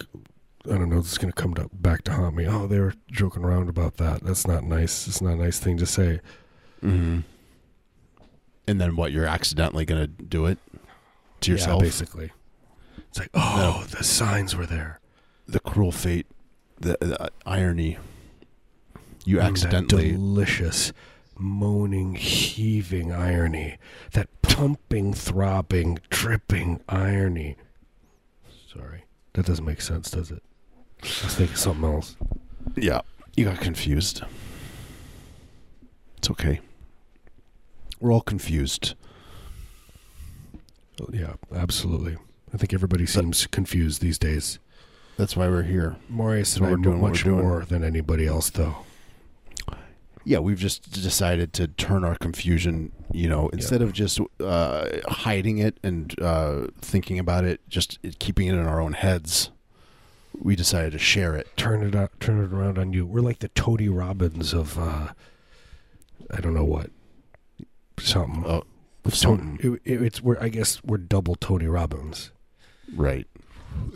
I 0.70 0.78
don't 0.78 0.88
know. 0.88 1.00
This 1.00 1.12
is 1.12 1.18
going 1.18 1.32
to 1.32 1.40
come 1.40 1.54
to, 1.54 1.68
back 1.72 2.02
to 2.04 2.12
haunt 2.12 2.34
me. 2.36 2.46
Oh, 2.46 2.66
they 2.66 2.78
were 2.80 2.94
joking 3.10 3.44
around 3.44 3.68
about 3.68 3.96
that. 3.98 4.22
That's 4.24 4.46
not 4.46 4.64
nice. 4.64 5.06
It's 5.06 5.20
not 5.20 5.34
a 5.34 5.36
nice 5.36 5.58
thing 5.58 5.76
to 5.78 5.86
say. 5.86 6.20
Mm-hmm. 6.82 7.20
And 8.68 8.80
then 8.80 8.96
what? 8.96 9.12
You're 9.12 9.26
accidentally 9.26 9.84
gonna 9.84 10.06
do 10.08 10.46
it 10.46 10.58
to 11.42 11.50
Yeah, 11.50 11.54
yourself. 11.54 11.82
basically. 11.82 12.32
It's 13.08 13.18
like, 13.18 13.30
oh, 13.34 13.86
the 13.96 14.02
signs 14.04 14.56
were 14.56 14.66
there. 14.66 15.00
the 15.46 15.60
cruel 15.60 15.92
fate, 15.92 16.26
the, 16.80 16.96
the 17.00 17.30
irony. 17.46 17.98
You 19.24 19.36
that 19.36 19.50
accidentally. 19.50 20.12
delicious, 20.12 20.92
moaning, 21.38 22.14
heaving 22.16 23.12
irony. 23.12 23.78
That 24.12 24.28
pumping, 24.42 25.14
throbbing, 25.14 25.98
dripping 26.10 26.80
irony. 26.88 27.56
Sorry, 28.72 29.04
that 29.34 29.46
doesn't 29.46 29.64
make 29.64 29.80
sense, 29.80 30.10
does 30.10 30.30
it? 30.32 30.42
I 31.22 31.26
was 31.26 31.34
thinking 31.34 31.56
something 31.56 31.84
else. 31.84 32.16
yeah, 32.76 33.00
you 33.36 33.44
got 33.44 33.60
confused. 33.60 34.22
It's 36.18 36.30
okay. 36.30 36.60
We're 38.00 38.12
all 38.12 38.20
confused. 38.20 38.94
Yeah, 41.12 41.34
absolutely. 41.54 42.16
I 42.52 42.56
think 42.56 42.72
everybody 42.72 43.06
seems 43.06 43.46
confused 43.46 44.00
these 44.00 44.18
days. 44.18 44.58
That's 45.16 45.36
why 45.36 45.48
we're 45.48 45.62
here. 45.62 45.96
So 46.44 46.58
and 46.58 46.66
I 46.66 46.70
we're 46.70 46.76
doing 46.76 47.00
much 47.00 47.24
more 47.24 47.64
than 47.64 47.84
anybody 47.84 48.26
else, 48.26 48.50
though. 48.50 48.76
Yeah, 50.24 50.40
we've 50.40 50.58
just 50.58 50.90
decided 50.90 51.52
to 51.54 51.68
turn 51.68 52.02
our 52.04 52.16
confusion, 52.16 52.90
you 53.12 53.28
know, 53.28 53.48
instead 53.50 53.80
of 53.80 53.92
just 53.92 54.18
uh, 54.40 54.88
hiding 55.06 55.58
it 55.58 55.78
and 55.84 56.18
uh, 56.20 56.66
thinking 56.80 57.18
about 57.20 57.44
it, 57.44 57.60
just 57.68 57.98
keeping 58.18 58.48
it 58.48 58.54
in 58.54 58.66
our 58.66 58.80
own 58.80 58.94
heads. 58.94 59.50
We 60.40 60.54
decided 60.56 60.92
to 60.92 60.98
share 60.98 61.34
it. 61.34 61.48
Turn 61.56 61.82
it 61.82 61.94
out, 61.94 62.12
turn 62.20 62.42
it 62.42 62.52
around 62.52 62.78
on 62.78 62.92
you. 62.92 63.06
We're 63.06 63.20
like 63.20 63.38
the 63.40 63.48
Tony 63.48 63.88
Robbins 63.88 64.52
of, 64.52 64.78
uh, 64.78 65.08
I 66.30 66.40
don't 66.40 66.54
know 66.54 66.64
what, 66.64 66.90
something. 67.98 68.44
Oh, 68.46 68.64
something. 69.10 69.58
it- 69.62 69.80
it- 69.92 70.02
it's 70.02 70.22
we're 70.22 70.38
I 70.40 70.48
guess 70.48 70.82
we're 70.84 70.98
double 70.98 71.34
Tony 71.36 71.66
Robbins. 71.66 72.30
Right. 72.94 73.26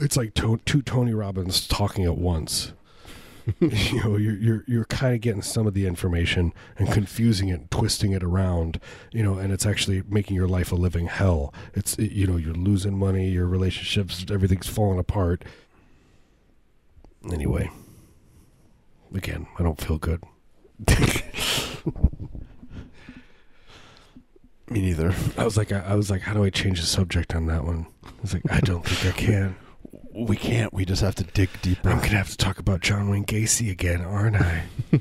It's 0.01 0.17
like 0.17 0.35
to, 0.35 0.59
two 0.65 0.83
Tony 0.83 1.15
Robbins 1.15 1.67
talking 1.67 2.05
at 2.05 2.17
once. 2.19 2.73
you 3.61 4.03
know, 4.05 4.17
you're 4.17 4.37
you're 4.37 4.65
you're 4.69 4.85
kind 4.85 5.15
of 5.15 5.21
getting 5.21 5.43
some 5.43 5.67
of 5.67 5.75
the 5.75 5.87
information 5.87 6.53
and 6.79 6.91
confusing 6.93 7.49
it, 7.49 7.55
and 7.61 7.71
twisting 7.71 8.13
it 8.13 8.23
around. 8.23 8.79
You 9.13 9.23
know, 9.23 9.39
and 9.39 9.53
it's 9.53 9.67
actually 9.67 10.03
making 10.09 10.37
your 10.37 10.47
life 10.47 10.71
a 10.73 10.77
living 10.77 11.07
hell. 11.07 11.53
It's 11.75 11.97
it- 11.99 12.13
you 12.13 12.27
know 12.27 12.37
you're 12.37 12.55
losing 12.55 12.97
money, 12.99 13.29
your 13.31 13.47
relationships, 13.47 14.25
everything's 14.31 14.69
falling 14.69 14.99
apart. 14.99 15.45
Anyway, 17.31 17.71
again, 19.15 19.47
I 19.59 19.63
don't 19.63 19.81
feel 19.81 19.99
good. 19.99 20.23
Me 24.71 24.81
neither. 24.83 25.13
I 25.37 25.45
was 25.45 25.57
like, 25.57 25.73
I, 25.73 25.81
I 25.81 25.95
was 25.97 26.11
like, 26.11 26.23
how 26.23 26.33
do 26.33 26.45
I 26.45 26.51
change 26.51 26.81
the 26.81 26.87
subject 26.87 27.35
on 27.35 27.47
that 27.47 27.65
one? 27.65 27.87
I 28.05 28.11
was 28.23 28.33
like, 28.33 28.43
I 28.51 28.61
don't 28.61 28.87
think 28.87 29.15
I 29.15 29.19
can. 29.19 29.57
We 30.13 30.37
can't. 30.37 30.73
We 30.73 30.85
just 30.85 31.03
have 31.03 31.17
to 31.17 31.25
dig 31.25 31.51
deeper. 31.61 31.91
I'm 31.91 31.99
gonna 31.99 32.11
have 32.11 32.31
to 32.31 32.37
talk 32.37 32.59
about 32.61 32.81
John 32.81 33.11
Wayne 33.11 33.25
Gacy 33.25 33.71
again, 33.71 34.01
aren't 34.01 34.37
I? 34.37 34.65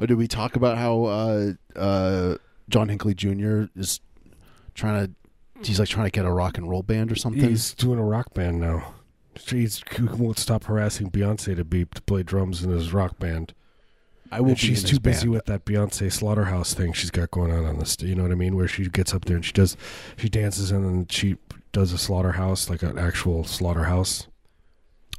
Or 0.00 0.06
did 0.08 0.18
we 0.18 0.26
talk 0.26 0.56
about 0.56 0.76
how 0.76 1.04
uh, 1.04 1.52
uh, 1.76 2.36
John 2.68 2.88
Hinckley 2.88 3.14
Jr. 3.14 3.66
is 3.76 4.00
trying 4.74 5.06
to? 5.06 5.12
He's 5.66 5.78
like 5.78 5.88
trying 5.88 6.06
to 6.06 6.10
get 6.10 6.24
a 6.24 6.32
rock 6.32 6.58
and 6.58 6.68
roll 6.68 6.82
band 6.82 7.12
or 7.12 7.14
something. 7.14 7.48
He's 7.48 7.72
doing 7.74 7.98
a 7.98 8.04
rock 8.04 8.34
band 8.34 8.60
now. 8.60 8.92
He 9.38 9.68
won't 10.00 10.38
stop 10.38 10.64
harassing 10.64 11.10
Beyonce 11.10 11.56
to 11.56 11.64
be 11.64 11.84
to 11.84 12.02
play 12.02 12.22
drums 12.22 12.62
in 12.62 12.70
his 12.70 12.92
rock 12.92 13.18
band. 13.18 13.54
I 14.30 14.40
will 14.40 14.54
she's 14.56 14.82
too 14.82 14.98
busy 14.98 15.28
with 15.28 15.44
that 15.46 15.64
Beyonce 15.64 16.10
slaughterhouse 16.10 16.74
thing 16.74 16.92
she's 16.92 17.10
got 17.10 17.30
going 17.30 17.52
on 17.52 17.64
on 17.64 17.78
this. 17.78 17.96
You 18.00 18.14
know 18.14 18.22
what 18.24 18.32
I 18.32 18.36
mean? 18.36 18.56
Where 18.56 18.66
she 18.66 18.88
gets 18.88 19.14
up 19.14 19.26
there 19.26 19.36
and 19.36 19.44
she 19.44 19.52
does, 19.52 19.76
she 20.16 20.28
dances 20.28 20.70
and 20.72 20.84
then 20.84 21.06
she 21.08 21.36
does 21.72 21.92
a 21.92 21.98
slaughterhouse, 21.98 22.68
like 22.68 22.82
an 22.82 22.98
actual 22.98 23.44
slaughterhouse. 23.44 24.26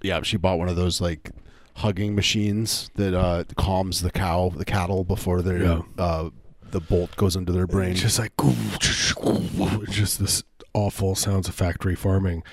Yeah, 0.02 0.22
she 0.24 0.38
bought 0.38 0.60
one 0.60 0.68
of 0.70 0.76
those 0.76 1.00
like 1.00 1.32
hugging 1.76 2.16
machines 2.16 2.90
that 2.96 3.14
uh, 3.14 3.44
calms 3.56 4.02
the 4.02 4.12
cow, 4.12 4.50
the 4.56 4.66
cattle 4.66 5.04
before 5.04 5.42
their 5.42 5.64
Yeah. 5.64 5.82
uh, 5.98 6.30
the 6.72 6.82
bolt 6.82 7.16
goes 7.16 7.36
into 7.38 7.52
their 7.54 7.68
brain. 7.68 7.92
It's 7.92 8.02
just 8.02 8.20
like 8.20 8.34
just 9.92 10.20
this 10.20 10.44
awful 10.74 11.16
sounds 11.16 11.48
of 11.48 11.56
factory 11.56 11.96
farming. 11.96 12.44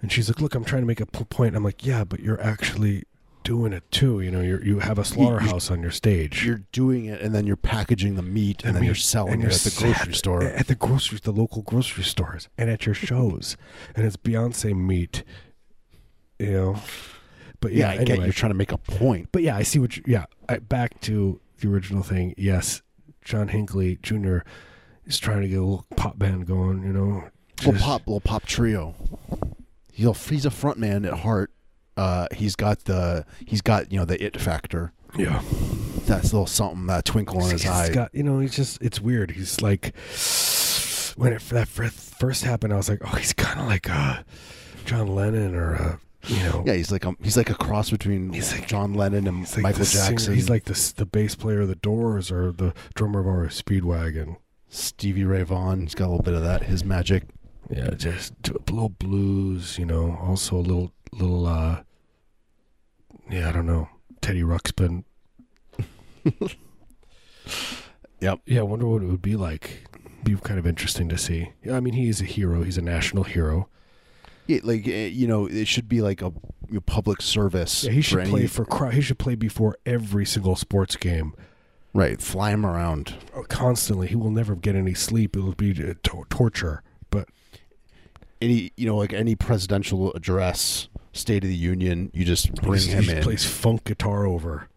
And 0.00 0.12
she's 0.12 0.28
like, 0.28 0.40
"Look, 0.40 0.54
I'm 0.54 0.64
trying 0.64 0.82
to 0.82 0.86
make 0.86 1.00
a 1.00 1.06
point." 1.06 1.56
I'm 1.56 1.64
like, 1.64 1.84
"Yeah, 1.84 2.04
but 2.04 2.20
you're 2.20 2.40
actually 2.40 3.04
doing 3.48 3.72
it 3.72 3.90
too. 3.90 4.20
You 4.20 4.30
know, 4.30 4.40
you 4.40 4.60
you 4.62 4.78
have 4.80 4.98
a 4.98 5.04
slaughterhouse 5.04 5.70
on 5.70 5.80
your 5.80 5.90
stage. 5.90 6.44
you're 6.44 6.62
doing 6.70 7.06
it, 7.06 7.20
and 7.20 7.34
then 7.34 7.46
you're 7.46 7.56
packaging 7.56 8.14
the 8.14 8.22
meat, 8.22 8.62
and, 8.64 8.76
then 8.76 8.84
you're 8.84 8.94
selling 8.94 9.34
and 9.34 9.42
it 9.42 9.46
you're 9.46 9.54
at 9.54 9.60
the 9.60 9.76
grocery 9.78 10.14
store. 10.14 10.42
at 10.42 10.66
the 10.66 10.74
grocery, 10.74 11.18
the 11.22 11.32
local 11.32 11.62
grocery 11.62 12.04
stores, 12.04 12.48
and 12.58 12.68
at 12.68 12.84
your 12.86 12.94
shows, 13.08 13.56
and 13.96 14.04
it's 14.04 14.16
Beyonce 14.16 14.76
meat. 14.76 15.24
You 16.38 16.52
know, 16.52 16.76
but 17.60 17.72
yeah, 17.72 17.86
yeah, 17.86 17.88
I 17.88 17.94
anyway. 18.02 18.16
get 18.16 18.24
you're 18.24 18.32
trying 18.32 18.52
to 18.52 18.58
make 18.58 18.72
a 18.72 18.78
point. 18.78 19.30
But 19.32 19.42
yeah, 19.42 19.56
I 19.56 19.62
see 19.62 19.78
what. 19.78 19.96
You, 19.96 20.04
yeah, 20.06 20.26
I, 20.48 20.58
back 20.58 21.00
to 21.02 21.40
the 21.58 21.68
original 21.68 22.02
thing. 22.02 22.34
Yes, 22.36 22.82
John 23.24 23.48
Hinckley 23.48 23.98
Jr. 24.02 24.38
is 25.06 25.18
trying 25.18 25.40
to 25.42 25.48
get 25.48 25.56
a 25.56 25.62
little 25.62 25.86
pop 25.96 26.18
band 26.18 26.46
going. 26.46 26.82
You 26.84 26.92
know, 26.92 27.24
Little 27.64 27.80
pop, 27.80 28.06
little 28.06 28.20
pop 28.20 28.44
trio. 28.44 28.94
He's 29.98 30.06
a, 30.06 30.12
he's 30.12 30.46
a 30.46 30.50
front 30.52 30.78
man 30.78 31.04
at 31.04 31.12
heart. 31.12 31.50
Uh, 31.96 32.28
he's 32.32 32.54
got 32.54 32.84
the 32.84 33.26
he's 33.44 33.60
got 33.60 33.90
you 33.90 33.98
know 33.98 34.04
the 34.04 34.22
it 34.24 34.40
factor. 34.40 34.92
Yeah, 35.18 35.42
That 36.06 36.22
little 36.22 36.46
something, 36.46 36.86
that 36.86 37.04
twinkle 37.04 37.42
in 37.44 37.50
his 37.50 37.62
He's 37.62 37.70
eye. 37.70 37.88
got, 37.92 38.14
you 38.14 38.22
know, 38.22 38.38
he's 38.40 38.54
just, 38.54 38.80
it's 38.82 39.00
weird. 39.00 39.30
He's 39.30 39.60
like, 39.62 39.96
when 41.16 41.32
it 41.32 41.40
that 41.48 41.66
fir- 41.66 41.88
first 41.88 42.44
happened, 42.44 42.72
I 42.74 42.76
was 42.76 42.88
like, 42.90 43.00
oh, 43.04 43.16
he's 43.16 43.32
kind 43.32 43.58
of 43.58 43.66
like 43.66 43.88
uh, 43.90 44.18
John 44.84 45.08
Lennon 45.08 45.54
or, 45.54 45.74
uh, 45.76 45.96
you 46.28 46.36
know, 46.44 46.62
yeah, 46.66 46.74
he's 46.74 46.92
like 46.92 47.04
a, 47.06 47.14
he's 47.22 47.36
like 47.38 47.48
a 47.50 47.54
cross 47.54 47.90
between 47.90 48.32
He's 48.34 48.52
like- 48.52 48.68
John 48.68 48.92
Lennon 48.94 49.26
and 49.26 49.38
he's 49.38 49.54
like 49.54 49.62
Michael 49.62 49.78
the 49.80 49.84
singer- 49.86 50.10
Jackson. 50.10 50.34
he's 50.34 50.50
like 50.50 50.64
the 50.64 50.92
the 50.96 51.06
bass 51.06 51.34
player 51.34 51.62
of 51.62 51.68
the 51.68 51.74
Doors 51.76 52.30
or 52.30 52.52
the 52.52 52.74
drummer 52.94 53.20
of 53.20 53.26
REO 53.26 53.48
Speedwagon. 53.48 54.36
Stevie 54.68 55.24
Ray 55.24 55.42
Vaughan. 55.42 55.80
He's 55.80 55.94
got 55.94 56.06
a 56.06 56.10
little 56.10 56.22
bit 56.22 56.34
of 56.34 56.42
that. 56.42 56.64
His 56.64 56.84
magic. 56.84 57.24
Yeah, 57.70 57.90
just 57.90 58.32
a 58.48 58.52
little 58.72 58.88
blues, 58.88 59.78
you 59.78 59.84
know. 59.84 60.16
Also 60.22 60.56
a 60.56 60.58
little, 60.58 60.92
little, 61.12 61.46
uh, 61.46 61.82
yeah, 63.30 63.48
I 63.48 63.52
don't 63.52 63.66
know, 63.66 63.88
Teddy 64.20 64.42
Ruxpin. 64.42 65.04
Yep. 68.20 68.40
Yeah, 68.46 68.60
I 68.60 68.62
wonder 68.64 68.86
what 68.86 69.02
it 69.02 69.06
would 69.06 69.22
be 69.22 69.36
like. 69.36 69.86
Be 70.24 70.34
kind 70.36 70.58
of 70.58 70.66
interesting 70.66 71.08
to 71.08 71.16
see. 71.16 71.52
Yeah, 71.64 71.76
I 71.76 71.80
mean, 71.80 71.94
he 71.94 72.08
is 72.08 72.20
a 72.20 72.24
hero. 72.24 72.62
He's 72.62 72.76
a 72.78 72.82
national 72.82 73.24
hero. 73.24 73.68
Yeah, 74.48 74.58
like 74.64 74.88
eh, 74.88 75.06
you 75.06 75.28
know, 75.28 75.46
it 75.46 75.68
should 75.68 75.88
be 75.88 76.00
like 76.00 76.20
a 76.20 76.32
know, 76.68 76.80
public 76.80 77.22
service. 77.22 77.84
Yeah, 77.84 77.92
he 77.92 78.00
should 78.00 78.18
for 78.24 78.26
play 78.26 78.40
any- 78.40 78.48
for. 78.48 78.90
He 78.90 79.00
should 79.00 79.18
play 79.18 79.34
before 79.36 79.76
every 79.86 80.26
single 80.26 80.56
sports 80.56 80.96
game 80.96 81.34
right. 81.94 82.20
Fly 82.20 82.50
him 82.50 82.66
around. 82.66 83.14
uh, 83.36 83.42
constantly. 83.42 84.08
He 84.08 84.16
will 84.16 84.30
never 84.32 84.56
get 84.56 84.74
any 84.74 84.94
sleep. 84.94 85.36
It 85.36 85.40
will 85.40 85.54
be 85.54 85.70
uh, 85.72 85.94
to- 86.02 86.26
torture. 86.28 86.82
But 87.10 87.28
any 88.40 88.72
you 88.76 88.86
know 88.86 88.96
like 88.96 89.12
any 89.12 89.34
presidential 89.34 90.12
address, 90.12 90.88
State 91.12 91.44
of 91.44 91.48
the 91.48 91.56
Union, 91.56 92.10
you 92.12 92.24
just 92.24 92.54
bring 92.54 92.80
he 92.80 92.88
him 92.88 93.04
he 93.04 93.12
in. 93.12 93.22
Plays 93.22 93.44
funk 93.44 93.84
guitar 93.84 94.26
over 94.26 94.68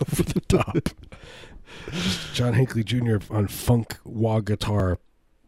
over 0.00 0.22
the 0.22 0.40
top. 0.48 0.88
John 2.34 2.54
Hinckley 2.54 2.84
Jr. 2.84 3.18
on 3.30 3.48
funk 3.48 3.96
wah 4.04 4.40
guitar 4.40 4.98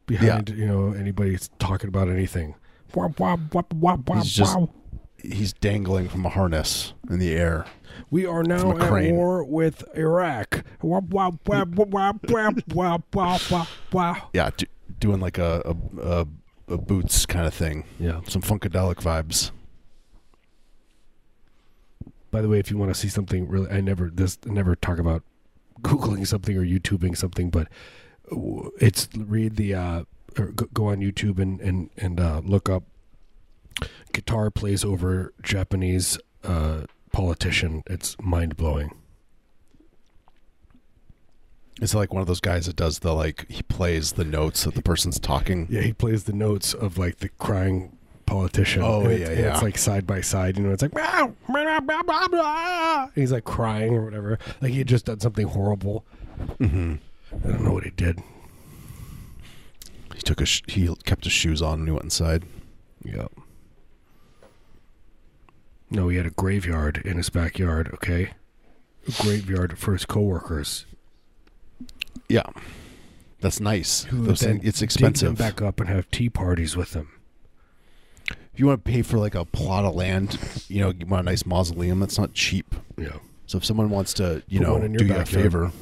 behind 0.07 0.49
yeah. 0.51 0.55
you 0.57 0.67
know 0.67 0.93
anybody 0.93 1.39
talking 1.59 1.89
about 1.89 2.09
anything. 2.09 2.55
Wah, 2.95 3.09
wah, 3.19 3.37
wah, 3.75 3.97
he's 4.15 4.33
just 4.33 4.59
he's 5.23 5.53
dangling 5.53 6.09
from 6.09 6.27
a 6.27 6.29
harness 6.29 6.93
in 7.09 7.19
the 7.19 7.33
air. 7.35 7.67
We 8.11 8.27
are 8.27 8.43
now 8.43 8.77
at 8.79 9.13
war 9.13 9.45
with 9.45 9.85
Iraq. 9.97 10.65
yeah, 14.33 14.51
do, 14.57 14.67
doing 14.99 15.21
like 15.21 15.39
a, 15.39 15.63
a, 15.65 16.01
a 16.01 16.27
a 16.71 16.79
boots 16.79 17.27
kind 17.27 17.47
of 17.47 17.55
thing. 17.55 17.85
Yeah. 17.99 18.21
Some 18.29 18.43
funkadelic 18.43 18.97
vibes. 18.97 19.51
By 22.31 22.41
the 22.41 22.49
way, 22.49 22.59
if 22.59 22.71
you 22.71 22.79
want 22.79 22.95
to 22.95 22.99
see 22.99 23.09
something 23.09 23.49
really, 23.49 23.71
I 23.71 23.81
never 23.81 24.09
this 24.09 24.39
I 24.49 24.53
never 24.53 24.77
talk 24.77 24.99
about 24.99 25.23
googling 25.83 26.27
something 26.27 26.57
or 26.57 26.65
YouTubing 26.65 27.17
something, 27.17 27.51
but 27.51 27.69
uh, 28.31 28.69
it's 28.81 29.09
read 29.17 29.57
the 29.57 29.75
uh, 29.75 30.05
or 30.39 30.47
go, 30.47 30.67
go 30.73 30.87
on 30.87 30.99
YouTube 30.99 31.39
and 31.41 31.61
and 31.61 31.91
and 31.97 32.21
uh, 32.21 32.41
look 32.45 32.69
up 32.69 32.85
guitar 34.13 34.51
plays 34.51 34.85
over 34.85 35.33
Japanese 35.43 36.19
uh, 36.45 36.83
politician. 37.13 37.83
It's 37.87 38.17
mind 38.21 38.57
blowing. 38.57 39.00
It's 41.81 41.95
like 41.95 42.13
one 42.13 42.21
of 42.21 42.27
those 42.27 42.41
guys 42.41 42.67
that 42.67 42.77
does 42.77 42.99
the 42.99 43.15
like 43.15 43.47
he 43.51 43.63
plays 43.63 44.13
the 44.13 44.25
notes 44.25 44.65
that 44.65 44.75
the 44.75 44.83
person's 44.83 45.19
talking. 45.19 45.67
Yeah, 45.71 45.81
he 45.81 45.93
plays 45.93 46.25
the 46.25 46.33
notes 46.33 46.75
of 46.75 46.99
like 46.99 47.19
the 47.19 47.31
crying 47.31 47.97
politician. 48.27 48.83
Oh, 48.83 49.01
and 49.03 49.19
yeah, 49.19 49.27
it's, 49.27 49.41
yeah. 49.41 49.53
It's 49.55 49.63
like 49.63 49.79
side 49.79 50.07
by 50.07 50.21
side. 50.21 50.59
You 50.59 50.65
know, 50.65 50.73
it's 50.73 50.83
like 50.83 50.95
"Meow, 50.95 51.35
blah, 51.49 51.81
blah, 51.81 52.03
blah, 52.03 52.29
blah." 52.29 53.03
And 53.05 53.13
he's 53.15 53.33
like 53.33 53.45
crying 53.45 53.95
or 53.95 54.05
whatever. 54.05 54.39
Like 54.61 54.73
he 54.73 54.79
had 54.79 54.89
just 54.89 55.07
done 55.07 55.21
something 55.21 55.47
horrible. 55.47 56.05
Mm-hmm. 56.59 56.95
I 57.45 57.49
don't 57.49 57.65
know 57.65 57.73
what 57.73 57.85
he 57.85 57.91
did. 57.91 58.23
He 60.15 60.21
took 60.21 60.41
a 60.41 60.47
sh- 60.47 60.63
he 60.69 60.95
kept 61.05 61.25
his 61.25 61.33
shoes 61.33 61.63
on 61.63 61.81
when 61.81 61.87
he 61.87 61.93
went 61.93 62.05
inside. 62.05 62.45
Yep. 63.05 63.33
No, 65.91 66.09
he 66.09 66.19
had 66.19 66.27
a 66.27 66.31
graveyard 66.31 66.99
in 67.05 67.17
his 67.17 67.31
backyard. 67.31 67.91
Okay, 67.95 68.33
a 69.09 69.23
graveyard 69.23 69.79
for 69.79 69.93
his 69.95 70.05
coworkers. 70.05 70.85
Yeah, 72.31 72.45
that's 73.41 73.61
nice. 73.61 74.05
Who 74.05 74.25
Those 74.25 74.41
then 74.41 74.59
thing- 74.61 74.69
it's 74.69 74.79
dig 74.81 74.91
them 74.91 75.09
expensive. 75.09 75.37
back 75.39 75.61
up 75.61 75.81
and 75.81 75.89
have 75.89 76.11
tea 76.11 76.29
parties 76.31 76.77
with 76.77 76.93
them. 76.93 77.09
If 78.53 78.59
you 78.61 78.67
want 78.67 78.85
to 78.85 78.91
pay 78.91 79.03
for 79.03 79.19
like 79.19 79.35
a 79.35 79.45
plot 79.45 79.85
of 79.85 79.95
land, 79.95 80.39
you 80.69 80.81
know, 80.81 80.93
you 80.99 81.07
want 81.07 81.27
a 81.27 81.31
nice 81.31 81.45
mausoleum. 81.47 82.01
That's 82.01 82.19
not 82.19 82.33
cheap. 82.35 82.75
Yeah. 82.97 83.17
So 83.47 83.59
if 83.59 83.65
someone 83.65 83.91
wants 83.91 84.13
to, 84.15 84.43
you 84.49 84.61
Put 84.61 84.67
know, 84.83 84.89
do 84.99 85.05
you 85.05 85.15
a 85.15 85.25
favor, 85.25 85.73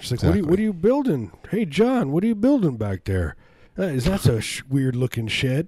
She's 0.00 0.12
like, 0.12 0.22
what, 0.22 0.28
are 0.32 0.36
you, 0.36 0.42
Exactly. 0.42 0.50
what 0.50 0.58
are 0.58 0.62
you 0.62 0.72
building? 0.72 1.32
Hey, 1.50 1.64
John, 1.64 2.12
what 2.12 2.22
are 2.22 2.26
you 2.28 2.36
building 2.36 2.76
back 2.76 3.04
there? 3.04 3.34
Uh, 3.76 3.82
is 3.84 4.04
that 4.04 4.26
a 4.26 4.40
sh- 4.40 4.62
weird 4.68 4.94
looking 4.94 5.26
shed? 5.26 5.66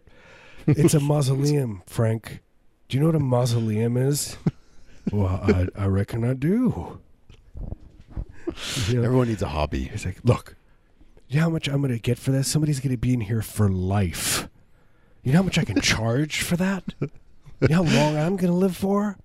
It's 0.68 0.94
a 0.94 1.00
mausoleum, 1.12 1.82
Frank. 1.86 2.40
Do 2.88 2.96
you 2.96 3.00
know 3.00 3.06
what 3.06 3.16
a 3.16 3.20
mausoleum 3.20 3.96
is? 3.96 4.36
well, 5.12 5.40
I, 5.42 5.66
I 5.76 5.86
reckon 5.86 6.22
I 6.24 6.34
do. 6.34 7.00
You 8.88 8.94
know, 8.98 9.02
Everyone 9.04 9.28
needs 9.28 9.42
a 9.42 9.48
hobby. 9.48 9.84
He's 9.84 10.04
like, 10.04 10.18
look, 10.24 10.56
you 11.28 11.36
know 11.36 11.42
how 11.44 11.50
much 11.50 11.68
I'm 11.68 11.80
going 11.80 11.92
to 11.92 11.98
get 12.00 12.18
for 12.18 12.30
this? 12.32 12.48
Somebody's 12.48 12.80
going 12.80 12.90
to 12.92 12.98
be 12.98 13.12
in 13.14 13.20
here 13.22 13.42
for 13.42 13.68
life. 13.68 14.48
You 15.22 15.32
know 15.32 15.38
how 15.38 15.42
much 15.44 15.58
I 15.58 15.64
can 15.64 15.80
charge 15.82 16.42
for 16.42 16.56
that? 16.56 16.94
You 17.00 17.08
know 17.68 17.82
how 17.84 17.94
long 17.94 18.16
I'm 18.16 18.36
going 18.36 18.52
to 18.52 18.58
live 18.58 18.76
for? 18.76 19.16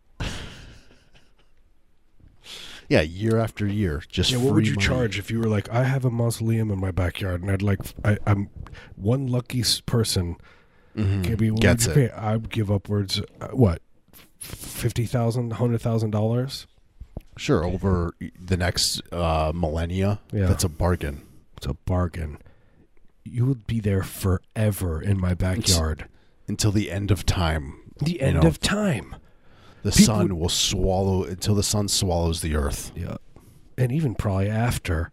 Yeah, 2.87 3.01
year 3.01 3.39
after 3.39 3.65
year, 3.65 4.03
just 4.07 4.29
Yeah, 4.31 4.37
what 4.37 4.53
would 4.53 4.67
you 4.67 4.75
money. 4.75 4.85
charge 4.85 5.17
if 5.17 5.31
you 5.31 5.39
were 5.39 5.47
like, 5.47 5.67
I 5.71 5.85
have 5.85 6.05
a 6.05 6.11
mausoleum 6.11 6.69
in 6.69 6.79
my 6.79 6.91
backyard 6.91 7.41
and 7.41 7.49
I'd 7.49 7.63
like, 7.63 7.79
I, 8.03 8.19
I'm 8.27 8.49
one 8.95 9.25
lucky 9.25 9.63
person. 9.87 10.37
Mhm. 10.95 11.23
Can 11.23 11.35
be, 11.35 11.49
Gets 11.49 11.87
it. 11.87 11.93
pay? 11.95 12.09
I'd 12.11 12.49
give 12.51 12.69
upwards, 12.71 13.21
uh, 13.41 13.47
what, 13.47 13.81
fifty 14.39 15.05
thousand, 15.07 15.53
hundred 15.53 15.81
thousand 15.81 16.11
dollars? 16.11 16.67
Sure, 17.37 17.65
over 17.65 18.13
the 18.39 18.55
next 18.57 19.01
uh, 19.11 19.51
millennia, 19.53 20.19
Yeah. 20.31 20.45
that's 20.47 20.63
a 20.63 20.69
bargain. 20.69 21.21
It's 21.57 21.65
a 21.67 21.73
bargain. 21.73 22.37
You 23.23 23.45
would 23.45 23.67
be 23.67 23.79
there 23.79 24.03
forever 24.03 25.01
in 25.01 25.19
my 25.19 25.33
backyard. 25.33 26.07
Until 26.47 26.71
the 26.71 26.91
end 26.91 27.11
of 27.11 27.25
time, 27.25 27.91
The 28.03 28.11
you 28.13 28.19
end 28.19 28.41
know. 28.41 28.47
of 28.47 28.59
time. 28.59 29.15
the 29.83 29.91
People 29.91 30.05
sun 30.05 30.21
would- 30.23 30.33
will 30.33 30.49
swallow 30.49 31.23
until 31.23 31.55
the 31.55 31.63
sun 31.63 31.87
swallows 31.87 32.41
the 32.41 32.55
earth. 32.55 32.91
Yeah. 32.95 33.17
And 33.77 33.91
even 33.91 34.15
probably 34.15 34.49
after. 34.49 35.11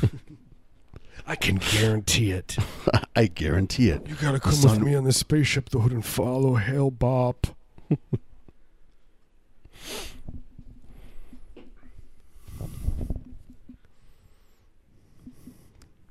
I 1.26 1.36
can 1.36 1.56
guarantee 1.56 2.32
it. 2.32 2.56
I 3.16 3.26
guarantee 3.26 3.90
it. 3.90 4.06
You 4.08 4.14
gotta 4.16 4.34
The 4.38 4.40
come 4.40 4.50
with 4.52 4.60
sun- 4.60 4.84
me 4.84 4.94
on 4.94 5.04
the 5.04 5.12
spaceship 5.12 5.70
though 5.70 5.82
and 5.82 6.04
follow 6.04 6.54
Hale-Bopp. 6.56 7.54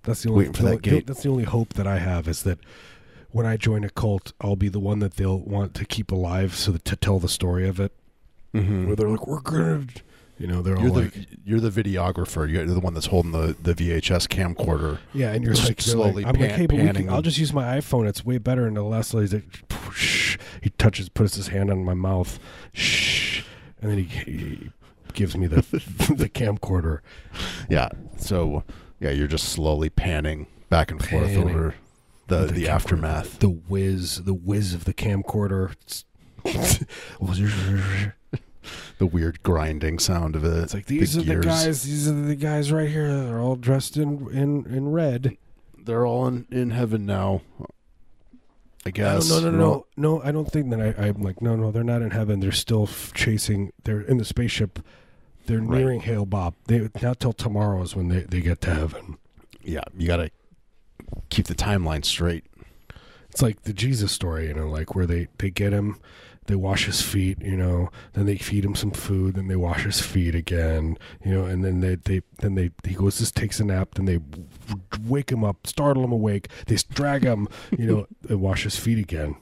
That's 0.04 0.24
the 0.24 0.30
only 0.30 0.40
Waiting 0.40 0.54
for 0.54 0.64
that 0.64 0.82
gate. 0.82 1.08
That's 1.08 1.24
the 1.24 1.30
only 1.30 1.44
hope 1.44 1.74
that 1.74 1.88
I 1.88 2.00
have 2.00 2.28
is 2.28 2.44
that 2.44 2.60
when 3.32 3.46
I 3.46 3.58
join 3.58 3.84
a 3.84 3.90
cult, 3.90 4.34
I'll 4.42 4.56
be 4.56 4.70
the 4.70 4.80
one 4.80 5.00
that 5.00 5.16
they'll 5.16 5.40
want 5.40 5.74
to 5.76 5.86
keep 5.86 6.12
alive, 6.12 6.56
so 6.56 6.72
that, 6.72 6.86
to 6.86 6.96
tell 6.96 7.20
the 7.20 7.30
story 7.30 7.68
of 7.68 7.80
it. 7.80 7.92
Mm-hmm. 8.54 8.88
Where 8.88 8.96
they're 8.96 9.10
like, 9.10 9.28
"We're 9.28 9.42
gonna," 9.42 9.86
you 10.40 10.48
know, 10.48 10.64
they're 10.64 10.76
You're 10.80 10.88
all 10.88 10.96
the 10.96 11.02
like, 11.02 11.28
you're 11.46 11.60
the 11.60 11.70
videographer. 11.70 12.50
You're 12.50 12.66
the 12.66 12.80
one 12.80 12.96
that's 12.96 13.06
holding 13.08 13.32
the, 13.32 13.56
the 13.62 13.76
VHS 13.76 14.28
camcorder. 14.28 14.98
Yeah, 15.14 15.34
and 15.34 15.44
you're 15.44 15.54
like, 15.54 15.82
slowly 15.82 16.24
like 16.24 16.26
I'm 16.26 16.40
like, 16.40 16.50
pan- 16.50 16.60
hey, 16.60 16.66
but 16.66 16.78
we 16.78 16.92
can, 16.92 17.10
I'll 17.10 17.22
just 17.22 17.38
use 17.38 17.54
my 17.54 17.78
iPhone. 17.78 18.08
It's 18.08 18.26
way 18.26 18.40
better. 18.40 18.66
And 18.66 18.76
the 18.76 18.82
last 18.84 19.14
like, 19.14 19.30
shh. 19.94 20.38
He 20.62 20.70
touches, 20.72 21.10
puts 21.10 21.36
his 21.36 21.50
hand 21.50 21.70
on 21.70 21.84
my 21.84 21.94
mouth, 21.94 22.40
shh, 22.74 23.44
and 23.82 23.92
then 23.92 23.98
he, 24.00 24.04
he 24.06 24.72
gives 25.14 25.38
me 25.38 25.48
the 25.48 25.62
the 26.16 26.30
camcorder. 26.30 27.00
Yeah. 27.70 27.90
So 28.18 28.64
yeah, 29.00 29.12
you're 29.12 29.28
just 29.28 29.50
slowly 29.50 29.90
panning 29.90 30.48
back 30.70 30.92
and 30.92 31.00
forth 31.04 31.28
Panning. 31.28 31.50
over 31.50 31.76
the 32.28 32.46
The 32.46 32.54
the, 32.54 32.68
aftermath. 32.70 33.40
The 33.40 33.50
whiz, 33.50 34.24
the 34.24 34.34
whiz 34.34 34.74
of 34.74 34.86
the 34.86 34.94
camcorder. 34.94 35.74
The 39.00 39.06
weird 39.06 39.42
grinding 39.44 39.98
sound 40.00 40.36
of 40.36 40.44
it. 40.44 40.58
it's 40.64 40.74
like 40.74 40.86
these 40.86 41.18
are 41.18 41.22
the 41.22 41.38
guys. 41.38 41.84
These 41.84 42.08
are 42.10 42.14
the 42.14 42.36
guys 42.36 42.72
right 42.72 42.90
here. 42.90 43.08
They're 43.24 43.40
all 43.40 43.56
dressed 43.56 43.96
in 43.98 44.30
in 44.32 44.66
in 44.66 44.92
red. 44.92 45.38
They're 45.78 46.06
all 46.06 46.28
in, 46.28 46.46
in 46.52 46.72
heaven 46.72 47.06
now. 47.06 47.42
I 48.86 48.92
guess. 48.92 49.30
No, 49.30 49.40
no, 49.40 49.52
no, 49.52 49.58
no, 49.58 49.86
no. 49.96 50.22
I 50.22 50.32
don't 50.32 50.52
think 50.52 50.70
that. 50.72 50.82
I, 50.82 51.08
I'm 51.08 51.22
like, 51.22 51.42
no, 51.42 51.56
no. 51.56 51.72
They're 51.72 51.84
not 51.84 52.02
in 52.02 52.12
heaven. 52.12 52.42
They're 52.42 52.52
still 52.52 52.84
f- 52.84 53.12
chasing. 53.16 53.72
They're 53.86 54.02
in 54.02 54.18
the 54.18 54.26
spaceship. 54.26 54.80
They're 55.50 55.60
Right. 55.60 55.80
nearing 55.80 56.02
Hale-Bopp. 56.02 56.54
They 56.68 56.90
not 57.02 57.20
till 57.20 57.34
tomorrow 57.34 57.82
is 57.82 57.96
when 57.96 58.08
they, 58.10 58.22
they 58.22 58.40
get 58.40 58.62
to 58.62 58.74
heaven. 58.74 59.18
Yeah, 59.64 59.82
you 59.98 60.06
gotta 60.08 60.30
keep 61.30 61.48
the 61.48 61.56
timeline 61.56 62.06
straight. 62.06 62.46
It's 63.32 63.42
like 63.42 63.64
the 63.64 63.74
Jesus 63.74 64.12
story, 64.12 64.48
you 64.48 64.54
know, 64.54 64.68
like 64.70 64.94
where 64.96 65.06
they 65.08 65.28
they 65.40 65.50
get 65.50 65.74
him, 65.74 65.98
they 66.46 66.56
wash 66.56 66.86
his 66.86 67.02
feet, 67.02 67.40
you 67.42 67.58
know, 67.58 67.90
then 68.14 68.26
they 68.28 68.38
feed 68.38 68.64
him 68.64 68.76
some 68.76 68.92
food, 68.92 69.36
then 69.36 69.48
they 69.48 69.56
wash 69.56 69.84
his 69.86 70.00
feet 70.02 70.36
again, 70.36 70.98
you 71.26 71.34
know, 71.34 71.46
and 71.46 71.64
then 71.66 71.80
they 71.82 71.96
they 71.96 72.22
then 72.40 72.54
they 72.56 72.70
he 72.88 72.94
goes 72.94 73.18
just 73.18 73.36
takes 73.36 73.60
a 73.60 73.64
nap, 73.66 73.96
then 73.96 74.06
they 74.06 74.20
wake 75.08 75.32
him 75.32 75.44
up, 75.44 75.66
startle 75.66 76.04
him 76.04 76.12
awake, 76.12 76.48
they 76.68 76.76
drag 76.94 77.24
him, 77.24 77.48
you 77.78 77.86
know, 77.88 78.08
and 78.30 78.40
wash 78.40 78.64
his 78.64 78.76
feet 78.78 79.00
again. 79.00 79.36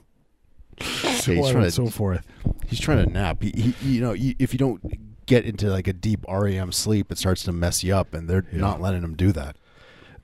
So 0.80 1.32
he's 1.32 1.44
on 1.46 1.52
trying 1.52 1.64
and 1.64 1.64
to- 1.64 1.70
so 1.70 1.86
forth. 1.88 2.26
He's 2.66 2.80
trying 2.80 3.04
to 3.06 3.10
nap. 3.12 3.42
He, 3.42 3.50
he 3.50 3.94
you 3.94 4.00
know, 4.00 4.14
if 4.16 4.52
you 4.52 4.58
don't 4.58 4.82
get 5.28 5.44
into 5.44 5.68
like 5.70 5.86
a 5.86 5.92
deep 5.92 6.24
REM 6.28 6.72
sleep, 6.72 7.12
it 7.12 7.18
starts 7.18 7.44
to 7.44 7.52
mess 7.52 7.84
you 7.84 7.94
up, 7.94 8.12
and 8.14 8.28
they're 8.28 8.44
Yeah. 8.50 8.58
not 8.58 8.80
letting 8.80 9.02
them 9.02 9.14
do 9.14 9.30
that. 9.32 9.56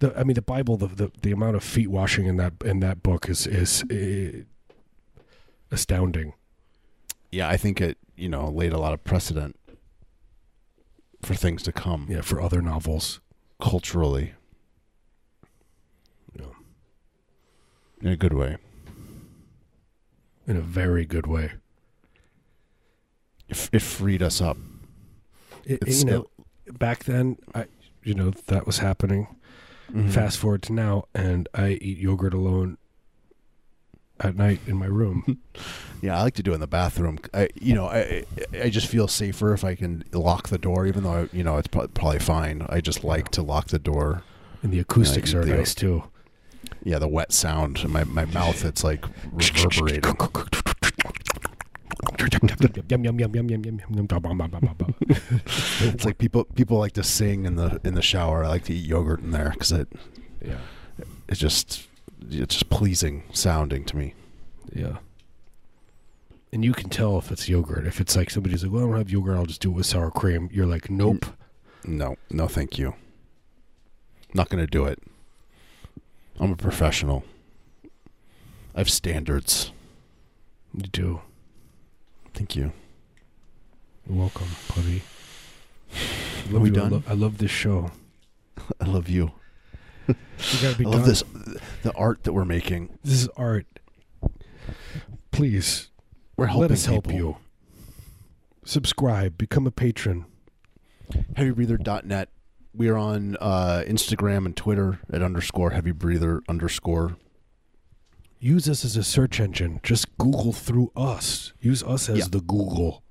The, 0.00 0.18
I 0.18 0.24
mean, 0.24 0.34
the 0.34 0.42
Bible, 0.42 0.76
the, 0.76 0.88
the 0.88 1.12
the 1.22 1.30
amount 1.30 1.54
of 1.56 1.62
feet 1.62 1.88
washing 1.88 2.26
in 2.26 2.36
that 2.38 2.54
in 2.64 2.80
that 2.80 3.02
book 3.02 3.28
is 3.28 3.46
is 3.46 3.84
uh, 3.84 4.42
astounding. 5.70 6.32
Yeah, 7.30 7.48
I 7.48 7.56
think 7.56 7.80
it 7.80 7.98
you 8.16 8.28
know 8.28 8.48
laid 8.48 8.72
a 8.72 8.78
lot 8.78 8.92
of 8.92 9.04
precedent 9.04 9.56
for 11.22 11.34
things 11.34 11.62
to 11.62 11.72
come 11.72 12.06
Yeah, 12.10 12.22
for 12.22 12.40
other 12.40 12.60
novels. 12.60 13.20
culturally 13.60 14.34
Yeah. 16.38 16.46
in 18.02 18.08
a 18.08 18.16
good 18.16 18.32
way. 18.34 18.56
in 20.46 20.56
a 20.58 20.60
very 20.60 21.06
good 21.06 21.26
way. 21.26 21.52
It, 23.48 23.70
it 23.72 23.80
freed 23.82 24.22
us 24.22 24.40
up. 24.42 24.58
It, 25.66 25.82
It's- 25.82 26.00
you 26.04 26.10
know, 26.10 26.26
back 26.78 27.04
then, 27.04 27.36
I 27.54 27.66
you 28.02 28.14
know 28.14 28.30
that 28.46 28.66
was 28.66 28.78
happening. 28.78 29.28
Mhm. 29.92 30.10
Fast 30.10 30.38
forward 30.38 30.62
to 30.62 30.72
now, 30.72 31.04
and 31.14 31.48
I 31.54 31.78
eat 31.80 31.98
yogurt 31.98 32.34
alone 32.34 32.78
at 34.20 34.36
night 34.36 34.60
in 34.66 34.76
my 34.76 34.86
room. 34.86 35.38
Yeah, 36.02 36.18
I 36.18 36.22
like 36.24 36.34
to 36.34 36.42
do 36.42 36.50
it 36.50 36.56
in 36.56 36.60
the 36.60 36.66
bathroom. 36.66 37.18
I, 37.32 37.48
you 37.58 37.74
know, 37.74 37.86
I 37.86 38.24
I 38.62 38.68
just 38.68 38.88
feel 38.88 39.08
safer 39.08 39.54
if 39.54 39.64
I 39.64 39.74
can 39.74 40.04
lock 40.12 40.48
the 40.50 40.58
door, 40.58 40.84
even 40.86 41.02
though 41.02 41.30
you 41.32 41.42
know 41.42 41.56
it's 41.56 41.68
probably 41.68 42.18
fine. 42.18 42.66
I 42.68 42.82
just 42.82 43.04
like 43.04 43.30
to 43.30 43.42
lock 43.42 43.68
the 43.68 43.78
door. 43.78 44.22
and 44.62 44.70
the 44.70 44.80
acoustics 44.80 45.32
Yeah, 45.32 45.38
are 45.38 45.44
the- 45.46 45.56
nice 45.56 45.74
too. 45.74 46.02
Yeah, 46.82 46.98
the 46.98 47.08
wet 47.08 47.32
sound 47.32 47.78
in 47.78 47.90
my 47.90 48.04
my 48.04 48.26
mouth. 48.26 48.66
It's 48.66 48.84
like 48.84 49.06
reverberating. 49.32 50.14
It's 55.80 56.04
like 56.04 56.18
people 56.18 56.44
people 56.44 56.78
like 56.78 56.92
to 56.92 57.02
sing 57.02 57.44
in 57.44 57.56
the 57.56 57.80
in 57.84 57.94
the 57.94 58.02
shower. 58.02 58.44
I 58.44 58.48
like 58.48 58.64
to 58.64 58.74
eat 58.74 58.86
yogurt 58.86 59.20
in 59.20 59.30
there 59.30 59.50
because 59.50 59.72
it 59.72 59.88
yeah, 60.44 60.58
it's 61.28 61.40
just 61.40 61.86
it's 62.30 62.54
just 62.54 62.70
pleasing 62.70 63.24
sounding 63.32 63.84
to 63.86 63.96
me. 63.96 64.14
yeah. 64.72 64.98
And 66.52 66.64
you 66.64 66.72
can 66.72 66.88
tell 66.88 67.18
if 67.18 67.32
it's 67.32 67.48
yogurt. 67.48 67.84
If 67.84 68.00
it's 68.00 68.14
like 68.14 68.30
somebody's 68.30 68.62
like, 68.62 68.72
"Well, 68.72 68.84
I 68.84 68.86
don't 68.86 68.98
have 68.98 69.10
yogurt. 69.10 69.36
I'll 69.36 69.44
just 69.46 69.60
do 69.60 69.70
it 69.70 69.74
with 69.74 69.86
sour 69.86 70.10
cream." 70.12 70.48
You're 70.52 70.66
like, 70.66 70.88
"Nope." 70.88 71.26
No, 71.84 72.16
no, 72.30 72.46
thank 72.46 72.78
you. 72.78 72.94
Not 74.32 74.48
gonna 74.50 74.66
do 74.68 74.84
it. 74.84 75.00
I'm 76.38 76.52
a 76.52 76.56
professional. 76.56 77.24
I 78.74 78.78
have 78.78 78.90
standards. 78.90 79.72
You 80.72 80.82
do. 80.82 81.20
Thank 82.34 82.56
you. 82.56 82.72
You're 84.08 84.18
welcome, 84.18 84.48
buddy. 84.74 85.02
I 85.94 86.50
Are 86.50 86.52
love 86.52 86.62
we 86.62 86.68
you. 86.70 86.74
I 86.74 86.78
done? 86.78 86.90
lo- 86.90 87.02
I 87.08 87.14
love 87.14 87.38
this 87.38 87.50
show. 87.50 87.90
I 88.80 88.84
love 88.84 89.08
you. 89.08 89.32
We 90.06 90.14
gotta 90.60 90.76
be 90.76 90.84
I 90.84 90.88
love 90.88 91.00
done. 91.00 91.08
this 91.08 91.24
the 91.82 91.92
art 91.94 92.24
that 92.24 92.32
we're 92.32 92.44
making. 92.44 92.98
This 93.02 93.22
is 93.22 93.28
art. 93.36 93.66
Please 95.30 95.88
We're 96.36 96.46
helping 96.46 96.62
let 96.62 96.70
us 96.72 96.84
help 96.86 97.04
people. 97.04 97.18
you. 97.18 97.36
Subscribe, 98.64 99.38
become 99.38 99.66
a 99.66 99.70
patron. 99.70 100.26
Heavybreather.net. 101.36 102.28
We 102.74 102.88
are 102.88 102.96
on 102.98 103.36
uh, 103.40 103.84
Instagram 103.86 104.46
and 104.46 104.56
Twitter 104.56 105.00
at 105.12 105.22
underscore 105.22 105.70
heavy 105.70 105.92
breather 105.92 106.42
underscore. 106.48 107.16
Use 108.44 108.68
us 108.68 108.84
as 108.84 108.94
a 108.98 109.02
search 109.02 109.40
engine. 109.40 109.80
Just 109.82 110.06
Google 110.18 110.52
through 110.52 110.92
us. 110.94 111.54
Use 111.62 111.82
us 111.82 112.10
as 112.10 112.18
Yeah. 112.18 112.24
the 112.30 112.40
Google. 112.42 113.02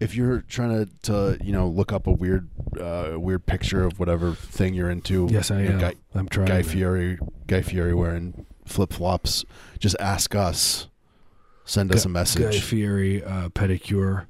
If 0.00 0.14
you're 0.14 0.40
trying 0.40 0.86
to, 0.86 0.88
to 1.02 1.44
you 1.44 1.52
know 1.52 1.68
look 1.68 1.92
up 1.92 2.06
a 2.06 2.12
weird 2.12 2.48
uh, 2.80 3.16
weird 3.18 3.44
picture 3.44 3.84
of 3.84 3.98
whatever 4.00 4.32
thing 4.32 4.72
you're 4.72 4.88
into, 4.88 5.28
Yes, 5.30 5.50
I 5.50 5.60
am. 5.62 5.78
Guy, 5.78 5.94
I'm 6.14 6.28
trying. 6.30 6.48
Guy. 6.48 6.62
Fieri, 6.62 7.18
Guy 7.46 7.60
Fieri 7.60 7.92
wearing 7.92 8.46
flip 8.64 8.94
flops. 8.94 9.44
Just 9.78 9.96
ask 10.00 10.34
us. 10.34 10.88
Send 11.66 11.94
us 11.94 12.04
Gu- 12.04 12.08
a 12.08 12.12
message. 12.12 12.54
Guy 12.54 12.60
Fieri 12.60 13.22
uh, 13.22 13.50
pedicure. 13.50 14.24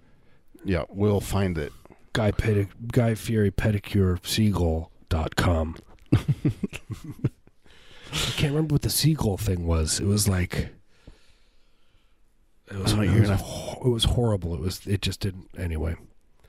yeah, 0.64 0.82
we'll 0.88 1.20
find 1.20 1.56
it. 1.58 1.72
Guy 2.12 2.32
Pedi- 2.32 2.66
Guy 2.90 3.14
Fieri 3.14 3.52
pedicure 3.52 4.18
seagull. 4.26 4.90
gmail.com. 5.10 5.76
I 8.12 8.30
can't 8.36 8.52
remember 8.54 8.74
what 8.74 8.82
the 8.82 8.90
seagull 8.90 9.36
thing 9.36 9.66
was. 9.66 10.00
It 10.00 10.06
was 10.06 10.28
like 10.28 10.70
it 12.70 12.76
was, 12.78 12.92
Oh, 12.94 13.00
it, 13.00 13.10
was 13.10 13.28
gonna- 13.28 13.36
ho- 13.36 13.82
it 13.84 13.88
was 13.88 14.04
horrible. 14.04 14.54
It 14.54 14.60
was 14.60 14.86
it 14.86 15.02
just 15.02 15.20
didn't 15.20 15.48
anyway. 15.58 15.96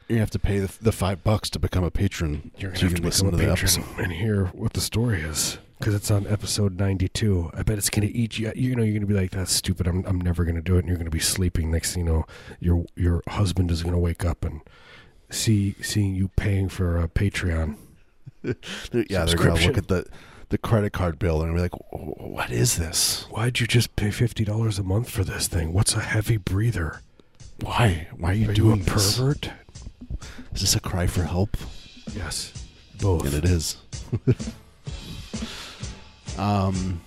You 0.08 0.18
have 0.20 0.32
to 0.32 0.40
pay 0.40 0.60
the, 0.60 0.72
the 0.82 0.92
five 0.92 1.24
bucks 1.24 1.50
to 1.52 1.60
become 1.60 1.84
a 1.84 1.92
patron. 1.92 2.52
You're 2.58 2.72
gonna 2.72 2.82
have 2.90 2.96
to 2.96 3.02
become 3.02 3.28
a 3.28 3.32
patron 3.32 3.52
episode. 3.52 3.86
and 4.04 4.12
hear 4.12 4.46
what 4.48 4.74
the 4.74 4.82
story 4.82 5.22
is 5.22 5.58
because 5.80 5.96
it's 5.96 6.12
on 6.12 6.28
episode 6.28 6.78
92. 6.78 7.52
I 7.54 7.64
bet 7.64 7.78
it's 7.78 7.90
gonna 7.90 8.08
eat 8.12 8.38
you. 8.38 8.52
You 8.56 8.76
know, 8.76 8.84
you're 8.84 8.94
gonna 8.94 9.06
be 9.08 9.14
like, 9.14 9.32
"That's 9.32 9.52
stupid. 9.54 9.88
I'm 9.88 10.04
I'm 10.06 10.20
never 10.20 10.44
gonna 10.44 10.62
do 10.62 10.76
it." 10.76 10.80
And 10.80 10.88
you're 10.90 10.98
gonna 10.98 11.10
be 11.10 11.20
sleeping. 11.20 11.72
Next 11.72 11.94
thing 11.94 12.06
you 12.06 12.12
know, 12.12 12.26
your 12.60 12.86
your 12.96 13.24
husband 13.30 13.72
is 13.72 13.82
gonna 13.84 14.00
wake 14.00 14.26
up 14.26 14.44
and 14.44 14.62
see 15.30 15.76
seeing 15.82 16.14
you 16.14 16.28
paying 16.36 16.70
for 16.70 17.00
a 17.02 17.08
Patreon. 17.08 17.78
Yeah, 18.94 19.26
they're 19.26 19.36
gonna 19.38 19.54
look 19.66 19.78
at 19.78 19.88
the 19.88 20.06
the 20.52 20.58
credit 20.58 20.92
card 20.92 21.18
bill 21.18 21.42
and 21.42 21.56
be 21.56 21.62
like, 21.62 21.74
"What 21.92 22.52
is 22.52 22.78
this? 22.78 23.24
Why'd 23.30 23.60
you 23.60 23.68
just 23.68 23.96
pay 23.96 24.12
fifty 24.12 24.44
dollars 24.46 24.78
a 24.78 24.84
month 24.84 25.10
for 25.10 25.24
this 25.24 25.48
thing? 25.48 25.74
What's 25.74 25.96
a 25.96 26.02
heavy 26.02 26.38
breather? 26.38 27.02
Why? 27.62 28.08
Why 28.18 28.32
are 28.32 28.34
you 28.34 28.50
Are 28.50 28.54
doing 28.54 28.78
you 28.78 28.82
a 28.84 28.86
this? 28.86 29.18
pervert? 29.18 29.50
Is 30.54 30.62
this 30.62 30.76
a 30.76 30.80
cry 30.80 31.08
for 31.08 31.24
help?" 31.24 31.58
Yes, 32.14 32.54
both. 33.00 33.26
And 33.26 33.34
it 33.34 33.46
is. 33.46 33.78
um, 36.38 37.02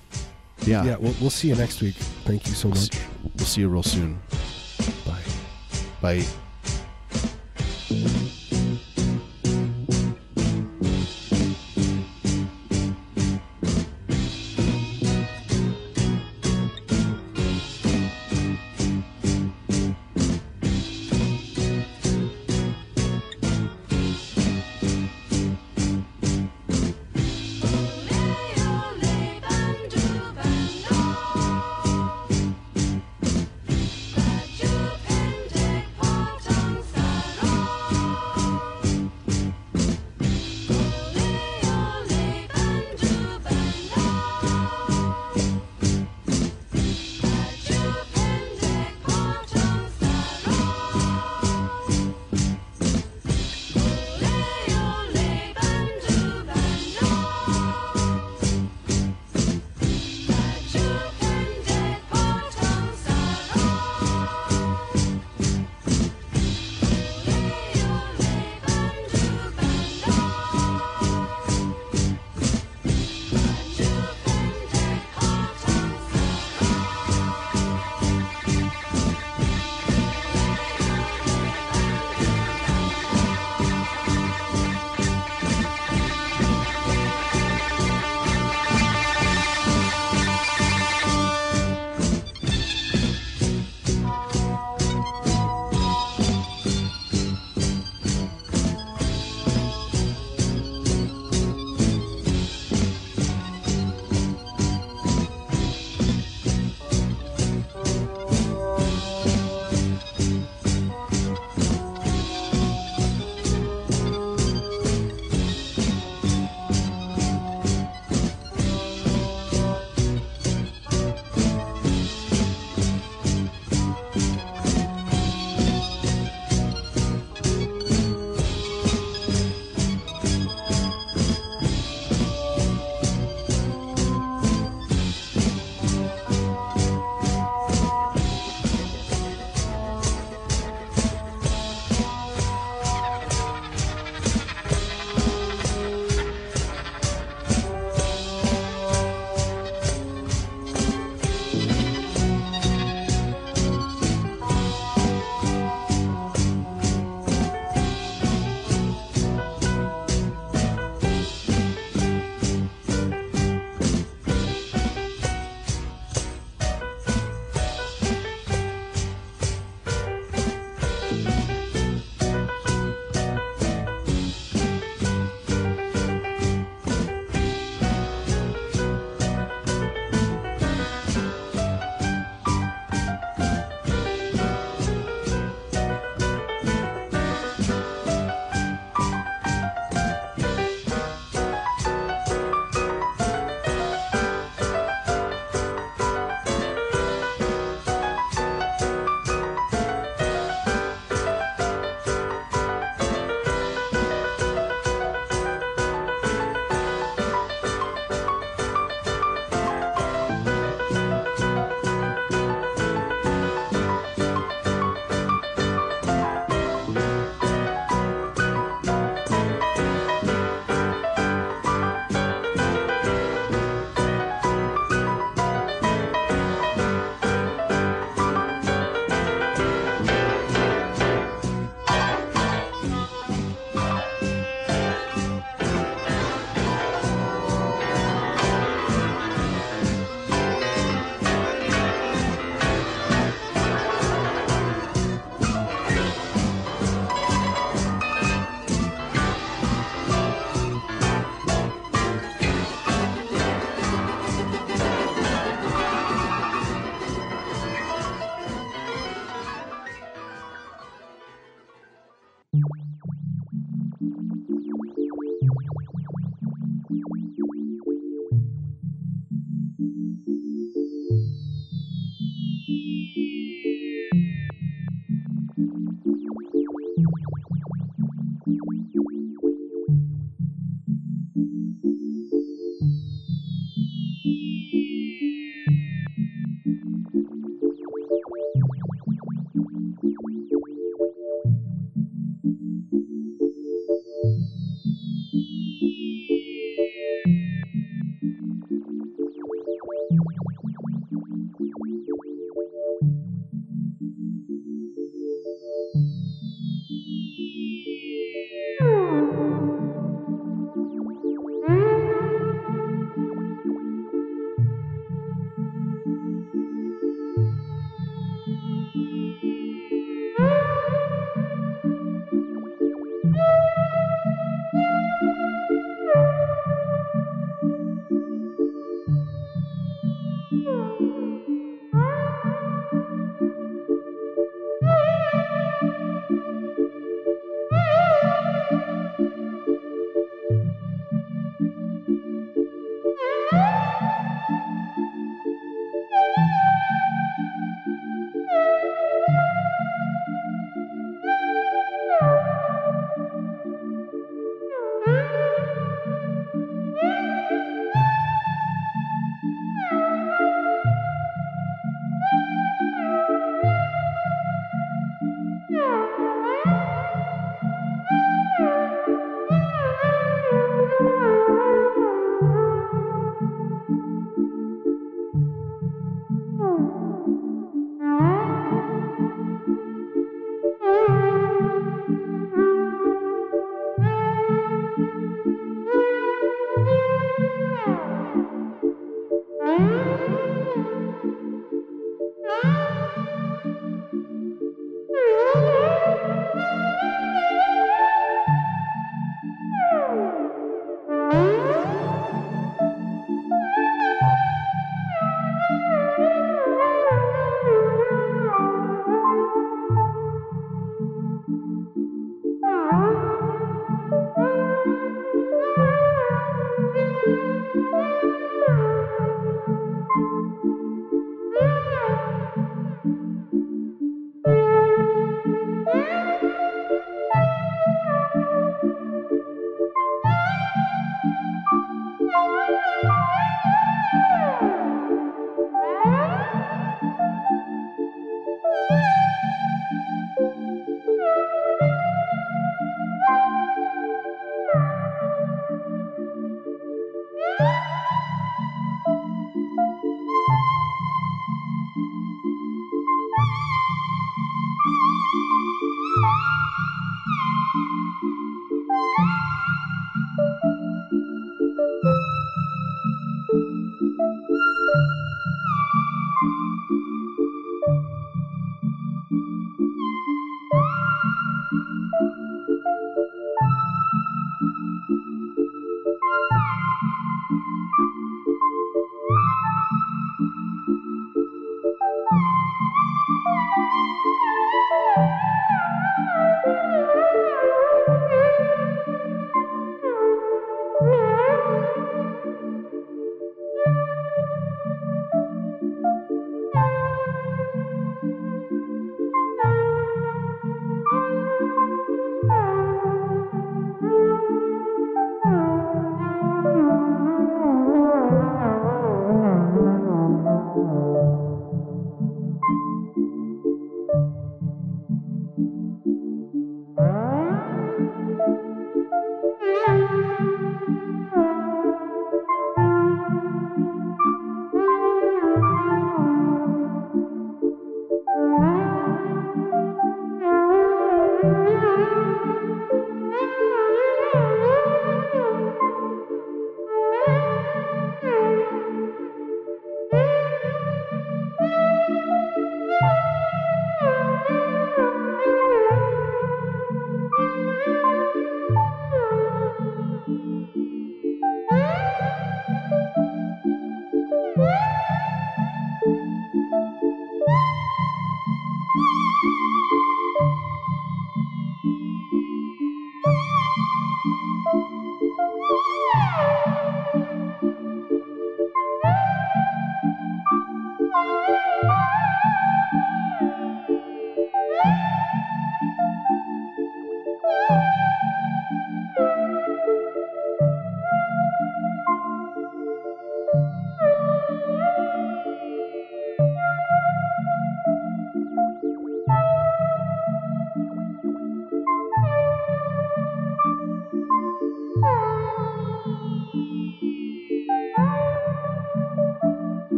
yeah. 0.63 0.85
yeah, 0.85 0.97
we'll, 0.97 1.15
we'll 1.21 1.31
see 1.31 1.49
you 1.49 1.55
next 1.55 1.83
week. 1.83 1.95
Thank 2.25 2.47
you 2.47 2.55
so 2.55 2.69
much. 2.69 2.89
we'll 3.37 3.47
see 3.47 3.61
you 3.61 3.69
real 3.69 3.83
soon. 3.83 4.19
Bye. 5.05 5.21
Bye. 6.01 6.25